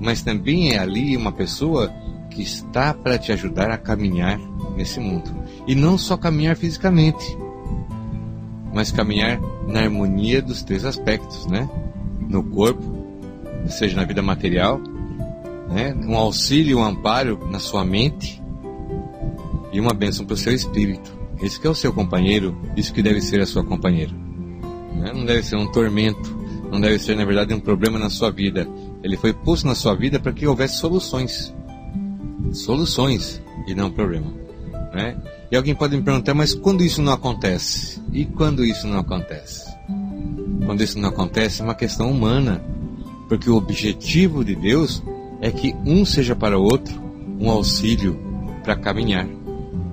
Mas 0.00 0.22
também 0.22 0.72
é 0.72 0.78
ali 0.78 1.16
uma 1.18 1.30
pessoa 1.30 1.92
que 2.30 2.42
está 2.42 2.94
para 2.94 3.18
te 3.18 3.32
ajudar 3.32 3.70
a 3.70 3.76
caminhar 3.76 4.38
nesse 4.76 5.00
mundo. 5.00 5.30
E 5.66 5.74
não 5.74 5.98
só 5.98 6.16
caminhar 6.16 6.56
fisicamente, 6.56 7.36
mas 8.72 8.90
caminhar 8.90 9.40
na 9.66 9.80
harmonia 9.80 10.40
dos 10.40 10.62
três 10.62 10.84
aspectos, 10.84 11.46
né? 11.46 11.68
No 12.28 12.42
corpo, 12.44 12.82
seja 13.68 13.96
na 13.96 14.04
vida 14.04 14.22
material, 14.22 14.80
né? 15.68 15.94
um 16.06 16.16
auxílio, 16.16 16.78
um 16.78 16.84
amparo 16.84 17.38
na 17.50 17.58
sua 17.58 17.84
mente 17.84 18.42
e 19.72 19.80
uma 19.80 19.92
bênção 19.92 20.24
para 20.24 20.34
o 20.34 20.36
seu 20.36 20.52
espírito. 20.52 21.18
Esse 21.42 21.58
que 21.58 21.66
é 21.66 21.70
o 21.70 21.74
seu 21.74 21.92
companheiro, 21.92 22.56
isso 22.76 22.92
que 22.92 23.02
deve 23.02 23.20
ser 23.20 23.40
a 23.40 23.46
sua 23.46 23.64
companheira. 23.64 24.12
Né? 24.12 25.12
Não 25.14 25.24
deve 25.24 25.42
ser 25.42 25.56
um 25.56 25.70
tormento, 25.70 26.36
não 26.70 26.80
deve 26.80 26.98
ser, 26.98 27.16
na 27.16 27.24
verdade, 27.24 27.54
um 27.54 27.60
problema 27.60 27.98
na 27.98 28.10
sua 28.10 28.30
vida. 28.30 28.68
Ele 29.02 29.16
foi 29.16 29.32
posto 29.32 29.66
na 29.66 29.74
sua 29.74 29.94
vida 29.94 30.20
para 30.20 30.32
que 30.32 30.46
houvesse 30.46 30.76
soluções. 30.76 31.54
Soluções 32.52 33.40
e 33.66 33.74
não 33.74 33.90
problema. 33.90 34.32
Né? 34.92 35.16
E 35.50 35.56
alguém 35.56 35.74
pode 35.74 35.96
me 35.96 36.02
perguntar, 36.02 36.34
mas 36.34 36.54
quando 36.54 36.84
isso 36.84 37.02
não 37.02 37.12
acontece? 37.12 38.00
E 38.12 38.24
quando 38.24 38.64
isso 38.64 38.86
não 38.86 38.98
acontece? 38.98 39.70
Quando 40.64 40.82
isso 40.82 40.98
não 40.98 41.08
acontece 41.08 41.60
é 41.60 41.64
uma 41.64 41.74
questão 41.74 42.10
humana, 42.10 42.62
porque 43.28 43.48
o 43.50 43.56
objetivo 43.56 44.44
de 44.44 44.54
Deus 44.54 45.02
é 45.40 45.50
que 45.50 45.74
um 45.84 46.04
seja 46.04 46.36
para 46.36 46.58
o 46.58 46.62
outro 46.62 47.00
um 47.40 47.50
auxílio 47.50 48.20
para 48.62 48.76
caminhar. 48.76 49.26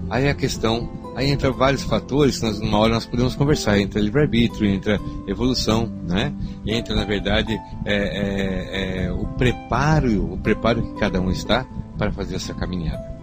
Aí 0.09 0.27
a 0.27 0.35
questão 0.35 0.97
Aí 1.17 1.31
entra 1.31 1.51
vários 1.51 1.81
fatores, 1.81 2.43
nós, 2.43 2.59
numa 2.59 2.77
hora 2.77 2.93
nós 2.93 3.07
podemos 3.07 3.33
conversar, 3.33 3.79
entra 3.79 3.99
livre-arbítrio, 3.99 4.69
entra 4.69 5.01
evolução, 5.27 5.91
né? 6.07 6.31
Entra, 6.63 6.93
na 6.93 7.05
verdade, 7.05 7.59
é, 7.85 7.95
é, 7.95 9.05
é, 9.05 9.11
o 9.11 9.25
preparo, 9.29 10.33
o 10.33 10.37
preparo 10.37 10.83
que 10.83 10.99
cada 10.99 11.19
um 11.19 11.31
está 11.31 11.65
para 11.97 12.11
fazer 12.11 12.35
essa 12.35 12.53
caminhada. 12.53 13.17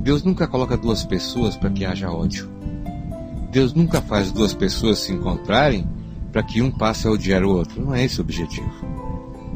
Deus 0.00 0.24
nunca 0.24 0.48
coloca 0.48 0.76
duas 0.76 1.04
pessoas 1.04 1.56
para 1.56 1.70
que 1.70 1.84
haja 1.84 2.10
ódio. 2.10 2.50
Deus 3.50 3.72
nunca 3.74 4.00
faz 4.00 4.32
duas 4.32 4.54
pessoas 4.54 4.98
se 4.98 5.12
encontrarem 5.12 5.86
para 6.32 6.42
que 6.42 6.62
um 6.62 6.70
passe 6.70 7.06
a 7.06 7.10
odiar 7.10 7.44
o 7.44 7.50
outro. 7.50 7.84
Não 7.84 7.94
é 7.94 8.04
esse 8.04 8.18
o 8.18 8.22
objetivo. 8.22 8.72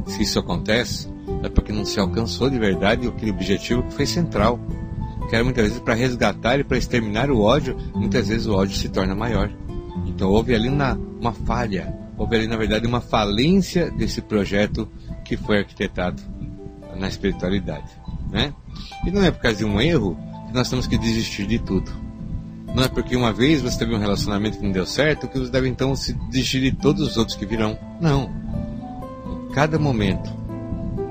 Se 0.07 0.23
isso 0.23 0.39
acontece, 0.39 1.09
é 1.43 1.49
porque 1.49 1.73
não 1.73 1.85
se 1.85 1.99
alcançou 1.99 2.51
de 2.51 2.59
verdade 2.59 3.09
aquele 3.09 3.31
objetivo 3.31 3.83
que 3.83 3.95
foi 3.95 4.07
central. 4.07 4.61
Que 5.29 5.35
era 5.35 5.43
muitas 5.43 5.65
vezes 5.65 5.81
para 5.81 5.95
resgatar 5.95 6.61
e 6.61 6.65
para 6.65 6.79
exterminar 6.79 7.31
o 7.31 7.41
ódio, 7.41 7.77
muitas 7.95 8.29
vezes 8.29 8.47
o 8.47 8.55
ódio 8.55 8.77
se 8.77 8.89
torna 8.89 9.15
maior. 9.15 9.51
Então 10.07 10.31
houve 10.31 10.55
ali 10.55 10.69
uma, 10.69 10.93
uma 11.21 11.33
falha, 11.33 11.93
houve 12.17 12.37
ali 12.37 12.47
na 12.47 12.57
verdade 12.57 12.87
uma 12.87 13.01
falência 13.01 13.91
desse 13.91 14.23
projeto 14.23 14.89
que 15.25 15.37
foi 15.37 15.59
arquitetado 15.59 16.23
na 16.97 17.09
espiritualidade. 17.09 17.91
Né? 18.31 18.53
E 19.05 19.11
não 19.11 19.23
é 19.23 19.31
por 19.31 19.41
causa 19.41 19.59
de 19.59 19.65
um 19.65 19.81
erro 19.81 20.19
que 20.47 20.55
nós 20.55 20.69
temos 20.69 20.87
que 20.87 20.99
desistir 20.99 21.47
de 21.47 21.59
tudo. 21.59 21.91
Não 22.75 22.83
é 22.83 22.89
porque 22.89 23.17
uma 23.17 23.33
vez 23.33 23.63
você 23.63 23.79
teve 23.79 23.95
um 23.95 23.99
relacionamento 23.99 24.59
que 24.59 24.65
não 24.65 24.73
deu 24.73 24.85
certo 24.85 25.29
que 25.29 25.39
você 25.39 25.51
deve 25.51 25.69
então 25.69 25.97
se 25.97 26.13
desistir 26.13 26.61
de 26.61 26.73
todos 26.73 27.09
os 27.09 27.17
outros 27.17 27.37
que 27.37 27.47
virão. 27.47 27.79
Não. 28.01 28.31
Cada 29.55 29.79
momento, 29.79 30.31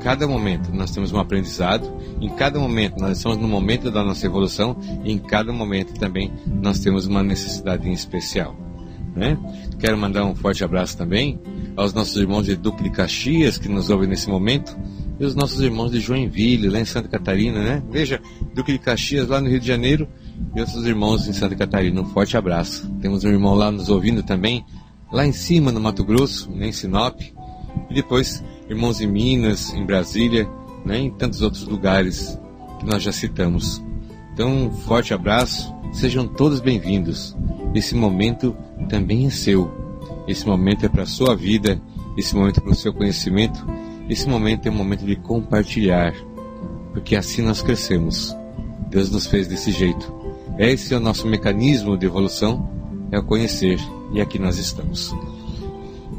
cada 0.02 0.28
momento 0.28 0.72
nós 0.72 0.92
temos 0.92 1.12
um 1.12 1.18
aprendizado, 1.18 1.92
em 2.22 2.30
cada 2.30 2.60
momento 2.60 3.00
nós 3.00 3.18
estamos 3.18 3.38
no 3.38 3.48
momento 3.48 3.90
da 3.90 4.04
nossa 4.04 4.26
evolução 4.28 4.78
e 5.04 5.12
em 5.12 5.18
cada 5.18 5.52
momento 5.52 5.96
também 5.96 6.32
nós 6.46 6.80
temos 6.80 7.08
uma 7.08 7.24
necessidade 7.24 7.90
em 7.90 7.94
especial. 7.94 8.56
Né? 9.16 9.36
Quero 9.80 9.98
mandar 9.98 10.24
um 10.26 10.36
forte 10.36 10.64
abraço 10.64 10.96
também 10.96 11.40
aos 11.76 11.94
nossos 11.94 12.16
irmãos 12.18 12.46
de 12.46 12.56
Duque 12.56 12.84
de 12.84 12.92
Caxias 12.92 13.58
que 13.58 13.70
nos 13.70 13.90
ouvem 13.90 14.08
nesse 14.08 14.30
momento 14.30 14.78
e 15.20 15.26
os 15.26 15.36
nossos 15.36 15.62
irmãos 15.62 15.92
de 15.92 16.00
Joinville, 16.00 16.70
lá 16.70 16.80
em 16.80 16.86
Santa 16.86 17.08
Catarina, 17.08 17.60
né? 17.60 17.84
Veja, 17.90 18.20
Duque 18.54 18.74
de 18.74 18.80
Caxias, 18.80 19.28
lá 19.28 19.40
no 19.40 19.50
Rio 19.50 19.60
de 19.60 19.68
Janeiro, 19.68 20.08
e 20.56 20.60
outros 20.60 20.86
irmãos 20.86 21.28
em 21.28 21.34
Santa 21.34 21.56
Catarina. 21.56 22.02
Um 22.02 22.06
forte 22.06 22.36
abraço. 22.36 22.90
Temos 23.02 23.24
um 23.24 23.30
irmão 23.30 23.54
lá 23.54 23.72
nos 23.72 23.90
ouvindo 23.90 24.24
também, 24.24 24.66
lá 25.12 25.26
em 25.26 25.32
cima 25.32 25.72
no 25.72 25.80
Mato 25.80 26.04
Grosso, 26.04 26.52
né, 26.52 26.68
em 26.68 26.72
Sinop. 26.72 27.22
E 27.90 27.94
depois 27.94 28.44
irmãos 28.70 29.00
em 29.00 29.08
Minas, 29.08 29.74
em 29.74 29.86
Brasília, 29.86 30.50
né, 30.86 31.00
em 31.00 31.12
tantos 31.12 31.42
outros 31.42 31.66
lugares 31.66 32.38
que 32.80 32.86
nós 32.86 33.02
já 33.02 33.12
citamos. 33.12 33.82
Então, 34.34 34.66
um 34.66 34.72
forte 34.72 35.14
abraço. 35.14 35.74
Sejam 35.94 36.28
todos 36.28 36.60
bem-vindos. 36.60 37.36
Esse 37.74 37.96
momento 37.96 38.56
também 38.90 39.28
é 39.28 39.30
seu. 39.30 39.72
Esse 40.28 40.46
momento 40.46 40.86
é 40.86 40.90
para 40.90 41.04
a 41.04 41.08
sua 41.08 41.36
vida. 41.36 41.82
Esse 42.18 42.36
momento 42.36 42.58
é 42.58 42.62
para 42.62 42.72
o 42.72 42.76
seu 42.76 42.94
conhecimento. 42.94 43.66
Esse 44.10 44.28
momento 44.30 44.68
é 44.68 44.72
um 44.72 44.76
momento 44.76 45.06
de 45.06 45.16
compartilhar. 45.16 46.14
Porque 46.94 47.16
assim 47.16 47.42
nós 47.42 47.62
crescemos. 47.62 48.36
Deus 48.90 49.10
nos 49.10 49.28
fez 49.28 49.48
desse 49.48 49.72
jeito. 49.72 50.14
Esse 50.58 50.94
é 50.94 50.98
o 50.98 51.02
nosso 51.02 51.28
mecanismo 51.28 51.98
de 51.98 52.06
evolução, 52.06 52.70
é 53.12 53.20
o 53.20 53.24
conhecer, 53.24 53.78
e 54.14 54.22
aqui 54.22 54.40
nós 54.40 54.58
estamos. 54.58 55.14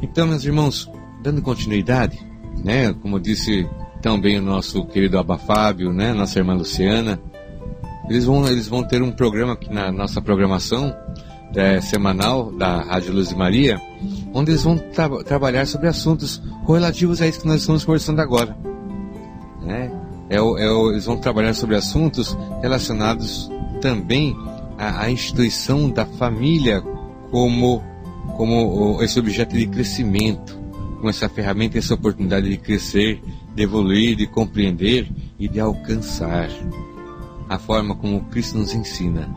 Então, 0.01 0.27
meus 0.27 0.45
irmãos, 0.45 0.89
dando 1.23 1.41
continuidade, 1.41 2.19
né, 2.63 2.93
como 3.01 3.19
disse 3.19 3.67
também 3.99 4.37
o 4.37 4.41
nosso 4.41 4.85
querido 4.85 5.17
Abba 5.17 5.39
Fábio, 5.39 5.91
né, 5.91 6.13
nossa 6.13 6.37
irmã 6.37 6.53
Luciana, 6.53 7.19
eles 8.07 8.25
vão, 8.25 8.47
eles 8.47 8.67
vão 8.67 8.83
ter 8.83 9.01
um 9.01 9.11
programa 9.11 9.53
aqui 9.53 9.73
na 9.73 9.91
nossa 9.91 10.21
programação 10.21 10.95
é, 11.55 11.81
semanal 11.81 12.51
da 12.51 12.81
Rádio 12.81 13.13
Luz 13.13 13.29
de 13.29 13.35
Maria, 13.35 13.81
onde 14.33 14.51
eles 14.51 14.63
vão 14.63 14.77
tra 14.77 15.09
trabalhar 15.23 15.65
sobre 15.65 15.87
assuntos 15.87 16.41
relativos 16.67 17.21
a 17.21 17.27
isso 17.27 17.41
que 17.41 17.47
nós 17.47 17.61
estamos 17.61 17.83
conversando 17.85 18.19
agora. 18.19 18.57
Né? 19.61 19.91
É, 20.29 20.37
é, 20.37 20.89
eles 20.89 21.05
vão 21.05 21.17
trabalhar 21.17 21.53
sobre 21.53 21.75
assuntos 21.75 22.37
relacionados 22.61 23.49
também 23.81 24.35
a, 24.77 25.03
a 25.03 25.11
instituição 25.11 25.89
da 25.89 26.05
família 26.05 26.81
como, 27.31 27.81
como 28.35 29.01
esse 29.01 29.19
objeto 29.19 29.55
de 29.57 29.67
crescimento, 29.67 30.57
com 31.01 31.09
essa 31.09 31.29
ferramenta, 31.29 31.77
essa 31.77 31.93
oportunidade 31.93 32.49
de 32.49 32.57
crescer, 32.57 33.21
de 33.55 33.63
evoluir, 33.63 34.15
de 34.15 34.27
compreender 34.27 35.09
e 35.39 35.47
de 35.47 35.59
alcançar 35.59 36.49
a 37.49 37.57
forma 37.57 37.95
como 37.95 38.21
Cristo 38.25 38.57
nos 38.57 38.73
ensina, 38.73 39.29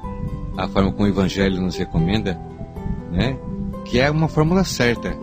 a 0.57 0.69
forma 0.69 0.93
como 0.93 1.05
o 1.05 1.09
Evangelho 1.09 1.61
nos 1.61 1.77
recomenda, 1.77 2.39
né? 3.11 3.37
que 3.85 3.99
é 3.99 4.11
uma 4.11 4.29
fórmula 4.29 4.65
certa. 4.65 5.17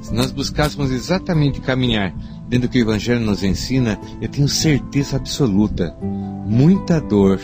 Se 0.00 0.14
nós 0.14 0.30
buscássemos 0.30 0.90
exatamente 0.90 1.60
caminhar 1.60 2.14
dentro 2.48 2.68
do 2.68 2.70
que 2.70 2.78
o 2.78 2.82
Evangelho 2.82 3.20
nos 3.20 3.42
ensina, 3.42 3.98
eu 4.20 4.28
tenho 4.28 4.48
certeza 4.48 5.16
absoluta, 5.16 5.96
muita 6.00 7.00
dor 7.00 7.40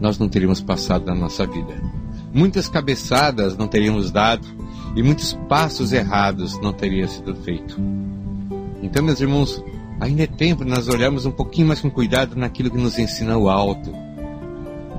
nós 0.00 0.18
não 0.18 0.28
teríamos 0.28 0.60
passado 0.60 1.06
na 1.06 1.14
nossa 1.14 1.46
vida. 1.46 1.74
Muitas 2.34 2.68
cabeçadas 2.68 3.56
não 3.56 3.68
teríamos 3.68 4.10
dado 4.10 4.46
e 4.96 5.02
muitos 5.02 5.32
passos 5.48 5.92
errados 5.92 6.60
não 6.60 6.72
teriam 6.72 7.08
sido 7.08 7.34
feito. 7.36 7.80
Então, 8.82 9.02
meus 9.02 9.20
irmãos, 9.20 9.62
ainda 10.00 10.24
é 10.24 10.26
tempo 10.26 10.64
de 10.64 10.70
nós 10.70 10.88
olharmos 10.88 11.24
um 11.24 11.30
pouquinho 11.30 11.68
mais 11.68 11.80
com 11.80 11.88
cuidado 11.88 12.34
naquilo 12.34 12.70
que 12.70 12.76
nos 12.76 12.98
ensina 12.98 13.38
o 13.38 13.48
alto. 13.48 13.92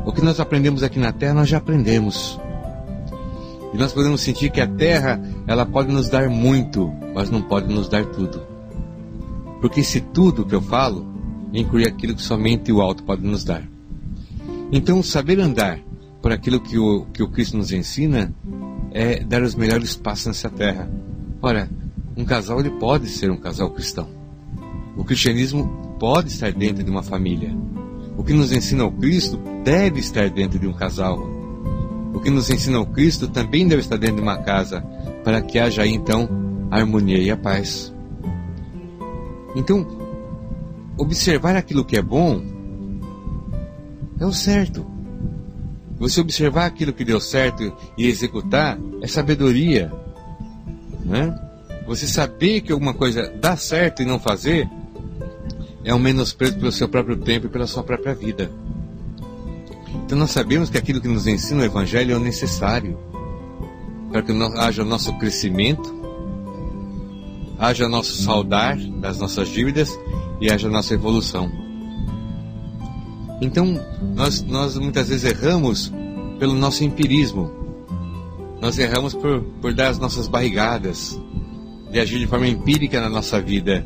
O 0.05 0.11
que 0.11 0.21
nós 0.21 0.39
aprendemos 0.39 0.83
aqui 0.83 0.99
na 0.99 1.11
terra, 1.11 1.33
nós 1.33 1.49
já 1.49 1.57
aprendemos. 1.57 2.39
E 3.73 3.77
nós 3.77 3.93
podemos 3.93 4.21
sentir 4.21 4.51
que 4.51 4.61
a 4.61 4.67
terra, 4.67 5.21
ela 5.47 5.65
pode 5.65 5.91
nos 5.91 6.09
dar 6.09 6.29
muito, 6.29 6.91
mas 7.15 7.29
não 7.29 7.41
pode 7.41 7.73
nos 7.73 7.87
dar 7.87 8.05
tudo. 8.05 8.41
Porque 9.61 9.81
se 9.81 10.01
tudo 10.01 10.45
que 10.45 10.53
eu 10.53 10.61
falo 10.61 11.07
inclui 11.53 11.85
aquilo 11.85 12.15
que 12.15 12.21
somente 12.21 12.71
o 12.71 12.81
alto 12.81 13.03
pode 13.03 13.23
nos 13.23 13.43
dar. 13.43 13.63
Então, 14.71 15.01
saber 15.03 15.39
andar 15.39 15.79
por 16.21 16.31
aquilo 16.31 16.59
que 16.59 16.77
o, 16.77 17.05
que 17.13 17.21
o 17.21 17.27
Cristo 17.27 17.57
nos 17.57 17.71
ensina 17.71 18.33
é 18.91 19.23
dar 19.23 19.41
os 19.43 19.55
melhores 19.55 19.95
passos 19.95 20.27
nessa 20.27 20.49
terra. 20.49 20.89
Ora, 21.41 21.69
um 22.17 22.25
casal 22.25 22.59
ele 22.59 22.71
pode 22.71 23.07
ser 23.07 23.31
um 23.31 23.37
casal 23.37 23.69
cristão. 23.71 24.07
O 24.95 25.03
cristianismo 25.03 25.95
pode 25.99 26.29
estar 26.29 26.51
dentro 26.51 26.83
de 26.83 26.89
uma 26.89 27.03
família. 27.03 27.55
O 28.17 28.23
que 28.23 28.33
nos 28.33 28.51
ensina 28.51 28.85
o 28.85 28.91
Cristo 28.91 29.39
deve 29.63 29.99
estar 29.99 30.29
dentro 30.29 30.59
de 30.59 30.67
um 30.67 30.73
casal. 30.73 31.19
O 32.13 32.19
que 32.19 32.29
nos 32.29 32.49
ensina 32.49 32.79
o 32.79 32.85
Cristo 32.85 33.27
também 33.27 33.67
deve 33.67 33.81
estar 33.81 33.97
dentro 33.97 34.17
de 34.17 34.21
uma 34.21 34.37
casa, 34.37 34.81
para 35.23 35.41
que 35.41 35.57
haja 35.57 35.81
aí 35.81 35.93
então 35.93 36.29
a 36.69 36.77
harmonia 36.77 37.17
e 37.17 37.31
a 37.31 37.37
paz. 37.37 37.93
Então, 39.55 39.85
observar 40.97 41.55
aquilo 41.55 41.85
que 41.85 41.97
é 41.97 42.01
bom 42.01 42.41
é 44.19 44.25
o 44.25 44.33
certo. 44.33 44.85
Você 45.97 46.21
observar 46.21 46.65
aquilo 46.65 46.93
que 46.93 47.05
deu 47.05 47.19
certo 47.19 47.73
e 47.97 48.07
executar 48.07 48.77
é 49.01 49.07
sabedoria. 49.07 49.91
Né? 51.05 51.33
Você 51.87 52.07
saber 52.07 52.61
que 52.61 52.71
alguma 52.71 52.93
coisa 52.93 53.31
dá 53.39 53.55
certo 53.55 54.01
e 54.01 54.05
não 54.05 54.19
fazer 54.19 54.69
é 55.83 55.93
um 55.93 55.99
menosprezo 55.99 56.57
pelo 56.57 56.71
seu 56.71 56.87
próprio 56.87 57.17
tempo 57.17 57.47
e 57.47 57.49
pela 57.49 57.67
sua 57.67 57.83
própria 57.83 58.15
vida. 58.15 58.51
Então 60.05 60.17
nós 60.17 60.31
sabemos 60.31 60.69
que 60.69 60.77
aquilo 60.77 61.01
que 61.01 61.07
nos 61.07 61.27
ensina 61.27 61.61
o 61.61 61.65
Evangelho 61.65 62.13
é 62.13 62.17
o 62.17 62.19
necessário 62.19 62.97
para 64.11 64.21
que 64.21 64.31
haja 64.59 64.83
o 64.83 64.85
nosso 64.85 65.11
crescimento, 65.17 65.91
haja 67.57 67.89
nosso 67.89 68.13
saudar 68.21 68.77
das 68.77 69.17
nossas 69.17 69.49
dívidas 69.49 69.97
e 70.39 70.51
haja 70.51 70.69
nossa 70.69 70.93
evolução. 70.93 71.51
Então, 73.41 73.79
nós, 74.15 74.43
nós 74.43 74.77
muitas 74.77 75.09
vezes 75.09 75.25
erramos 75.25 75.91
pelo 76.37 76.53
nosso 76.53 76.83
empirismo. 76.83 77.51
Nós 78.61 78.77
erramos 78.77 79.13
por, 79.13 79.41
por 79.61 79.73
dar 79.73 79.89
as 79.89 79.99
nossas 79.99 80.27
barrigadas, 80.27 81.19
de 81.91 81.99
agir 81.99 82.19
de 82.19 82.27
forma 82.27 82.47
empírica 82.47 83.01
na 83.01 83.09
nossa 83.09 83.41
vida, 83.41 83.85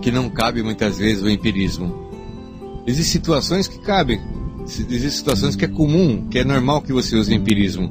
que 0.00 0.10
não 0.10 0.28
cabe 0.30 0.62
muitas 0.62 0.98
vezes 0.98 1.22
o 1.22 1.28
empirismo. 1.28 2.10
Existem 2.86 3.20
situações 3.20 3.68
que 3.68 3.78
cabem, 3.78 4.20
existem 4.64 5.10
situações 5.10 5.56
que 5.56 5.64
é 5.64 5.68
comum, 5.68 6.28
que 6.28 6.38
é 6.38 6.44
normal 6.44 6.82
que 6.82 6.92
você 6.92 7.16
use 7.16 7.34
empirismo, 7.34 7.90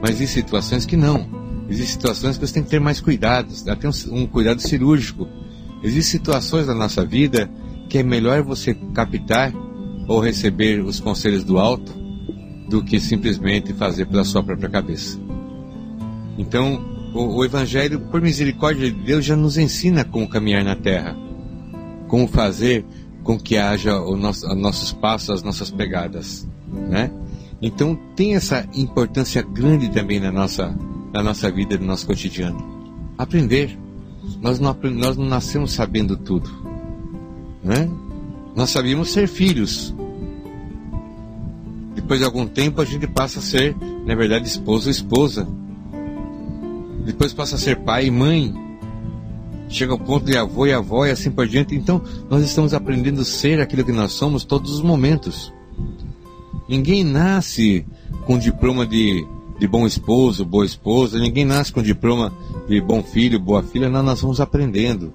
mas 0.00 0.12
existem 0.16 0.42
situações 0.42 0.86
que 0.86 0.96
não. 0.96 1.28
Existem 1.68 1.94
situações 1.94 2.38
que 2.38 2.46
você 2.46 2.54
tem 2.54 2.62
que 2.62 2.70
ter 2.70 2.80
mais 2.80 3.00
cuidados, 3.00 3.66
até 3.68 3.88
um, 3.88 3.92
um 4.12 4.26
cuidado 4.26 4.60
cirúrgico. 4.60 5.28
Existem 5.82 6.18
situações 6.20 6.66
na 6.66 6.74
nossa 6.74 7.04
vida 7.04 7.50
que 7.88 7.98
é 7.98 8.02
melhor 8.02 8.42
você 8.42 8.74
captar 8.94 9.52
ou 10.08 10.20
receber 10.20 10.80
os 10.80 11.00
conselhos 11.00 11.44
do 11.44 11.58
alto 11.58 11.92
do 12.68 12.82
que 12.82 13.00
simplesmente 13.00 13.72
fazer 13.72 14.06
pela 14.06 14.24
sua 14.24 14.42
própria 14.42 14.68
cabeça. 14.68 15.18
Então, 16.38 16.95
o, 17.16 17.36
o, 17.36 17.44
Evangelho, 17.44 18.00
por 18.00 18.20
misericórdia 18.20 18.90
de 18.90 18.98
Deus, 19.02 19.24
já 19.24 19.34
nos 19.34 19.56
ensina 19.56 20.04
como 20.04 20.28
caminhar 20.28 20.62
na 20.62 20.76
terra, 20.76 21.16
como 22.08 22.28
fazer 22.28 22.84
com 23.22 23.38
que 23.38 23.56
haja 23.56 24.00
o 24.00 24.16
nosso, 24.16 24.46
os 24.46 24.56
nossos 24.56 24.92
passos, 24.92 25.30
as 25.30 25.42
nossas 25.42 25.70
pegadas, 25.70 26.46
né? 26.68 27.10
Então 27.60 27.98
tem 28.14 28.36
essa 28.36 28.68
importância 28.74 29.42
grande 29.42 29.90
também 29.90 30.20
na 30.20 30.30
nossa, 30.30 30.76
na 31.12 31.22
nossa 31.22 31.50
vida, 31.50 31.78
no 31.78 31.86
nosso 31.86 32.06
cotidiano. 32.06 32.58
Aprender. 33.16 33.78
Nós 34.42 34.60
não, 34.60 34.76
nós 34.92 35.16
não 35.16 35.24
nascemos 35.24 35.72
sabendo 35.72 36.16
tudo. 36.16 36.50
Né? 37.64 37.88
Nós 38.54 38.70
sabíamos 38.70 39.10
ser 39.10 39.26
filhos. 39.26 39.94
Depois 41.94 42.20
de 42.20 42.26
algum 42.26 42.46
tempo 42.46 42.80
a 42.80 42.84
gente 42.84 43.06
passa 43.06 43.38
a 43.38 43.42
ser, 43.42 43.74
na 44.04 44.14
verdade, 44.14 44.46
esposo 44.46 44.86
ou 44.86 44.90
esposa. 44.90 45.48
Depois 47.06 47.32
passa 47.32 47.54
a 47.54 47.58
ser 47.58 47.76
pai 47.76 48.06
e 48.06 48.10
mãe. 48.10 48.52
Chega 49.68 49.92
ao 49.92 49.98
ponto 49.98 50.26
de 50.26 50.36
avô 50.36 50.66
e 50.66 50.72
avó 50.72 51.06
e 51.06 51.12
assim 51.12 51.30
por 51.30 51.46
diante. 51.46 51.76
Então, 51.76 52.02
nós 52.28 52.44
estamos 52.44 52.74
aprendendo 52.74 53.20
a 53.20 53.24
ser 53.24 53.60
aquilo 53.60 53.84
que 53.84 53.92
nós 53.92 54.10
somos 54.10 54.42
todos 54.42 54.72
os 54.72 54.82
momentos. 54.82 55.52
Ninguém 56.68 57.04
nasce 57.04 57.86
com 58.26 58.36
diploma 58.36 58.84
de, 58.84 59.24
de 59.56 59.68
bom 59.68 59.86
esposo, 59.86 60.44
boa 60.44 60.66
esposa, 60.66 61.20
ninguém 61.20 61.44
nasce 61.44 61.72
com 61.72 61.80
diploma 61.80 62.32
de 62.68 62.80
bom 62.80 63.00
filho, 63.04 63.38
boa 63.38 63.62
filha, 63.62 63.88
não, 63.88 64.02
nós 64.02 64.20
vamos 64.20 64.40
aprendendo. 64.40 65.12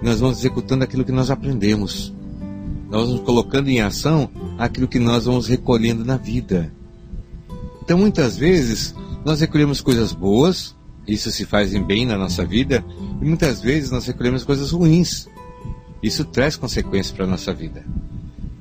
Nós 0.00 0.20
vamos 0.20 0.38
executando 0.38 0.84
aquilo 0.84 1.04
que 1.04 1.10
nós 1.10 1.28
aprendemos. 1.28 2.14
Nós 2.88 3.08
vamos 3.08 3.24
colocando 3.24 3.68
em 3.68 3.80
ação 3.80 4.30
aquilo 4.56 4.86
que 4.86 5.00
nós 5.00 5.24
vamos 5.24 5.48
recolhendo 5.48 6.04
na 6.04 6.16
vida. 6.16 6.72
Então, 7.82 7.98
muitas 7.98 8.36
vezes, 8.36 8.94
nós 9.24 9.40
recolhemos 9.40 9.80
coisas 9.80 10.12
boas, 10.12 10.75
isso 11.06 11.30
se 11.30 11.44
faz 11.44 11.74
em 11.74 11.82
bem 11.82 12.04
na 12.04 12.18
nossa 12.18 12.44
vida, 12.44 12.84
e 13.20 13.24
muitas 13.24 13.60
vezes 13.60 13.90
nós 13.90 14.06
recolhemos 14.06 14.44
coisas 14.44 14.70
ruins. 14.72 15.28
Isso 16.02 16.24
traz 16.24 16.56
consequências 16.56 17.14
para 17.14 17.24
a 17.24 17.28
nossa 17.28 17.52
vida. 17.54 17.84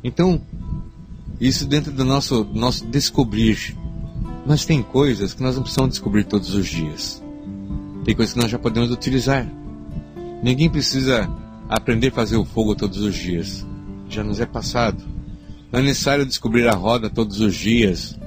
Então, 0.04 0.42
isso 1.40 1.66
dentro 1.66 1.92
do 1.92 2.06
nosso, 2.06 2.48
nosso 2.54 2.86
descobrir. 2.86 3.76
Mas 4.46 4.64
tem 4.64 4.82
coisas 4.84 5.34
que 5.34 5.42
nós 5.42 5.56
não 5.56 5.64
precisamos 5.64 5.92
descobrir 5.92 6.24
todos 6.24 6.54
os 6.54 6.68
dias. 6.68 7.22
Tem 8.04 8.16
coisas 8.16 8.34
que 8.34 8.40
nós 8.40 8.52
já 8.52 8.60
podemos 8.60 8.92
utilizar. 8.92 9.48
Ninguém 10.44 10.70
precisa 10.70 11.28
aprender 11.68 12.10
a 12.10 12.12
fazer 12.12 12.38
o 12.38 12.46
fogo 12.46 12.76
todos 12.76 13.00
os 13.00 13.16
dias. 13.16 13.66
Já 14.08 14.24
nos 14.24 14.40
é 14.40 14.46
passado. 14.46 15.04
Não 15.72 15.80
é 15.80 15.84
necessário 15.84 16.26
descobrir 16.26 16.68
a 16.68 16.76
roda 16.76 17.10
todos 17.10 17.40
os 17.40 17.56
dias. 17.56 18.18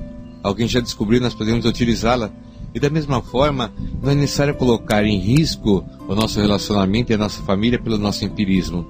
Alguém 0.43 0.67
já 0.67 0.81
descobriu, 0.81 1.21
nós 1.21 1.35
podemos 1.35 1.65
utilizá-la. 1.65 2.31
E 2.75 2.81
da 2.81 2.91
mesma 2.91 3.23
forma, 3.23 3.73
não 4.03 4.11
é 4.11 4.15
necessário 4.15 4.55
colocar 4.55 5.05
em 5.05 5.19
risco 5.19 5.85
o 6.07 6.15
nosso 6.15 6.41
relacionamento 6.41 7.11
e 7.11 7.15
a 7.15 7.19
nossa 7.19 7.43
família 7.43 7.79
pelo 7.79 7.99
nosso 7.99 8.25
empirismo. 8.25 8.87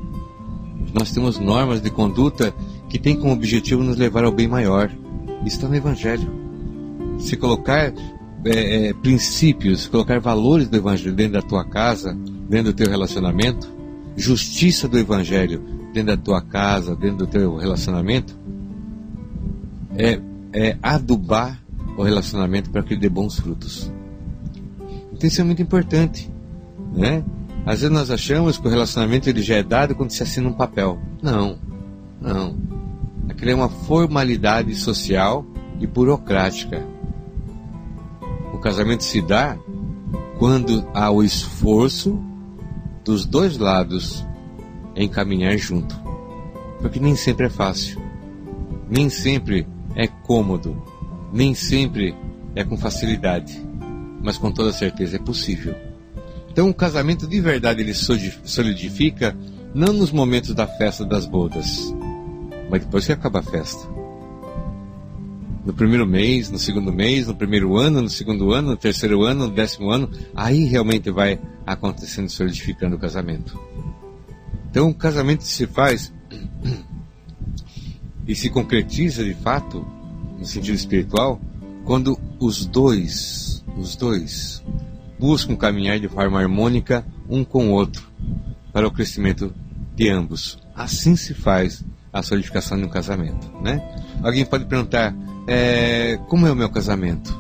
Nós 0.93 1.13
temos 1.13 1.39
normas 1.39 1.81
de 1.81 1.91
conduta 1.91 2.55
que 2.89 2.99
tem 2.99 3.17
como 3.17 3.33
objetivo 3.33 3.83
nos 3.83 3.97
levar 3.97 4.25
ao 4.25 4.33
bem 4.33 4.49
maior. 4.49 4.91
Isso 5.45 5.57
está 5.57 5.69
no 5.69 5.77
Evangelho. 5.77 6.31
Se 7.19 7.37
colocar 7.37 7.93
é, 8.45 8.89
é, 8.89 8.93
princípios, 8.95 9.87
colocar 9.87 10.19
valores 10.21 10.69
do 10.69 10.77
Evangelho 10.77 11.15
dentro 11.15 11.35
da 11.35 11.43
tua 11.43 11.65
casa, 11.65 12.17
dentro 12.49 12.73
do 12.73 12.77
teu 12.77 12.89
relacionamento, 12.89 13.69
justiça 14.17 14.89
do 14.89 14.99
Evangelho 14.99 15.63
dentro 15.93 16.17
da 16.17 16.23
tua 16.23 16.41
casa, 16.41 16.95
dentro 16.95 17.19
do 17.19 17.27
teu 17.27 17.57
relacionamento, 17.57 18.39
é, 19.97 20.21
é 20.53 20.77
adubar 20.83 21.63
o 21.99 22.03
relacionamento 22.05 22.71
para 22.71 22.83
que 22.83 22.97
dê 22.97 23.09
bons 23.09 23.41
frutos. 23.41 23.93
Então 25.13 25.27
isso 25.27 25.41
é 25.41 25.45
muito 25.45 25.61
importante, 25.61 26.31
né? 26.95 27.25
Às 27.67 27.81
vezes 27.81 27.91
nós 27.91 28.09
achamos 28.09 28.57
que 28.57 28.67
o 28.67 28.71
relacionamento 28.71 29.29
ele 29.29 29.43
já 29.43 29.57
é 29.57 29.65
dado 29.65 29.97
quando 29.97 30.13
se 30.13 30.23
assina 30.23 30.49
um 30.49 30.53
papel. 30.53 30.97
Não, 31.21 31.59
não. 32.21 32.57
Aquilo 33.29 33.51
é 33.51 33.55
uma 33.55 33.69
formalidade 33.69 34.75
social 34.77 35.45
e 35.81 35.87
burocrática. 35.89 36.87
O 38.55 38.59
casamento 38.59 39.03
se 39.03 39.21
dá 39.21 39.59
quando 40.39 40.89
há 40.95 41.11
o 41.11 41.23
esforço 41.23 42.17
dos 43.05 43.27
dois 43.27 43.59
lados 43.59 44.25
em 44.95 45.09
caminhar 45.09 45.59
junto. 45.59 46.01
Porque 46.81 47.01
nem 47.01 47.17
sempre 47.17 47.47
é 47.47 47.51
fácil. 47.51 48.01
Nem 48.89 49.11
sempre 49.11 49.67
é 49.97 50.07
cômodo. 50.07 50.81
Nem 51.33 51.55
sempre 51.55 52.15
é 52.55 52.65
com 52.65 52.77
facilidade. 52.77 53.61
Mas 54.23 54.37
com 54.37 54.51
toda 54.51 54.73
certeza 54.73 55.17
é 55.17 55.19
possível. 55.21 55.75
Então 56.51 56.69
o 56.69 56.75
casamento 56.75 57.27
de 57.27 57.41
verdade 57.41 57.83
ele 57.83 57.95
solidifica 57.95 59.37
não 59.75 59.93
nos 59.93 60.11
momentos 60.11 60.55
da 60.55 60.67
festa 60.67 61.05
das 61.05 61.27
bodas, 61.27 61.95
mas 62.71 62.81
depois 62.81 63.07
que 63.07 63.13
acaba 63.13 63.41
a 63.41 63.43
festa. 63.43 63.87
No 65.65 65.75
primeiro 65.75 66.07
mês, 66.07 66.51
no 66.51 66.59
segundo 66.59 66.93
mês, 66.93 67.27
no 67.27 67.35
primeiro 67.35 67.77
ano, 67.77 68.01
no 68.01 68.09
segundo 68.09 68.53
ano, 68.53 68.71
no 68.71 68.77
terceiro 68.77 69.23
ano, 69.23 69.47
no 69.47 69.55
décimo 69.55 69.91
ano, 69.91 70.11
aí 70.35 70.65
realmente 70.65 71.11
vai 71.11 71.39
acontecendo, 71.67 72.31
solidificando 72.31 72.97
o 72.97 72.99
casamento. 72.99 73.61
Então 74.71 74.89
o 74.89 74.95
casamento 74.95 75.45
se 75.45 75.67
faz 75.67 76.13
e 78.27 78.35
se 78.35 78.49
concretiza 78.49 79.23
de 79.23 79.35
fato, 79.35 79.87
no 80.39 80.47
sentido 80.47 80.75
espiritual, 80.75 81.41
quando 81.85 82.19
os 82.39 82.65
dois, 82.65 83.65
os 83.77 83.97
dois, 83.97 84.63
buscam 85.19 85.57
caminhar 85.57 85.99
de 85.99 86.09
forma 86.09 86.41
harmônica 86.41 87.05
um 87.29 87.45
com 87.45 87.69
o 87.69 87.73
outro 87.73 88.09
para 88.73 88.87
o 88.87 88.91
crescimento 88.91 89.53
de 89.95 90.09
ambos. 90.09 90.59
Assim 90.75 91.17
se 91.17 91.35
faz 91.35 91.85
a 92.13 92.23
solidificação 92.23 92.79
de 92.79 92.85
um 92.85 92.89
casamento, 92.89 93.51
né? 93.61 93.83
Alguém 94.23 94.45
pode 94.45 94.65
perguntar, 94.67 95.15
é, 95.47 96.19
como 96.29 96.47
é 96.47 96.53
o 96.53 96.57
meu 96.57 96.69
casamento? 96.69 97.37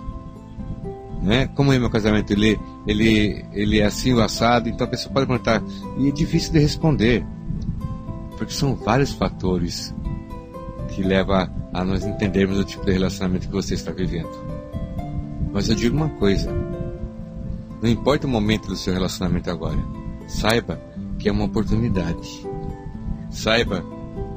Né? 1.22 1.46
Como 1.48 1.72
é 1.72 1.76
o 1.76 1.80
meu 1.80 1.90
casamento? 1.90 2.32
Ele, 2.32 2.58
ele, 2.86 3.44
ele 3.52 3.80
é 3.80 3.84
assim 3.84 4.12
o 4.12 4.20
assado? 4.20 4.68
Então 4.68 4.86
a 4.86 4.90
pessoa 4.90 5.12
pode 5.12 5.26
perguntar, 5.26 5.62
e 5.98 6.08
é 6.08 6.12
difícil 6.12 6.52
de 6.52 6.58
responder, 6.58 7.24
porque 8.36 8.52
são 8.52 8.74
vários 8.74 9.12
fatores 9.12 9.94
que 10.94 11.02
levam 11.02 11.48
a 11.72 11.84
nós 11.84 12.04
entendermos 12.04 12.58
o 12.58 12.64
tipo 12.64 12.84
de 12.84 12.92
relacionamento 12.92 13.46
que 13.46 13.52
você 13.52 13.74
está 13.74 13.92
vivendo. 13.92 14.30
Mas 15.52 15.68
eu 15.68 15.74
digo 15.74 15.96
uma 15.96 16.08
coisa, 16.10 16.52
não 17.82 17.88
importa 17.88 18.26
o 18.26 18.30
momento 18.30 18.68
do 18.68 18.76
seu 18.76 18.92
relacionamento 18.92 19.50
agora, 19.50 19.78
saiba 20.26 20.80
que 21.18 21.28
é 21.28 21.32
uma 21.32 21.44
oportunidade. 21.44 22.46
Saiba 23.30 23.84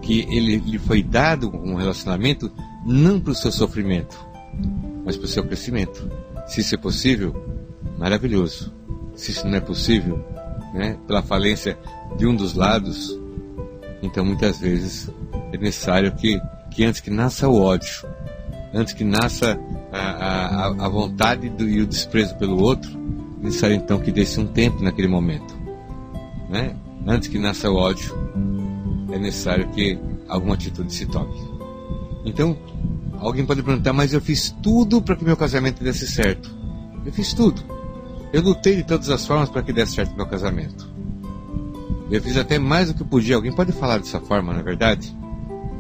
que 0.02 0.22
ele 0.30 0.58
lhe 0.58 0.80
foi 0.80 1.04
dado 1.04 1.50
um 1.50 1.76
relacionamento 1.76 2.52
não 2.86 3.20
para 3.20 3.32
o 3.32 3.36
seu 3.36 3.52
sofrimento, 3.52 4.18
mas 5.06 5.16
para 5.16 5.26
o 5.26 5.30
seu 5.30 5.44
crescimento. 5.44 6.10
Se 6.48 6.62
isso 6.62 6.76
é 6.76 6.78
possível, 6.78 7.34
maravilhoso. 7.98 8.74
Se 9.16 9.32
isso 9.32 9.48
não 9.48 9.56
é 9.56 9.62
possível, 9.62 10.24
né, 10.74 10.98
pela 11.08 11.22
falência 11.22 11.78
de 12.18 12.26
um 12.26 12.36
dos 12.36 12.56
lados, 12.56 13.18
então 14.02 14.26
muitas 14.26 14.60
vezes 14.60 15.10
é 15.54 15.58
necessário 15.58 16.12
que, 16.16 16.40
que 16.72 16.84
antes 16.84 17.02
que 17.02 17.12
nasça 17.12 17.48
o 17.48 17.62
ódio, 17.62 18.08
antes 18.74 18.94
que 18.94 19.04
nasça 19.04 19.60
a, 19.92 20.00
a, 20.00 20.86
a 20.86 20.90
vontade 20.90 21.50
do, 21.50 21.68
e 21.68 21.82
o 21.82 21.86
desprezo 21.86 22.36
pelo 22.38 22.60
outro, 22.62 22.90
necessário 23.42 23.76
então 23.76 24.00
que 24.00 24.12
desse 24.12 24.40
um 24.40 24.48
tempo 24.48 24.82
naquele 24.84 25.08
momento. 25.08 25.56
Né? 26.50 26.76
Antes 27.06 27.28
que 27.28 27.38
nasça 27.38 27.70
o 27.70 27.76
ódio, 27.76 28.16
é 29.12 29.20
necessário 29.20 29.68
que 29.70 30.00
alguma 30.28 30.56
atitude 30.56 30.94
se 30.94 31.06
tome. 31.06 31.34
Então, 32.24 32.58
alguém 33.20 33.46
pode 33.46 33.62
perguntar, 33.64 33.94
mas 33.94 34.14
eu 34.14 34.22
fiz 34.22 34.56
tudo 34.62 35.02
para 35.02 35.16
que 35.16 35.26
meu 35.26 35.36
casamento 35.36 35.84
desse 35.84 36.08
certo. 36.08 36.56
Eu 37.06 37.12
fiz 37.12 37.34
tudo. 37.34 37.62
Eu 38.32 38.42
lutei 38.42 38.78
de 38.78 38.84
todas 38.84 39.10
as 39.10 39.26
formas 39.26 39.50
para 39.50 39.62
que 39.62 39.74
desse 39.74 39.96
certo 39.96 40.16
meu 40.16 40.26
casamento. 40.26 40.90
Eu 42.10 42.22
fiz 42.22 42.38
até 42.38 42.60
mais 42.60 42.90
do 42.90 42.94
que 42.94 43.04
podia. 43.04 43.36
Alguém 43.36 43.52
pode 43.52 43.72
falar 43.72 43.98
dessa 43.98 44.20
forma, 44.20 44.54
não 44.54 44.60
é 44.60 44.64
verdade? 44.64 45.16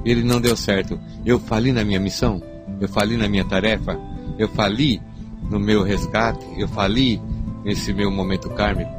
Ele 0.06 0.24
não 0.24 0.42
deu 0.42 0.56
certo. 0.56 1.00
Eu 1.26 1.40
fali 1.40 1.72
na 1.72 1.84
minha 1.84 2.00
missão. 2.00 2.42
Eu 2.80 2.88
fali 2.88 3.18
na 3.18 3.28
minha 3.28 3.46
tarefa. 3.46 4.00
Eu 4.38 4.48
fali 4.50 5.02
no 5.50 5.60
meu 5.60 5.84
resgate. 5.84 6.46
Eu 6.58 6.68
fali 6.68 7.22
nesse 7.64 7.94
meu 7.94 8.10
momento 8.12 8.50
kármico. 8.50 8.92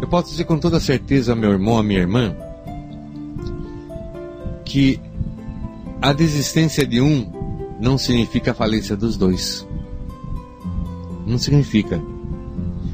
Eu 0.00 0.08
posso 0.08 0.30
dizer 0.30 0.44
com 0.44 0.58
toda 0.58 0.80
certeza, 0.80 1.34
meu 1.34 1.52
irmão, 1.52 1.78
a 1.78 1.82
minha 1.82 2.00
irmã, 2.00 2.34
que 4.64 4.98
a 6.00 6.12
desistência 6.12 6.86
de 6.86 7.00
um 7.00 7.30
não 7.78 7.98
significa 7.98 8.52
a 8.52 8.54
falência 8.54 8.96
dos 8.96 9.16
dois. 9.16 9.66
Não 11.26 11.36
significa. 11.36 12.00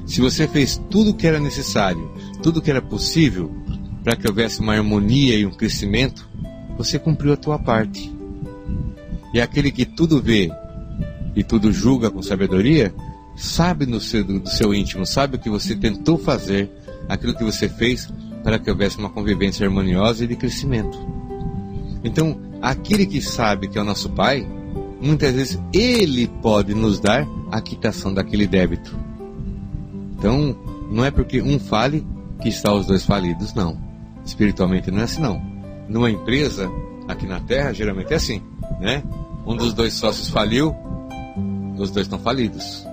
Se 0.04 0.20
você 0.20 0.48
fez 0.48 0.80
tudo 0.90 1.10
o 1.10 1.14
que 1.14 1.26
era 1.26 1.38
necessário, 1.38 2.10
tudo 2.42 2.58
o 2.58 2.62
que 2.62 2.70
era 2.70 2.82
possível 2.82 3.50
para 4.02 4.16
que 4.16 4.26
houvesse 4.26 4.60
uma 4.60 4.74
harmonia 4.74 5.36
e 5.36 5.44
um 5.44 5.50
crescimento, 5.50 6.28
você 6.76 6.98
cumpriu 6.98 7.32
a 7.32 7.36
tua 7.36 7.58
parte. 7.58 8.12
E 9.32 9.40
aquele 9.40 9.70
que 9.70 9.84
tudo 9.84 10.20
vê 10.20 10.50
e 11.34 11.42
tudo 11.42 11.72
julga 11.72 12.10
com 12.10 12.22
sabedoria, 12.22 12.94
sabe 13.36 13.84
no 13.84 14.00
seu, 14.00 14.24
do 14.24 14.48
seu 14.48 14.72
íntimo, 14.72 15.04
sabe 15.04 15.36
o 15.36 15.38
que 15.38 15.50
você 15.50 15.76
tentou 15.76 16.16
fazer, 16.16 16.70
aquilo 17.08 17.34
que 17.34 17.44
você 17.44 17.68
fez 17.68 18.08
para 18.42 18.58
que 18.58 18.70
houvesse 18.70 18.98
uma 18.98 19.10
convivência 19.10 19.66
harmoniosa 19.66 20.24
e 20.24 20.26
de 20.26 20.36
crescimento. 20.36 20.98
Então, 22.02 22.40
aquele 22.62 23.04
que 23.04 23.20
sabe 23.20 23.68
que 23.68 23.76
é 23.76 23.80
o 23.80 23.84
nosso 23.84 24.08
Pai, 24.10 24.46
muitas 25.00 25.34
vezes 25.34 25.60
ele 25.72 26.28
pode 26.40 26.74
nos 26.74 27.00
dar 27.00 27.26
a 27.50 27.60
quitação 27.60 28.14
daquele 28.14 28.46
débito. 28.46 28.96
Então, 30.18 30.56
não 30.90 31.04
é 31.04 31.10
porque 31.10 31.42
um 31.42 31.58
fale 31.58 32.06
que 32.40 32.48
está 32.48 32.72
os 32.72 32.86
dois 32.86 33.04
falidos, 33.04 33.52
não. 33.52 33.78
Espiritualmente 34.24 34.90
não 34.90 35.00
é 35.00 35.04
assim, 35.04 35.20
não. 35.20 35.55
Numa 35.88 36.10
empresa, 36.10 36.70
aqui 37.06 37.26
na 37.26 37.40
Terra, 37.40 37.72
geralmente 37.72 38.12
é 38.12 38.16
assim, 38.16 38.42
né? 38.80 39.02
Um 39.46 39.56
dos 39.56 39.72
dois 39.72 39.94
sócios 39.94 40.28
faliu, 40.28 40.74
os 41.78 41.90
dois 41.90 42.06
estão 42.06 42.18
falidos. 42.18 42.86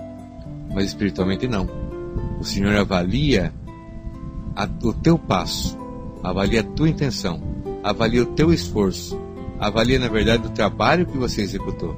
Mas 0.72 0.86
espiritualmente 0.86 1.48
não. 1.48 1.68
O 2.40 2.44
Senhor 2.44 2.74
avalia 2.76 3.52
a, 4.54 4.68
o 4.82 4.92
teu 4.92 5.18
passo, 5.18 5.76
avalia 6.22 6.60
a 6.60 6.64
tua 6.64 6.88
intenção, 6.88 7.40
avalia 7.82 8.22
o 8.22 8.26
teu 8.26 8.52
esforço, 8.52 9.20
avalia 9.58 9.98
na 9.98 10.08
verdade 10.08 10.46
o 10.46 10.50
trabalho 10.50 11.06
que 11.06 11.18
você 11.18 11.42
executou. 11.42 11.96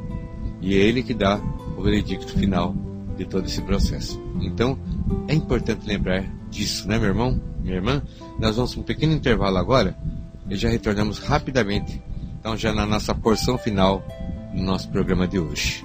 E 0.61 0.75
é 0.75 0.79
Ele 0.79 1.03
que 1.03 1.13
dá 1.13 1.39
o 1.77 1.83
veredicto 1.83 2.33
final 2.33 2.75
de 3.17 3.27
todo 3.27 3.47
esse 3.47 3.61
processo. 3.61 4.21
Então, 4.41 4.79
é 5.29 5.35
importante 5.35 5.87
lembrar 5.87 6.25
disso, 6.51 6.89
né, 6.89 6.99
meu 6.99 7.09
irmão, 7.09 7.41
minha 7.63 7.77
irmã? 7.77 8.03
Nós 8.39 8.57
vamos 8.57 8.77
um 8.77 8.83
pequeno 8.83 9.13
intervalo 9.13 9.59
agora 9.59 9.97
e 10.49 10.57
já 10.57 10.69
retornamos 10.69 11.19
rapidamente. 11.19 12.03
Então, 12.39 12.57
já 12.57 12.73
na 12.73 12.87
nossa 12.87 13.15
porção 13.15 13.59
final 13.59 14.07
do 14.55 14.63
nosso 14.63 14.89
programa 14.91 15.27
de 15.27 15.39
hoje. 15.39 15.85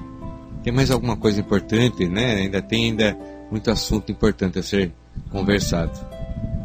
Tem 0.64 0.72
mais 0.72 0.92
alguma 0.92 1.18
coisa 1.18 1.40
importante, 1.40 2.08
né? 2.08 2.36
Ainda 2.36 2.62
tem 2.62 2.92
ainda 2.92 3.18
muito 3.50 3.70
assunto 3.72 4.12
importante 4.12 4.60
a 4.60 4.64
ser 4.64 4.92
conversado. 5.30 5.92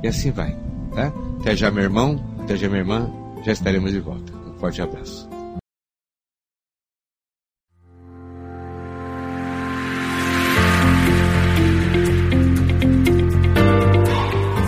E 0.02 0.08
assim 0.08 0.30
vai, 0.30 0.56
tá? 0.94 1.12
Até 1.40 1.56
já, 1.56 1.70
meu 1.70 1.84
irmão, 1.84 2.22
até 2.42 2.56
já, 2.56 2.68
minha 2.68 2.80
irmã, 2.80 3.10
já 3.44 3.52
estaremos 3.52 3.92
de 3.92 4.00
volta. 4.00 4.32
Um 4.46 4.58
forte 4.58 4.82
abraço. 4.82 5.28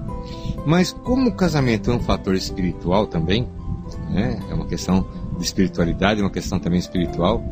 Mas 0.66 0.92
como 0.92 1.28
o 1.28 1.34
casamento 1.34 1.90
é 1.90 1.94
um 1.94 2.00
fator 2.00 2.34
espiritual 2.34 3.06
também, 3.06 3.46
né, 4.10 4.40
é 4.50 4.54
uma 4.54 4.66
questão 4.66 5.06
de 5.36 5.44
espiritualidade, 5.44 6.20
é 6.20 6.24
uma 6.24 6.30
questão 6.30 6.58
também 6.58 6.78
espiritual, 6.78 7.44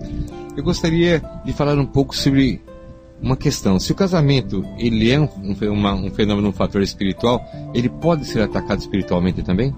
eu 0.56 0.64
gostaria 0.64 1.22
de 1.44 1.52
falar 1.52 1.78
um 1.78 1.86
pouco 1.86 2.16
sobre 2.16 2.62
uma 3.22 3.36
questão. 3.36 3.78
Se 3.78 3.92
o 3.92 3.94
casamento 3.94 4.64
ele 4.78 5.10
é 5.10 5.20
um, 5.20 5.28
uma, 5.72 5.94
um 5.94 6.10
fenômeno, 6.10 6.48
um 6.48 6.52
fator 6.52 6.82
espiritual, 6.82 7.44
ele 7.74 7.88
pode 7.88 8.24
ser 8.24 8.42
atacado 8.42 8.80
espiritualmente 8.80 9.42
também? 9.42 9.74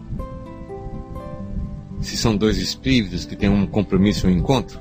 Se 2.01 2.17
são 2.17 2.37
dois 2.37 2.59
espíritos 2.59 3.25
que 3.25 3.37
têm 3.37 3.49
um 3.49 3.67
compromisso, 3.67 4.27
um 4.27 4.31
encontro, 4.31 4.81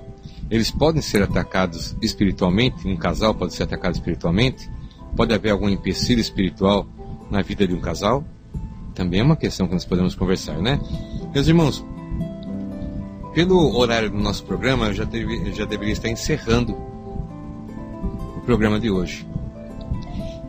eles 0.49 0.69
podem 0.69 1.01
ser 1.01 1.23
atacados 1.23 1.95
espiritualmente. 2.01 2.87
Um 2.87 2.97
casal 2.97 3.33
pode 3.33 3.53
ser 3.53 3.63
atacado 3.63 3.93
espiritualmente. 3.93 4.69
Pode 5.15 5.33
haver 5.33 5.51
algum 5.51 5.69
empecilho 5.69 6.19
espiritual 6.19 6.87
na 7.29 7.41
vida 7.41 7.67
de 7.67 7.73
um 7.73 7.79
casal? 7.79 8.23
Também 8.93 9.21
é 9.21 9.23
uma 9.23 9.37
questão 9.37 9.67
que 9.67 9.73
nós 9.73 9.85
podemos 9.85 10.13
conversar, 10.13 10.57
né? 10.57 10.79
Meus 11.33 11.47
irmãos, 11.47 11.85
pelo 13.33 13.77
horário 13.77 14.09
do 14.09 14.17
nosso 14.17 14.43
programa, 14.43 14.87
eu 14.87 14.93
já, 14.93 15.05
deve, 15.05 15.47
eu 15.47 15.53
já 15.53 15.63
deveria 15.63 15.93
estar 15.93 16.09
encerrando 16.09 16.75
o 18.41 18.45
programa 18.45 18.79
de 18.79 18.89
hoje. 18.89 19.27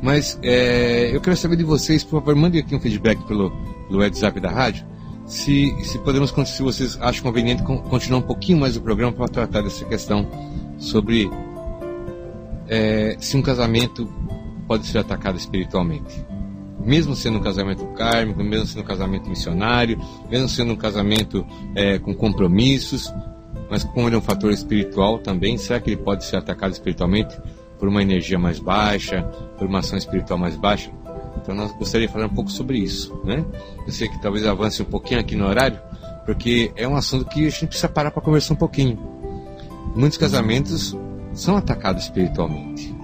Mas 0.02 0.38
é, 0.42 1.14
eu 1.14 1.20
quero 1.20 1.36
saber 1.36 1.56
de 1.56 1.64
vocês, 1.64 2.02
por 2.02 2.20
favor, 2.20 2.34
mandem 2.34 2.60
aqui 2.60 2.74
um 2.74 2.80
feedback 2.80 3.22
pelo, 3.26 3.50
pelo 3.86 4.00
WhatsApp 4.00 4.40
da 4.40 4.50
rádio. 4.50 4.84
Se, 5.26 5.72
se 5.84 5.98
podemos, 5.98 6.30
se 6.30 6.62
vocês 6.62 6.98
acham 7.00 7.22
conveniente, 7.22 7.62
continuar 7.62 8.18
um 8.18 8.26
pouquinho 8.26 8.58
mais 8.58 8.76
o 8.76 8.80
programa 8.80 9.12
para 9.12 9.28
tratar 9.28 9.62
dessa 9.62 9.84
questão 9.84 10.28
sobre 10.78 11.30
é, 12.68 13.16
se 13.20 13.36
um 13.36 13.42
casamento 13.42 14.12
pode 14.66 14.86
ser 14.86 14.98
atacado 14.98 15.38
espiritualmente 15.38 16.32
mesmo 16.84 17.14
sendo 17.14 17.38
um 17.38 17.40
casamento 17.40 17.84
kármico, 17.94 18.42
mesmo 18.42 18.66
sendo 18.66 18.82
um 18.82 18.86
casamento 18.86 19.28
missionário, 19.28 20.00
mesmo 20.28 20.48
sendo 20.48 20.72
um 20.72 20.76
casamento 20.76 21.46
é, 21.74 21.98
com 21.98 22.14
compromissos, 22.14 23.12
mas 23.70 23.84
como 23.84 24.08
ele 24.08 24.16
é 24.16 24.18
um 24.18 24.22
fator 24.22 24.50
espiritual 24.50 25.18
também, 25.18 25.56
será 25.56 25.80
que 25.80 25.90
ele 25.90 25.96
pode 25.96 26.24
ser 26.24 26.36
atacado 26.36 26.72
espiritualmente 26.72 27.38
por 27.82 27.88
uma 27.88 28.00
energia 28.00 28.38
mais 28.38 28.60
baixa, 28.60 29.24
por 29.58 29.66
uma 29.66 29.80
ação 29.80 29.98
espiritual 29.98 30.38
mais 30.38 30.54
baixa? 30.54 30.88
Então 31.36 31.52
nós 31.52 31.72
gostaríamos 31.72 32.12
de 32.12 32.20
falar 32.20 32.30
um 32.30 32.34
pouco 32.36 32.48
sobre 32.48 32.78
isso, 32.78 33.20
né? 33.24 33.44
Eu 33.84 33.92
sei 33.92 34.06
que 34.06 34.22
talvez 34.22 34.46
avance 34.46 34.80
um 34.80 34.84
pouquinho 34.84 35.18
aqui 35.18 35.34
no 35.34 35.48
horário, 35.48 35.80
porque 36.24 36.70
é 36.76 36.86
um 36.86 36.94
assunto 36.94 37.24
que 37.24 37.40
a 37.40 37.50
gente 37.50 37.66
precisa 37.66 37.88
parar 37.88 38.12
para 38.12 38.22
conversar 38.22 38.54
um 38.54 38.56
pouquinho. 38.56 38.96
Muitos 39.96 40.16
casamentos 40.16 40.96
são 41.32 41.56
atacados 41.56 42.04
espiritualmente. 42.04 42.94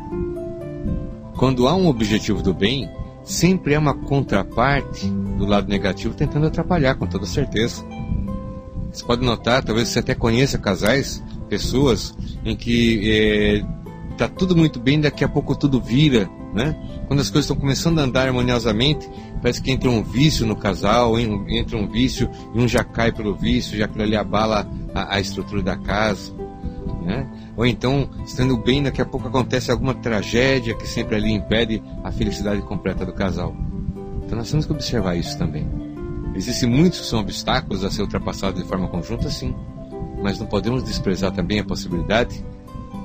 Quando 1.36 1.66
há 1.66 1.74
um 1.74 1.88
objetivo 1.88 2.40
do 2.40 2.54
bem, 2.54 2.88
sempre 3.24 3.74
é 3.74 3.78
uma 3.80 3.94
contraparte 3.94 5.08
do 5.08 5.44
lado 5.44 5.68
negativo 5.68 6.14
tentando 6.14 6.46
atrapalhar, 6.46 6.94
com 6.94 7.06
toda 7.08 7.26
certeza. 7.26 7.84
Você 8.92 9.04
pode 9.04 9.26
notar, 9.26 9.64
talvez 9.64 9.88
você 9.88 9.98
até 9.98 10.14
conheça 10.14 10.56
casais, 10.56 11.20
pessoas 11.48 12.16
em 12.44 12.54
que 12.54 13.08
está 13.58 13.77
é, 14.24 14.28
tudo 14.28 14.56
muito 14.56 14.80
bem, 14.80 15.00
daqui 15.00 15.24
a 15.24 15.28
pouco 15.28 15.54
tudo 15.56 15.80
vira, 15.80 16.28
né? 16.54 16.76
Quando 17.06 17.20
as 17.20 17.30
coisas 17.30 17.44
estão 17.44 17.56
começando 17.56 17.98
a 17.98 18.02
andar 18.02 18.26
harmoniosamente, 18.26 19.08
parece 19.40 19.62
que 19.62 19.70
entra 19.70 19.88
um 19.88 20.02
vício 20.02 20.46
no 20.46 20.56
casal, 20.56 21.18
entra 21.18 21.76
um 21.76 21.88
vício 21.88 22.28
e 22.54 22.58
um 22.58 22.66
já 22.66 22.82
cai 22.82 23.12
pelo 23.12 23.34
vício, 23.34 23.76
já 23.76 23.84
aquilo 23.84 24.02
ali 24.02 24.16
abala 24.16 24.68
a, 24.94 25.16
a 25.16 25.20
estrutura 25.20 25.62
da 25.62 25.76
casa, 25.76 26.32
né? 27.02 27.26
Ou 27.56 27.66
então, 27.66 28.08
estando 28.24 28.56
bem, 28.56 28.82
daqui 28.82 29.00
a 29.02 29.06
pouco 29.06 29.28
acontece 29.28 29.70
alguma 29.70 29.94
tragédia 29.94 30.74
que 30.74 30.86
sempre 30.86 31.16
ali 31.16 31.32
impede 31.32 31.82
a 32.04 32.12
felicidade 32.12 32.62
completa 32.62 33.04
do 33.04 33.12
casal. 33.12 33.56
Então 34.24 34.38
nós 34.38 34.50
temos 34.50 34.66
que 34.66 34.72
observar 34.72 35.16
isso 35.16 35.36
também. 35.38 35.66
Existem 36.34 36.68
muitos 36.68 37.00
que 37.00 37.06
são 37.06 37.20
obstáculos 37.20 37.84
a 37.84 37.90
ser 37.90 38.02
ultrapassados 38.02 38.62
de 38.62 38.68
forma 38.68 38.86
conjunta, 38.88 39.28
sim, 39.30 39.54
mas 40.22 40.38
não 40.38 40.46
podemos 40.46 40.84
desprezar 40.84 41.32
também 41.32 41.60
a 41.60 41.64
possibilidade 41.64 42.44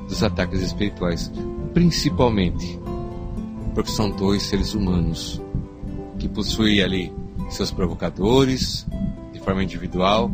dos 0.08 0.24
ataques 0.24 0.62
espirituais, 0.62 1.32
principalmente 1.74 2.80
porque 3.74 3.92
são 3.92 4.12
dois 4.12 4.44
seres 4.44 4.74
humanos 4.74 5.42
que 6.20 6.30
possuem 6.30 6.82
ali 6.82 7.12
seus 7.50 7.72
provocadores 7.72 8.86
de 9.32 9.40
forma 9.40 9.64
individual 9.64 10.32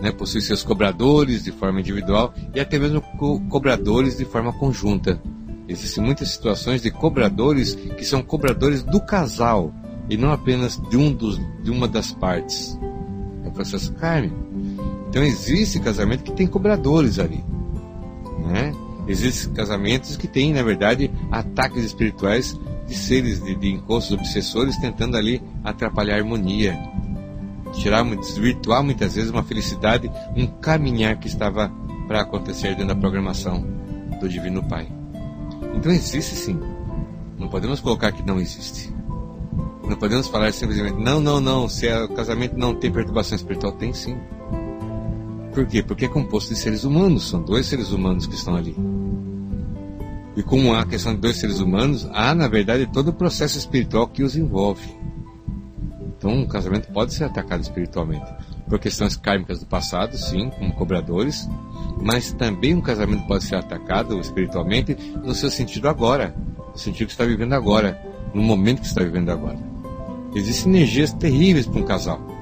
né, 0.00 0.10
possui 0.12 0.40
seus 0.40 0.62
cobradores 0.62 1.44
de 1.44 1.52
forma 1.52 1.80
individual 1.80 2.32
e 2.54 2.60
até 2.60 2.78
mesmo 2.78 3.00
co 3.00 3.40
cobradores 3.48 4.16
de 4.16 4.24
forma 4.24 4.52
conjunta. 4.52 5.20
Existem 5.68 6.02
muitas 6.02 6.30
situações 6.30 6.80
de 6.80 6.90
cobradores 6.90 7.74
que 7.74 8.04
são 8.04 8.22
cobradores 8.22 8.82
do 8.82 9.00
casal 9.00 9.72
e 10.08 10.16
não 10.16 10.32
apenas 10.32 10.80
de, 10.88 10.96
um 10.96 11.12
dos, 11.12 11.38
de 11.62 11.70
uma 11.70 11.86
das 11.86 12.12
partes. 12.12 12.78
É 13.44 13.48
o 13.48 13.52
processo 13.52 13.92
kármico. 13.94 14.36
Então 15.08 15.22
existe 15.22 15.78
casamento 15.78 16.24
que 16.24 16.32
tem 16.32 16.46
cobradores 16.46 17.18
ali. 17.18 17.44
Né? 18.46 18.72
Existem 19.08 19.52
casamentos 19.54 20.16
que 20.16 20.28
têm, 20.28 20.52
na 20.52 20.62
verdade, 20.62 21.10
ataques 21.30 21.84
espirituais 21.84 22.58
de 22.86 22.94
seres, 22.94 23.42
de, 23.42 23.54
de 23.54 23.68
encostos 23.70 24.16
obsessores 24.16 24.76
tentando 24.76 25.16
ali 25.16 25.42
atrapalhar 25.64 26.14
a 26.14 26.18
harmonia 26.18 26.78
tirar, 27.72 28.04
desvirtuar 28.16 28.82
muitas 28.82 29.14
vezes 29.14 29.30
uma 29.30 29.42
felicidade, 29.42 30.10
um 30.36 30.46
caminhar 30.46 31.18
que 31.18 31.28
estava 31.28 31.70
para 32.06 32.22
acontecer 32.22 32.70
dentro 32.70 32.88
da 32.88 32.96
programação 32.96 33.64
do 34.20 34.28
Divino 34.28 34.62
Pai. 34.64 34.88
Então 35.74 35.92
existe 35.92 36.34
sim. 36.34 36.58
Não 37.38 37.48
podemos 37.48 37.80
colocar 37.80 38.12
que 38.12 38.26
não 38.26 38.40
existe. 38.40 38.92
Não 39.88 39.96
podemos 39.96 40.28
falar 40.28 40.52
simplesmente, 40.52 41.00
não, 41.02 41.20
não, 41.20 41.40
não, 41.40 41.68
se 41.68 41.86
é, 41.86 42.02
o 42.02 42.08
casamento 42.08 42.56
não 42.56 42.74
tem 42.74 42.90
perturbação 42.90 43.36
espiritual, 43.36 43.72
tem 43.72 43.92
sim. 43.92 44.18
Por 45.54 45.66
quê? 45.66 45.82
Porque 45.82 46.04
é 46.04 46.08
composto 46.08 46.52
de 46.52 46.60
seres 46.60 46.84
humanos, 46.84 47.28
são 47.28 47.40
dois 47.40 47.66
seres 47.66 47.90
humanos 47.90 48.26
que 48.26 48.34
estão 48.34 48.54
ali. 48.54 48.76
E 50.38 50.42
como 50.44 50.72
há 50.72 50.82
a 50.82 50.86
questão 50.86 51.16
de 51.16 51.20
dois 51.20 51.36
seres 51.36 51.58
humanos, 51.58 52.08
há, 52.12 52.32
na 52.32 52.46
verdade, 52.46 52.86
todo 52.86 53.08
o 53.08 53.12
processo 53.12 53.58
espiritual 53.58 54.06
que 54.06 54.22
os 54.22 54.36
envolve. 54.36 54.88
Então, 56.00 56.30
um 56.30 56.46
casamento 56.46 56.92
pode 56.92 57.12
ser 57.12 57.24
atacado 57.24 57.60
espiritualmente 57.60 58.24
por 58.68 58.78
questões 58.78 59.16
kármicas 59.16 59.58
do 59.58 59.66
passado, 59.66 60.16
sim, 60.16 60.48
como 60.50 60.72
cobradores, 60.74 61.48
mas 62.00 62.32
também 62.32 62.72
um 62.72 62.80
casamento 62.80 63.26
pode 63.26 63.42
ser 63.42 63.56
atacado 63.56 64.20
espiritualmente 64.20 64.96
no 65.24 65.34
seu 65.34 65.50
sentido 65.50 65.88
agora, 65.88 66.32
no 66.72 66.78
sentido 66.78 67.08
que 67.08 67.14
está 67.14 67.24
vivendo 67.24 67.54
agora, 67.54 68.00
no 68.32 68.40
momento 68.40 68.82
que 68.82 68.86
está 68.86 69.02
vivendo 69.02 69.30
agora. 69.30 69.58
Existem 70.36 70.72
energias 70.72 71.12
terríveis 71.14 71.66
para 71.66 71.80
um 71.80 71.84
casal. 71.84 72.37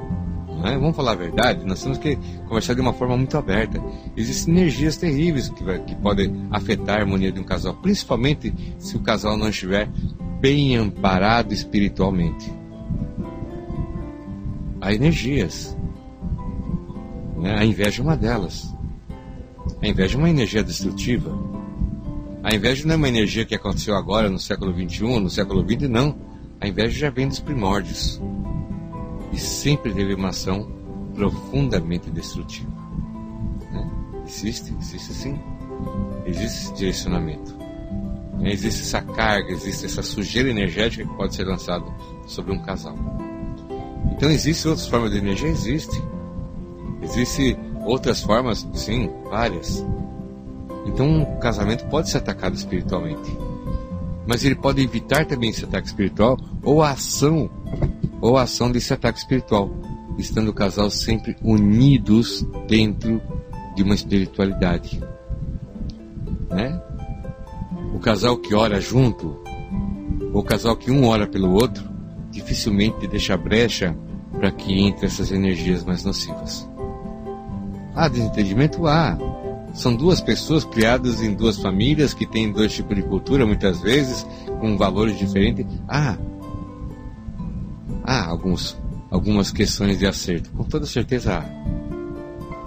É? 0.65 0.77
Vamos 0.77 0.97
falar 0.97 1.13
a 1.13 1.17
verdade, 1.17 1.65
nós 1.67 1.83
temos 1.83 1.99
que 1.99 2.17
conversar 2.49 2.75
de 2.75 2.81
uma 2.81 2.93
forma 2.93 3.17
muito 3.17 3.37
aberta. 3.37 3.83
Existem 4.17 4.55
energias 4.55 4.97
terríveis 4.97 5.49
que, 5.49 5.63
vai, 5.63 5.79
que 5.81 5.95
podem 5.97 6.47
afetar 6.51 6.99
a 6.99 7.01
harmonia 7.01 7.31
de 7.31 7.41
um 7.41 7.45
casal, 7.45 7.75
principalmente 7.75 8.53
se 8.79 8.97
o 8.97 9.01
casal 9.01 9.37
não 9.37 9.49
estiver 9.49 9.89
bem 10.41 10.77
amparado 10.77 11.53
espiritualmente. 11.53 12.53
Há 14.81 14.95
energias. 14.95 15.77
Né? 17.37 17.59
A 17.59 17.65
inveja 17.65 18.03
é 18.03 18.05
uma 18.05 18.17
delas. 18.17 18.75
A 19.83 19.87
inveja 19.87 20.17
é 20.17 20.19
uma 20.19 20.31
energia 20.31 20.63
destrutiva. 20.63 21.37
A 22.43 22.55
inveja 22.55 22.87
não 22.87 22.95
é 22.95 22.97
uma 22.97 23.09
energia 23.09 23.45
que 23.45 23.55
aconteceu 23.55 23.95
agora 23.97 24.31
no 24.31 24.39
século 24.39 24.73
XXI, 24.73 25.21
no 25.21 25.29
século 25.31 25.65
XX, 25.69 25.89
não. 25.89 26.17
A 26.61 26.69
inveja 26.69 26.99
já 26.99 27.11
vem 27.11 27.29
dos 27.29 27.41
primórdios 27.41 28.21
e 29.33 29.39
sempre 29.39 29.93
teve 29.93 30.15
uma 30.15 30.29
ação 30.29 30.71
profundamente 31.15 32.11
destrutiva. 32.11 32.71
Né? 33.73 33.91
Existe, 34.27 34.75
existe 34.81 35.13
sim. 35.13 35.39
Existe 36.25 36.65
esse 36.65 36.75
direcionamento. 36.75 37.55
Né? 38.39 38.53
Existe 38.53 38.83
essa 38.83 39.01
carga, 39.01 39.53
existe 39.53 39.87
essa 39.87 40.03
sujeira 40.03 40.51
energética 40.51 41.05
que 41.05 41.15
pode 41.15 41.35
ser 41.35 41.45
lançada 41.45 41.85
sobre 42.27 42.53
um 42.53 42.59
casal. 42.61 42.97
Então, 44.13 44.31
existem 44.31 44.71
outras 44.71 44.89
formas 44.89 45.11
de 45.11 45.19
energia? 45.19 45.49
Existe. 45.49 46.03
Existem 47.03 47.57
outras 47.85 48.23
formas? 48.23 48.67
Sim, 48.75 49.11
várias. 49.29 49.85
Então, 50.87 51.07
um 51.07 51.39
casamento 51.39 51.87
pode 51.87 52.09
ser 52.09 52.19
atacado 52.19 52.55
espiritualmente. 52.55 53.37
Mas 54.27 54.45
ele 54.45 54.55
pode 54.55 54.83
evitar 54.83 55.27
também 55.27 55.51
esse 55.51 55.65
ataque 55.65 55.87
espiritual 55.87 56.39
ou 56.63 56.83
a 56.83 56.91
ação 56.93 57.51
ou 58.21 58.37
a 58.37 58.43
ação 58.43 58.71
desse 58.71 58.93
ataque 58.93 59.19
espiritual, 59.19 59.71
estando 60.19 60.49
o 60.49 60.55
casal 60.55 60.91
sempre 60.91 61.37
unidos 61.43 62.47
dentro 62.67 63.21
de 63.75 63.83
uma 63.83 63.95
espiritualidade. 63.95 65.01
Né? 66.51 66.81
O 67.95 67.99
casal 67.99 68.37
que 68.39 68.55
ora 68.55 68.81
junto, 68.81 69.39
ou 70.33 70.41
o 70.41 70.45
casal 70.45 70.77
que 70.77 70.91
um 70.91 71.07
ora 71.07 71.27
pelo 71.27 71.53
outro, 71.53 71.85
dificilmente 72.31 73.07
deixa 73.07 73.37
brecha 73.37 73.97
para 74.33 74.51
que 74.51 74.81
entre 74.81 75.07
essas 75.07 75.31
energias 75.31 75.85
mais 75.85 76.05
nocivas. 76.05 76.69
Há 77.95 78.09
desentendimento? 78.09 78.87
Há. 78.87 79.17
São 79.73 79.95
duas 79.95 80.21
pessoas 80.21 80.65
criadas 80.65 81.23
em 81.23 81.35
duas 81.35 81.59
famílias 81.59 82.15
que 82.15 82.27
têm 82.27 82.53
dois 82.53 82.73
tipos 82.73 82.97
de 82.97 83.03
cultura, 83.03 83.47
muitas 83.47 83.81
vezes, 83.81 84.27
com 84.61 84.77
valores 84.77 85.19
diferentes. 85.19 85.67
Ah, 85.89 86.17
Há 88.07 88.25
alguns, 88.25 88.81
algumas 89.11 89.51
questões 89.51 89.99
de 89.99 90.07
acerto, 90.07 90.51
com 90.53 90.63
toda 90.63 90.87
certeza 90.87 91.39
há. 91.39 91.45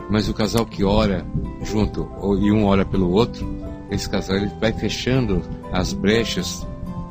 Mas 0.09 0.27
o 0.27 0.33
casal 0.33 0.65
que 0.65 0.83
ora 0.83 1.25
junto 1.63 2.09
e 2.41 2.51
um 2.51 2.65
ora 2.65 2.85
pelo 2.85 3.09
outro, 3.09 3.47
esse 3.89 4.09
casal 4.09 4.35
ele 4.35 4.51
vai 4.59 4.73
fechando 4.73 5.41
as 5.71 5.93
brechas 5.93 6.67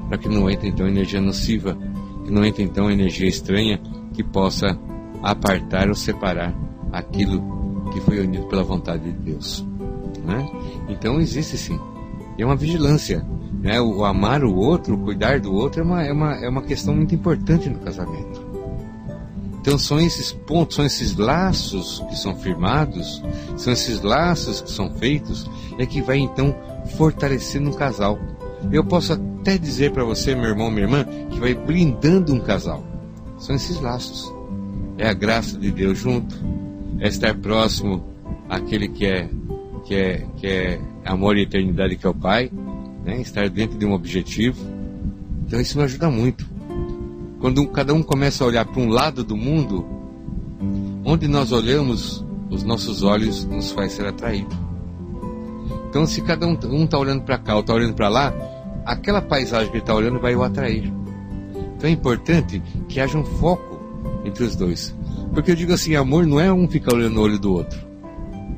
para 0.09 0.19
que 0.19 0.29
não 0.29 0.51
entre 0.51 0.69
então 0.69 0.87
energia 0.87 1.21
nociva, 1.21 1.77
que 2.25 2.31
não 2.31 2.45
entre 2.45 2.63
então 2.63 2.91
energia 2.91 3.27
estranha 3.27 3.81
que 4.13 4.23
possa 4.23 4.79
apartar 5.23 5.89
ou 5.89 5.95
separar 5.95 6.55
aquilo 6.93 7.91
que 7.93 8.01
foi 8.01 8.21
unido 8.21 8.47
pela 8.47 8.63
vontade 8.63 9.05
de 9.05 9.13
Deus. 9.13 9.67
Né? 10.25 10.47
Então 10.89 11.19
existe 11.19 11.57
sim. 11.57 11.79
É 12.39 12.45
uma 12.45 12.57
vigilância. 12.57 13.25
Né? 13.61 13.81
O 13.81 14.05
amar 14.05 14.45
o 14.45 14.55
outro, 14.55 14.95
o 14.95 14.99
cuidar 14.99 15.41
do 15.41 15.53
outro 15.53 15.81
é 15.81 15.85
uma, 15.85 16.03
é, 16.05 16.13
uma, 16.13 16.35
é 16.37 16.49
uma 16.49 16.63
questão 16.63 16.95
muito 16.95 17.15
importante 17.15 17.69
no 17.69 17.79
casamento. 17.79 18.49
Então 19.61 19.77
são 19.77 20.01
esses 20.01 20.33
pontos, 20.33 20.77
são 20.77 20.87
esses 20.87 21.17
laços 21.17 22.03
que 22.09 22.17
são 22.17 22.35
firmados, 22.35 23.23
são 23.57 23.73
esses 23.73 24.01
laços 24.01 24.63
que 24.63 24.71
são 24.71 24.91
feitos, 24.91 25.51
é 25.79 25.85
que 25.85 26.01
vai 26.01 26.19
então 26.19 26.55
fortalecendo 26.97 27.69
um 27.69 27.75
casal. 27.75 28.19
Eu 28.73 28.85
posso 28.85 29.13
até 29.13 29.59
dizer 29.59 29.93
para 29.93 30.05
você, 30.05 30.35
meu 30.35 30.51
irmão, 30.51 30.71
minha 30.71 30.85
irmã, 30.85 31.05
que 31.31 31.39
vai 31.39 31.55
blindando 31.55 32.33
um 32.33 32.41
casal. 32.41 32.83
São 33.39 33.55
esses 33.55 33.81
laços. 33.81 34.33
É 34.97 35.09
a 35.09 35.13
graça 35.13 35.59
de 35.59 35.71
Deus 35.71 35.99
junto, 35.99 36.35
é 36.99 37.09
estar 37.09 37.35
próximo 37.35 38.05
àquele 38.49 38.89
que 38.89 39.07
é 39.07 39.29
que 39.85 39.95
é 39.95 40.27
que 40.37 40.47
é 40.47 40.81
amor 41.05 41.37
e 41.37 41.43
eternidade 41.43 41.97
que 41.97 42.07
é 42.07 42.11
o 42.11 42.15
Pai, 42.15 42.51
né? 43.05 43.21
estar 43.21 43.49
dentro 43.49 43.79
de 43.79 43.87
um 43.87 43.93
objetivo. 43.93 44.65
Então 45.47 45.61
isso 45.61 45.79
me 45.79 45.85
ajuda 45.85 46.11
muito. 46.11 46.47
Quando 47.41 47.67
cada 47.69 47.95
um 47.95 48.03
começa 48.03 48.43
a 48.43 48.47
olhar 48.47 48.65
para 48.65 48.81
um 48.81 48.89
lado 48.89 49.23
do 49.23 49.37
mundo, 49.37 49.87
onde 51.05 51.29
nós 51.29 51.53
olhamos, 51.53 52.25
os 52.51 52.63
nossos 52.63 53.03
olhos 53.03 53.45
nos 53.45 53.71
faz 53.71 53.93
ser 53.93 54.07
atraído. 54.07 54.55
Então 55.89 56.07
se 56.07 56.21
cada 56.21 56.47
um 56.47 56.55
está 56.55 56.69
um 56.69 56.87
tá 56.87 56.99
olhando 56.99 57.23
para 57.23 57.39
cá 57.39 57.55
ou 57.55 57.61
está 57.61 57.73
olhando 57.73 57.95
para 57.95 58.09
lá, 58.09 58.35
aquela 58.85 59.23
paisagem 59.23 59.71
que 59.71 59.79
está 59.79 59.95
olhando 59.95 60.19
vai 60.19 60.35
o 60.35 60.43
atrair. 60.43 60.93
Então 61.77 61.89
é 61.89 61.93
importante 61.93 62.63
que 62.89 63.01
haja 63.01 63.17
um 63.17 63.25
foco 63.25 63.79
entre 64.25 64.45
os 64.45 64.57
dois. 64.57 64.95
Porque 65.33 65.51
eu 65.51 65.57
digo 65.57 65.73
assim, 65.73 65.95
amor 65.95 66.27
não 66.27 66.41
é 66.41 66.53
um 66.53 66.69
ficar 66.69 66.95
olhando 66.95 67.15
no 67.15 67.23
olho 67.23 67.39
do 67.39 67.53
outro. 67.53 67.79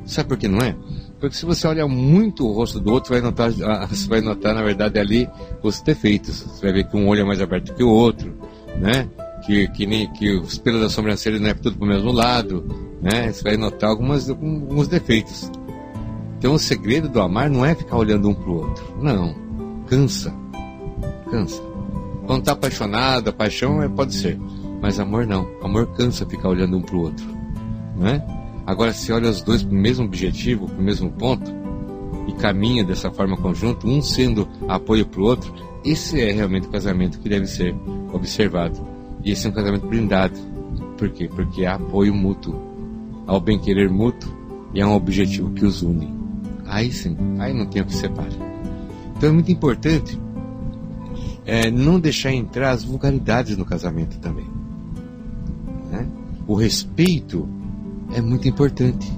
Sabe 0.05 0.29
por 0.29 0.37
que 0.37 0.47
não 0.47 0.59
é? 0.59 0.75
Porque 1.21 1.35
se 1.35 1.45
você 1.45 1.67
olha 1.67 1.87
muito 1.87 2.47
o 2.47 2.51
rosto 2.51 2.79
do 2.79 2.91
outro, 2.91 3.13
vai 3.13 3.21
notar, 3.21 3.51
ah, 3.63 3.85
você 3.85 4.09
vai 4.09 4.21
notar 4.21 4.55
na 4.55 4.63
verdade 4.63 4.99
ali 4.99 5.29
os 5.61 5.79
defeitos. 5.79 6.41
Você 6.41 6.65
vai 6.65 6.73
ver 6.73 6.89
que 6.89 6.97
um 6.97 7.07
olho 7.07 7.21
é 7.21 7.23
mais 7.23 7.39
aberto 7.39 7.75
que 7.75 7.83
o 7.83 7.89
outro, 7.89 8.35
né? 8.79 9.07
Que, 9.45 9.67
que, 9.67 9.85
nem, 9.85 10.11
que 10.13 10.31
os 10.31 10.57
pelos 10.57 10.81
da 10.81 10.89
sobrancelha 10.89 11.39
não 11.39 11.49
é 11.49 11.53
tudo 11.53 11.77
para 11.77 11.85
o 11.85 11.87
mesmo 11.87 12.11
lado, 12.11 12.65
né? 12.99 13.31
Você 13.31 13.43
vai 13.43 13.55
notar 13.55 13.91
algumas, 13.91 14.31
alguns 14.31 14.87
defeitos. 14.87 15.51
Então 16.39 16.55
o 16.55 16.59
segredo 16.59 17.07
do 17.07 17.21
amar 17.21 17.51
não 17.51 17.63
é 17.63 17.75
ficar 17.75 17.97
olhando 17.97 18.27
um 18.27 18.33
para 18.33 18.49
o 18.49 18.55
outro. 18.55 18.97
Não. 18.99 19.35
Cansa. 19.85 20.33
Cansa. 21.29 21.61
Quando 22.25 22.39
está 22.39 22.53
apaixonado, 22.53 23.29
a 23.29 23.33
paixão 23.33 23.83
é, 23.83 23.87
pode 23.87 24.15
ser. 24.15 24.39
Mas 24.81 24.99
amor 24.99 25.27
não. 25.27 25.47
Amor 25.61 25.85
cansa 25.93 26.25
ficar 26.25 26.49
olhando 26.49 26.77
um 26.77 26.81
para 26.81 26.95
o 26.95 27.01
outro. 27.01 27.27
Não 27.95 28.07
é? 28.07 28.40
Agora, 28.71 28.93
se 28.93 29.11
olha 29.11 29.29
os 29.29 29.41
dois 29.41 29.63
para 29.63 29.75
o 29.75 29.77
mesmo 29.77 30.05
objetivo, 30.05 30.65
para 30.65 30.79
o 30.79 30.81
mesmo 30.81 31.11
ponto, 31.11 31.51
e 32.25 32.31
caminha 32.31 32.85
dessa 32.85 33.11
forma 33.11 33.35
conjunta, 33.35 33.85
um 33.85 34.01
sendo 34.01 34.47
apoio 34.65 35.05
para 35.05 35.19
o 35.19 35.25
outro, 35.25 35.53
esse 35.83 36.21
é 36.21 36.31
realmente 36.31 36.67
o 36.67 36.71
casamento 36.71 37.19
que 37.19 37.27
deve 37.27 37.47
ser 37.47 37.75
observado. 38.13 38.79
E 39.25 39.31
esse 39.31 39.45
é 39.45 39.49
um 39.49 39.53
casamento 39.53 39.85
blindado. 39.87 40.39
Por 40.97 41.09
quê? 41.09 41.27
Porque 41.27 41.65
há 41.65 41.75
apoio 41.75 42.15
mútuo, 42.15 42.55
há 43.27 43.35
o 43.35 43.41
bem-querer 43.41 43.89
mútuo 43.89 44.33
e 44.73 44.81
há 44.81 44.87
um 44.87 44.93
objetivo 44.93 45.51
que 45.51 45.65
os 45.65 45.81
une. 45.81 46.09
Aí 46.65 46.93
sim, 46.93 47.17
aí 47.39 47.53
não 47.53 47.65
tem 47.65 47.81
o 47.81 47.85
que 47.85 47.93
separar. 47.93 48.31
Então 49.17 49.31
é 49.31 49.33
muito 49.33 49.51
importante 49.51 50.17
é, 51.45 51.69
não 51.69 51.99
deixar 51.99 52.31
entrar 52.31 52.71
as 52.71 52.85
vulgaridades 52.85 53.57
no 53.57 53.65
casamento 53.65 54.17
também. 54.19 54.47
Né? 55.91 56.07
O 56.47 56.55
respeito 56.55 57.49
é 58.13 58.21
muito 58.21 58.47
importante. 58.47 59.11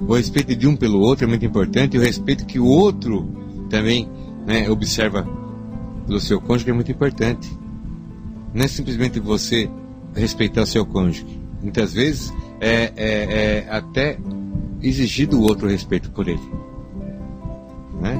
O 0.00 0.14
respeito 0.14 0.54
de 0.54 0.66
um 0.66 0.76
pelo 0.76 1.00
outro 1.00 1.24
é 1.24 1.28
muito 1.28 1.44
importante 1.44 1.96
e 1.96 1.98
o 1.98 2.02
respeito 2.02 2.46
que 2.46 2.58
o 2.58 2.66
outro 2.66 3.28
também 3.68 4.08
né, 4.46 4.70
observa 4.70 5.26
pelo 6.06 6.20
seu 6.20 6.40
cônjuge 6.40 6.70
é 6.70 6.72
muito 6.72 6.90
importante. 6.90 7.50
Não 8.54 8.64
é 8.64 8.68
simplesmente 8.68 9.20
você 9.20 9.68
respeitar 10.14 10.62
o 10.62 10.66
seu 10.66 10.86
cônjuge. 10.86 11.26
Muitas 11.60 11.92
vezes 11.92 12.32
é, 12.60 12.92
é, 12.96 13.64
é 13.66 13.68
até 13.70 14.18
exigir 14.80 15.28
do 15.28 15.42
outro 15.42 15.68
respeito 15.68 16.10
por 16.10 16.28
ele. 16.28 16.40
Né? 18.00 18.16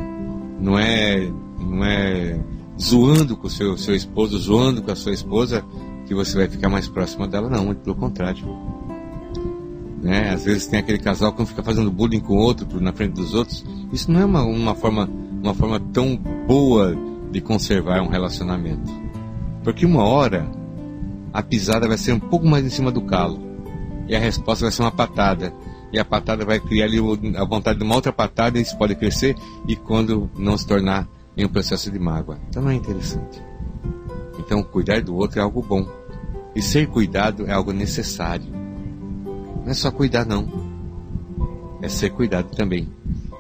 Não 0.61 0.79
é, 0.79 1.31
não 1.59 1.85
é 1.85 2.39
zoando 2.81 3.37
com 3.37 3.47
o 3.47 3.51
seu, 3.51 3.77
seu 3.77 3.95
esposo, 3.95 4.39
zoando 4.39 4.83
com 4.83 4.91
a 4.91 4.97
sua 4.97 5.13
esposa, 5.13 5.65
que 6.07 6.15
você 6.15 6.37
vai 6.37 6.49
ficar 6.49 6.69
mais 6.69 6.89
próximo 6.89 7.27
dela, 7.27 7.49
não, 7.49 7.67
muito 7.67 7.81
pelo 7.81 7.97
contrário. 7.97 8.45
Né? 10.03 10.31
Às 10.31 10.45
vezes 10.45 10.67
tem 10.67 10.79
aquele 10.79 10.99
casal 10.99 11.33
que 11.33 11.45
fica 11.45 11.63
fazendo 11.63 11.91
bullying 11.91 12.21
com 12.21 12.35
o 12.35 12.39
outro 12.39 12.81
na 12.81 12.93
frente 12.93 13.15
dos 13.15 13.35
outros. 13.35 13.65
Isso 13.93 14.11
não 14.11 14.21
é 14.21 14.25
uma, 14.25 14.43
uma, 14.43 14.75
forma, 14.75 15.09
uma 15.43 15.55
forma 15.55 15.81
tão 15.93 16.17
boa 16.47 16.97
de 17.31 17.41
conservar 17.41 18.01
um 18.01 18.09
relacionamento. 18.09 18.91
Porque 19.63 19.85
uma 19.85 20.05
hora 20.05 20.49
a 21.33 21.43
pisada 21.43 21.87
vai 21.87 21.99
ser 21.99 22.13
um 22.13 22.21
pouco 22.21 22.47
mais 22.47 22.65
em 22.65 22.71
cima 22.71 22.91
do 22.91 23.03
calo. 23.03 23.41
E 24.09 24.17
a 24.17 24.19
resposta 24.19 24.65
vai 24.65 24.73
ser 24.73 24.83
uma 24.83 24.93
patada. 24.93 25.53
E 25.93 25.99
a 25.99 26.05
patada 26.05 26.45
vai 26.45 26.61
criar 26.61 26.87
ali 26.87 26.99
a 27.37 27.45
vontade 27.45 27.79
de 27.79 27.85
uma 27.85 27.95
outra 27.95 28.13
patada 28.13 28.59
e 28.59 28.63
isso 28.63 28.77
pode 28.77 28.95
crescer 28.95 29.35
e 29.67 29.75
quando 29.75 30.31
não 30.37 30.57
se 30.57 30.67
tornar 30.67 31.09
em 31.37 31.45
um 31.45 31.49
processo 31.49 31.91
de 31.91 31.99
mágoa. 31.99 32.39
Então 32.49 32.63
não 32.63 32.71
é 32.71 32.75
interessante. 32.75 33.43
Então 34.39 34.63
cuidar 34.63 35.01
do 35.03 35.17
outro 35.17 35.39
é 35.39 35.43
algo 35.43 35.63
bom. 35.63 35.87
E 36.55 36.61
ser 36.61 36.89
cuidado 36.89 37.47
é 37.47 37.53
algo 37.53 37.73
necessário. 37.73 38.58
Não 39.69 39.73
é 39.73 39.75
só 39.75 39.91
cuidar 39.91 40.25
não. 40.25 40.49
É 41.83 41.91
ser 41.91 42.09
cuidado 42.09 42.57
também. 42.57 42.89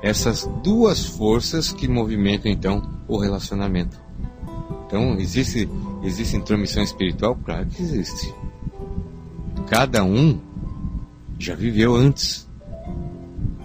Essas 0.02 0.46
duas 0.62 1.02
forças 1.06 1.72
que 1.72 1.88
movimentam 1.88 2.52
então 2.52 2.86
o 3.08 3.16
relacionamento. 3.16 3.98
Então, 4.86 5.14
existe, 5.18 5.66
existe 6.02 6.36
intromissão 6.36 6.82
espiritual? 6.82 7.34
Claro 7.34 7.64
que 7.64 7.82
existe. 7.82 8.34
Cada 9.68 10.04
um 10.04 10.38
já 11.38 11.54
viveu 11.54 11.96
antes. 11.96 12.46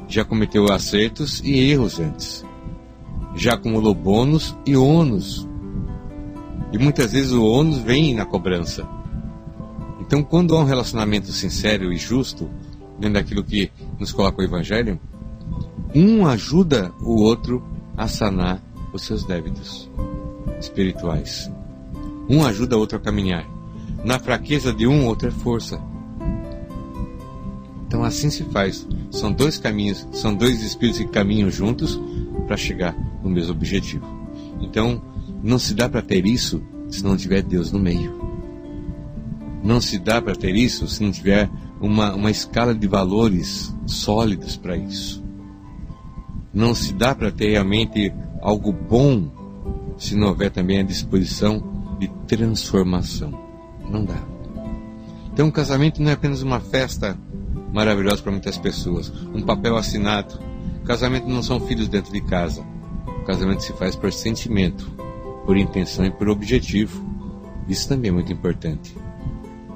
Já 0.07 0.23
cometeu 0.23 0.71
acertos 0.71 1.41
e 1.43 1.69
erros 1.69 1.99
antes. 1.99 2.45
Já 3.35 3.55
acumulou 3.55 3.93
bônus 3.93 4.55
e 4.65 4.77
ônus. 4.77 5.45
E 6.71 6.77
muitas 6.77 7.11
vezes 7.11 7.33
o 7.33 7.43
ônus 7.43 7.79
vem 7.79 8.15
na 8.15 8.25
cobrança. 8.25 8.87
Então, 10.13 10.23
quando 10.23 10.55
há 10.55 10.59
um 10.59 10.63
relacionamento 10.63 11.31
sincero 11.31 11.91
e 11.91 11.97
justo, 11.97 12.47
dentro 12.99 13.15
daquilo 13.15 13.43
que 13.43 13.71
nos 13.99 14.11
coloca 14.11 14.39
o 14.39 14.45
Evangelho, 14.45 14.99
um 15.95 16.27
ajuda 16.27 16.93
o 17.01 17.19
outro 17.19 17.63
a 17.97 18.07
sanar 18.07 18.61
os 18.93 19.01
seus 19.01 19.25
débitos 19.25 19.89
espirituais. 20.59 21.51
Um 22.29 22.45
ajuda 22.45 22.77
o 22.77 22.79
outro 22.79 22.99
a 22.99 23.01
caminhar. 23.01 23.43
Na 24.05 24.19
fraqueza 24.19 24.71
de 24.71 24.85
um, 24.85 25.07
outro 25.07 25.29
é 25.29 25.31
força. 25.31 25.81
Então 27.87 28.03
assim 28.03 28.29
se 28.29 28.43
faz. 28.43 28.87
São 29.09 29.31
dois 29.31 29.57
caminhos, 29.57 30.07
são 30.11 30.35
dois 30.35 30.61
espíritos 30.61 31.01
que 31.01 31.07
caminham 31.07 31.49
juntos 31.49 31.99
para 32.45 32.55
chegar 32.55 32.95
no 33.23 33.31
mesmo 33.31 33.53
objetivo. 33.53 34.05
Então, 34.61 35.01
não 35.41 35.57
se 35.57 35.73
dá 35.73 35.89
para 35.89 36.03
ter 36.03 36.23
isso 36.27 36.61
se 36.87 37.03
não 37.03 37.17
tiver 37.17 37.41
Deus 37.41 37.71
no 37.71 37.79
meio. 37.79 38.32
Não 39.63 39.79
se 39.79 39.97
dá 39.97 40.21
para 40.21 40.35
ter 40.35 40.55
isso 40.55 40.87
se 40.87 41.01
não 41.01 41.11
tiver 41.11 41.49
uma, 41.79 42.13
uma 42.13 42.29
escala 42.29 42.75
de 42.75 42.85
valores 42.85 43.73
sólidos 43.85 44.57
para 44.57 44.75
isso. 44.75 45.23
Não 46.53 46.75
se 46.75 46.93
dá 46.93 47.15
para 47.15 47.31
ter 47.31 47.51
realmente 47.51 48.13
algo 48.41 48.73
bom 48.73 49.31
se 49.97 50.15
não 50.15 50.27
houver 50.27 50.51
também 50.51 50.79
a 50.79 50.83
disposição 50.83 51.63
de 51.97 52.09
transformação. 52.27 53.31
Não 53.89 54.03
dá. 54.03 54.21
Então, 55.31 55.47
um 55.47 55.51
casamento 55.51 56.01
não 56.01 56.11
é 56.11 56.13
apenas 56.13 56.41
uma 56.41 56.59
festa 56.59 57.17
maravilhosa 57.73 58.21
para 58.21 58.31
muitas 58.31 58.57
pessoas, 58.57 59.11
um 59.33 59.41
papel 59.41 59.75
assinado. 59.77 60.39
Casamento 60.85 61.27
não 61.27 61.41
são 61.41 61.59
filhos 61.59 61.87
dentro 61.87 62.11
de 62.11 62.21
casa. 62.21 62.63
O 63.07 63.25
casamento 63.25 63.63
se 63.63 63.73
faz 63.73 63.95
por 63.95 64.11
sentimento, 64.11 64.91
por 65.45 65.57
intenção 65.57 66.05
e 66.05 66.11
por 66.11 66.27
objetivo. 66.27 67.03
Isso 67.67 67.87
também 67.87 68.09
é 68.09 68.13
muito 68.13 68.31
importante. 68.31 68.95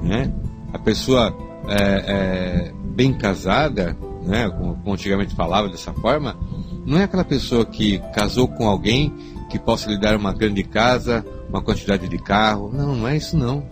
Né? 0.02 0.34
A 0.74 0.80
pessoa 0.80 1.36
é, 1.68 1.82
é, 2.08 2.74
bem 2.95 3.14
casada, 3.14 3.98
né, 4.24 4.50
como, 4.50 4.93
antigamente 4.93 5.36
falava 5.36 5.70
dessa 5.70 5.93
forma, 5.93 6.38
não 6.86 6.98
é 6.98 7.04
aquela 7.04 7.24
pessoa 7.24 7.66
que 7.66 8.00
casou 8.14 8.48
com 8.48 8.68
alguém 8.68 9.14
que 9.50 9.58
possa 9.58 9.89
lhe 9.89 10.00
dar 10.00 10.16
uma 10.16 10.34
grande 10.34 10.64
casa, 10.64 11.26
uma 11.50 11.62
quantidade 11.62 12.08
de 12.08 12.18
carro. 12.18 12.72
Não, 12.74 12.95
não 12.95 13.08
é 13.08 13.16
isso 13.16 13.38
não. 13.38 13.64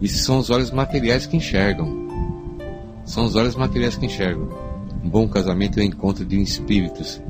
Isso 0.00 0.24
são 0.24 0.38
os 0.38 0.50
olhos 0.50 0.70
materiais 0.70 1.26
que 1.26 1.36
enxergam. 1.36 2.06
São 3.04 3.24
os 3.24 3.34
olhos 3.34 3.56
materiais 3.56 3.96
que 3.96 4.06
enxergam. 4.06 4.48
Um 5.02 5.08
bom 5.08 5.28
casamento 5.28 5.78
é 5.78 5.82
o 5.82 5.86
encontro 5.86 6.24
de 6.24 6.40
espíritos, 6.40 7.20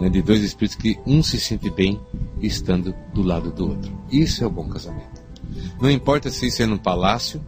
né, 0.00 0.08
de 0.08 0.20
dois 0.22 0.42
espíritos 0.42 0.76
que 0.76 0.98
um 1.06 1.22
se 1.22 1.38
sente 1.40 1.70
bem 1.70 2.00
estando 2.40 2.94
do 3.14 3.22
lado 3.22 3.50
do 3.52 3.68
outro. 3.68 3.92
Isso 4.10 4.42
é 4.42 4.46
o 4.46 4.50
bom 4.50 4.68
casamento. 4.68 5.21
Não 5.82 5.90
importa 5.90 6.30
se 6.30 6.46
isso 6.46 6.62
é 6.62 6.66
num 6.66 6.78
palácio, 6.78 7.44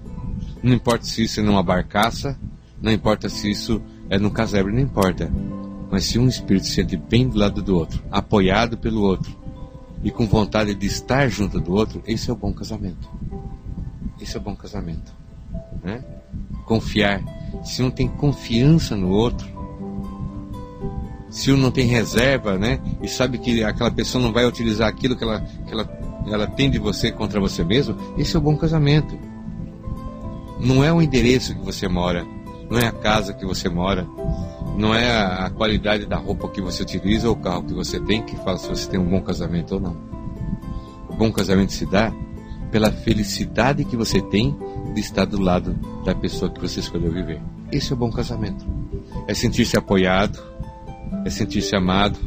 não 0.60 0.74
importa 0.74 1.04
se 1.04 1.22
isso 1.22 1.38
é 1.38 1.42
numa 1.44 1.62
barcaça, 1.62 2.36
não 2.82 2.90
importa 2.90 3.28
se 3.28 3.48
isso 3.48 3.80
é 4.10 4.18
no 4.18 4.28
casebre, 4.28 4.72
não 4.72 4.80
importa. 4.80 5.32
Mas 5.88 6.06
se 6.06 6.18
um 6.18 6.26
espírito 6.26 6.66
se 6.66 6.72
sente 6.72 6.96
bem 6.96 7.28
do 7.28 7.38
lado 7.38 7.62
do 7.62 7.76
outro, 7.76 8.02
apoiado 8.10 8.76
pelo 8.76 9.02
outro, 9.02 9.32
e 10.02 10.10
com 10.10 10.26
vontade 10.26 10.74
de 10.74 10.84
estar 10.84 11.28
junto 11.28 11.60
do 11.60 11.74
outro, 11.74 12.02
esse 12.08 12.28
é 12.28 12.32
o 12.32 12.36
bom 12.36 12.52
casamento. 12.52 13.08
Esse 14.20 14.36
é 14.36 14.40
o 14.40 14.42
bom 14.42 14.56
casamento. 14.56 15.14
Né? 15.84 16.02
Confiar. 16.64 17.22
Se 17.64 17.84
um 17.84 17.90
tem 17.90 18.08
confiança 18.08 18.96
no 18.96 19.10
outro, 19.10 19.46
se 21.30 21.52
um 21.52 21.56
não 21.56 21.70
tem 21.70 21.86
reserva, 21.86 22.58
né? 22.58 22.80
E 23.00 23.06
sabe 23.06 23.38
que 23.38 23.62
aquela 23.62 23.92
pessoa 23.92 24.20
não 24.20 24.32
vai 24.32 24.44
utilizar 24.44 24.88
aquilo 24.88 25.14
que 25.14 25.22
ela, 25.22 25.40
que 25.40 25.72
ela, 25.72 25.84
ela 26.26 26.46
tem 26.46 26.70
de 26.70 26.78
você 26.78 27.12
contra 27.12 27.40
você 27.40 27.64
mesmo, 27.64 27.96
esse 28.16 28.34
é 28.34 28.38
o 28.38 28.42
bom 28.42 28.56
casamento. 28.56 29.18
Não 30.58 30.82
é 30.82 30.92
o 30.92 31.02
endereço 31.02 31.54
que 31.54 31.64
você 31.64 31.88
mora, 31.88 32.24
não 32.70 32.78
é 32.78 32.86
a 32.86 32.92
casa 32.92 33.34
que 33.34 33.44
você 33.44 33.68
mora, 33.68 34.06
não 34.76 34.94
é 34.94 35.10
a 35.10 35.50
qualidade 35.50 36.06
da 36.06 36.16
roupa 36.16 36.48
que 36.48 36.60
você 36.60 36.82
utiliza 36.82 37.28
ou 37.28 37.34
o 37.34 37.38
carro 37.38 37.64
que 37.64 37.74
você 37.74 38.00
tem 38.00 38.22
que 38.22 38.36
fala 38.36 38.58
se 38.58 38.68
você 38.68 38.88
tem 38.88 38.98
um 38.98 39.08
bom 39.08 39.20
casamento 39.20 39.74
ou 39.74 39.80
não. 39.80 39.96
O 41.08 41.14
bom 41.14 41.30
casamento 41.30 41.72
se 41.72 41.86
dá 41.86 42.12
pela 42.72 42.90
felicidade 42.90 43.84
que 43.84 43.96
você 43.96 44.20
tem 44.20 44.56
de 44.94 45.00
estar 45.00 45.26
do 45.26 45.40
lado 45.40 45.74
da 46.04 46.14
pessoa 46.14 46.50
que 46.50 46.60
você 46.60 46.80
escolheu 46.80 47.12
viver. 47.12 47.40
Esse 47.70 47.92
é 47.92 47.94
o 47.94 47.98
bom 47.98 48.10
casamento. 48.10 48.64
É 49.28 49.34
sentir-se 49.34 49.76
apoiado, 49.76 50.42
é 51.24 51.30
sentir-se 51.30 51.76
amado, 51.76 52.18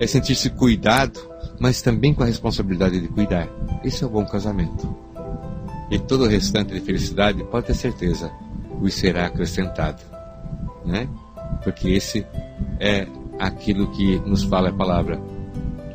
é 0.00 0.06
sentir-se 0.06 0.50
cuidado, 0.50 1.20
mas 1.58 1.82
também 1.82 2.14
com 2.14 2.22
a 2.22 2.26
responsabilidade 2.26 3.00
de 3.00 3.08
cuidar. 3.08 3.48
Esse 3.84 4.04
é 4.04 4.06
o 4.06 4.10
bom 4.10 4.24
casamento. 4.24 4.94
E 5.90 5.98
todo 5.98 6.24
o 6.24 6.28
restante 6.28 6.72
de 6.72 6.80
felicidade, 6.80 7.44
pode 7.44 7.66
ter 7.66 7.74
certeza, 7.74 8.30
os 8.80 8.94
será 8.94 9.26
acrescentado. 9.26 10.02
Né? 10.84 11.08
porque 11.62 11.90
esse 11.90 12.26
é 12.80 13.06
aquilo 13.38 13.90
que 13.92 14.18
nos 14.20 14.42
fala 14.44 14.70
a 14.70 14.72
palavra. 14.72 15.20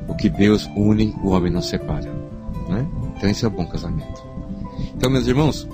O 0.07 0.15
que 0.15 0.29
Deus 0.29 0.69
une, 0.75 1.13
o 1.23 1.29
homem 1.29 1.51
não 1.51 1.61
separa. 1.61 2.11
Né? 2.69 2.87
Então 3.15 3.29
esse 3.29 3.43
é 3.43 3.47
o 3.47 3.51
bom 3.51 3.65
casamento. 3.65 4.25
Então, 4.95 5.09
meus 5.09 5.27
irmãos, 5.27 5.67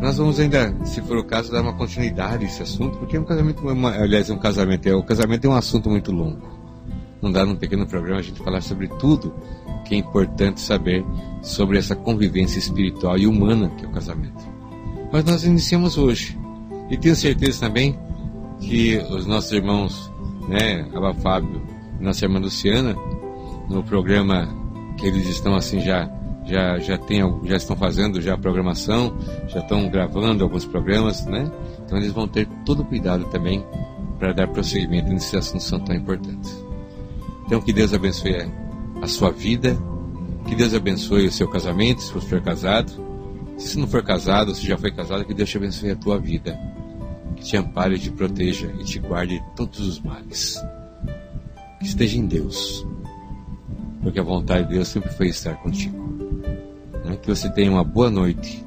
nós 0.00 0.16
vamos 0.16 0.38
ainda, 0.38 0.74
se 0.84 1.00
for 1.02 1.16
o 1.16 1.24
caso, 1.24 1.50
dar 1.50 1.62
uma 1.62 1.74
continuidade 1.74 2.44
a 2.44 2.48
esse 2.48 2.62
assunto, 2.62 2.98
porque 2.98 3.18
um 3.18 3.24
casamento, 3.24 3.66
uma, 3.66 3.90
aliás, 3.90 4.30
um 4.30 4.38
casamento, 4.38 4.86
é, 4.88 4.94
o 4.94 5.02
casamento 5.02 5.46
é 5.46 5.50
um 5.50 5.54
assunto 5.54 5.90
muito 5.90 6.12
longo. 6.12 6.61
Não 7.22 7.30
dá 7.30 7.44
num 7.44 7.54
pequeno 7.54 7.86
programa 7.86 8.18
a 8.18 8.22
gente 8.22 8.42
falar 8.42 8.60
sobre 8.60 8.88
tudo 8.88 9.32
que 9.84 9.94
é 9.94 9.98
importante 9.98 10.60
saber 10.60 11.04
sobre 11.40 11.78
essa 11.78 11.94
convivência 11.94 12.58
espiritual 12.58 13.16
e 13.16 13.28
humana 13.28 13.70
que 13.78 13.84
é 13.84 13.88
o 13.88 13.92
casamento. 13.92 14.44
Mas 15.12 15.24
nós 15.24 15.44
iniciamos 15.44 15.96
hoje. 15.96 16.36
E 16.90 16.96
tenho 16.96 17.14
certeza 17.14 17.60
também 17.60 17.96
que 18.58 18.98
os 19.10 19.24
nossos 19.24 19.52
irmãos, 19.52 20.10
né, 20.48 20.88
Aba 20.94 21.14
Fábio 21.14 21.62
e 22.00 22.02
nossa 22.02 22.24
irmã 22.24 22.40
Luciana, 22.40 22.96
no 23.68 23.84
programa 23.84 24.48
que 24.98 25.06
eles 25.06 25.28
estão 25.28 25.54
assim 25.54 25.80
já 25.80 26.10
já 26.44 26.78
já 26.80 26.98
tem, 26.98 27.20
já 27.44 27.56
estão 27.56 27.76
fazendo 27.76 28.20
já 28.20 28.34
a 28.34 28.38
programação, 28.38 29.16
já 29.46 29.60
estão 29.60 29.88
gravando 29.88 30.42
alguns 30.42 30.64
programas, 30.64 31.24
né? 31.26 31.50
Então 31.84 31.96
eles 31.96 32.10
vão 32.12 32.26
ter 32.26 32.48
todo 32.64 32.82
o 32.82 32.84
cuidado 32.84 33.24
também 33.26 33.64
para 34.18 34.32
dar 34.32 34.48
prosseguimento 34.48 35.08
nesses 35.08 35.34
assuntos 35.34 35.70
tão 35.70 35.94
importantes. 35.94 36.61
Então 37.52 37.60
que 37.60 37.70
Deus 37.70 37.92
abençoe 37.92 38.50
a 39.02 39.06
sua 39.06 39.30
vida, 39.30 39.76
que 40.48 40.54
Deus 40.54 40.72
abençoe 40.72 41.26
o 41.26 41.30
seu 41.30 41.46
casamento, 41.46 42.00
se 42.00 42.10
você 42.10 42.26
for 42.26 42.40
casado. 42.40 42.90
Se 43.58 43.78
não 43.78 43.86
for 43.86 44.02
casado, 44.02 44.54
se 44.54 44.66
já 44.66 44.78
foi 44.78 44.90
casado, 44.90 45.22
que 45.26 45.34
Deus 45.34 45.50
te 45.50 45.58
abençoe 45.58 45.90
a 45.90 45.96
tua 45.96 46.18
vida 46.18 46.58
que 47.36 47.44
te 47.44 47.54
ampare, 47.58 47.98
te 47.98 48.10
proteja 48.10 48.72
e 48.80 48.84
te 48.84 48.98
guarde 48.98 49.38
de 49.38 49.44
todos 49.54 49.80
os 49.80 50.00
males. 50.00 50.64
Que 51.78 51.84
esteja 51.84 52.16
em 52.16 52.24
Deus, 52.24 52.86
porque 54.02 54.18
a 54.18 54.22
vontade 54.22 54.68
de 54.68 54.72
Deus 54.76 54.88
sempre 54.88 55.12
foi 55.12 55.28
estar 55.28 55.54
contigo. 55.56 56.02
Né? 57.04 57.18
Que 57.20 57.28
você 57.28 57.50
tenha 57.50 57.70
uma 57.70 57.84
boa 57.84 58.08
noite, 58.08 58.64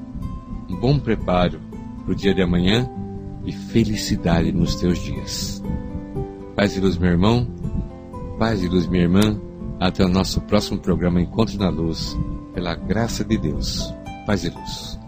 um 0.70 0.76
bom 0.76 0.96
preparo 0.96 1.60
para 2.04 2.12
o 2.12 2.14
dia 2.14 2.32
de 2.32 2.40
amanhã 2.40 2.88
e 3.44 3.50
felicidade 3.50 4.52
nos 4.52 4.76
teus 4.76 5.02
dias. 5.02 5.60
Paz 6.54 6.76
e 6.76 6.80
luz, 6.80 6.96
meu 6.96 7.10
irmão, 7.10 7.55
paz 8.38 8.62
e 8.62 8.68
luz, 8.68 8.86
minha 8.86 9.04
irmã. 9.04 9.40
Até 9.78 10.02
o 10.04 10.08
nosso 10.08 10.40
próximo 10.42 10.78
programa 10.78 11.20
Encontro 11.20 11.58
na 11.58 11.68
Luz, 11.68 12.16
pela 12.54 12.74
graça 12.74 13.22
de 13.24 13.36
Deus. 13.36 13.92
Paz 14.26 14.42
e 14.44 14.48
luz. 14.48 14.98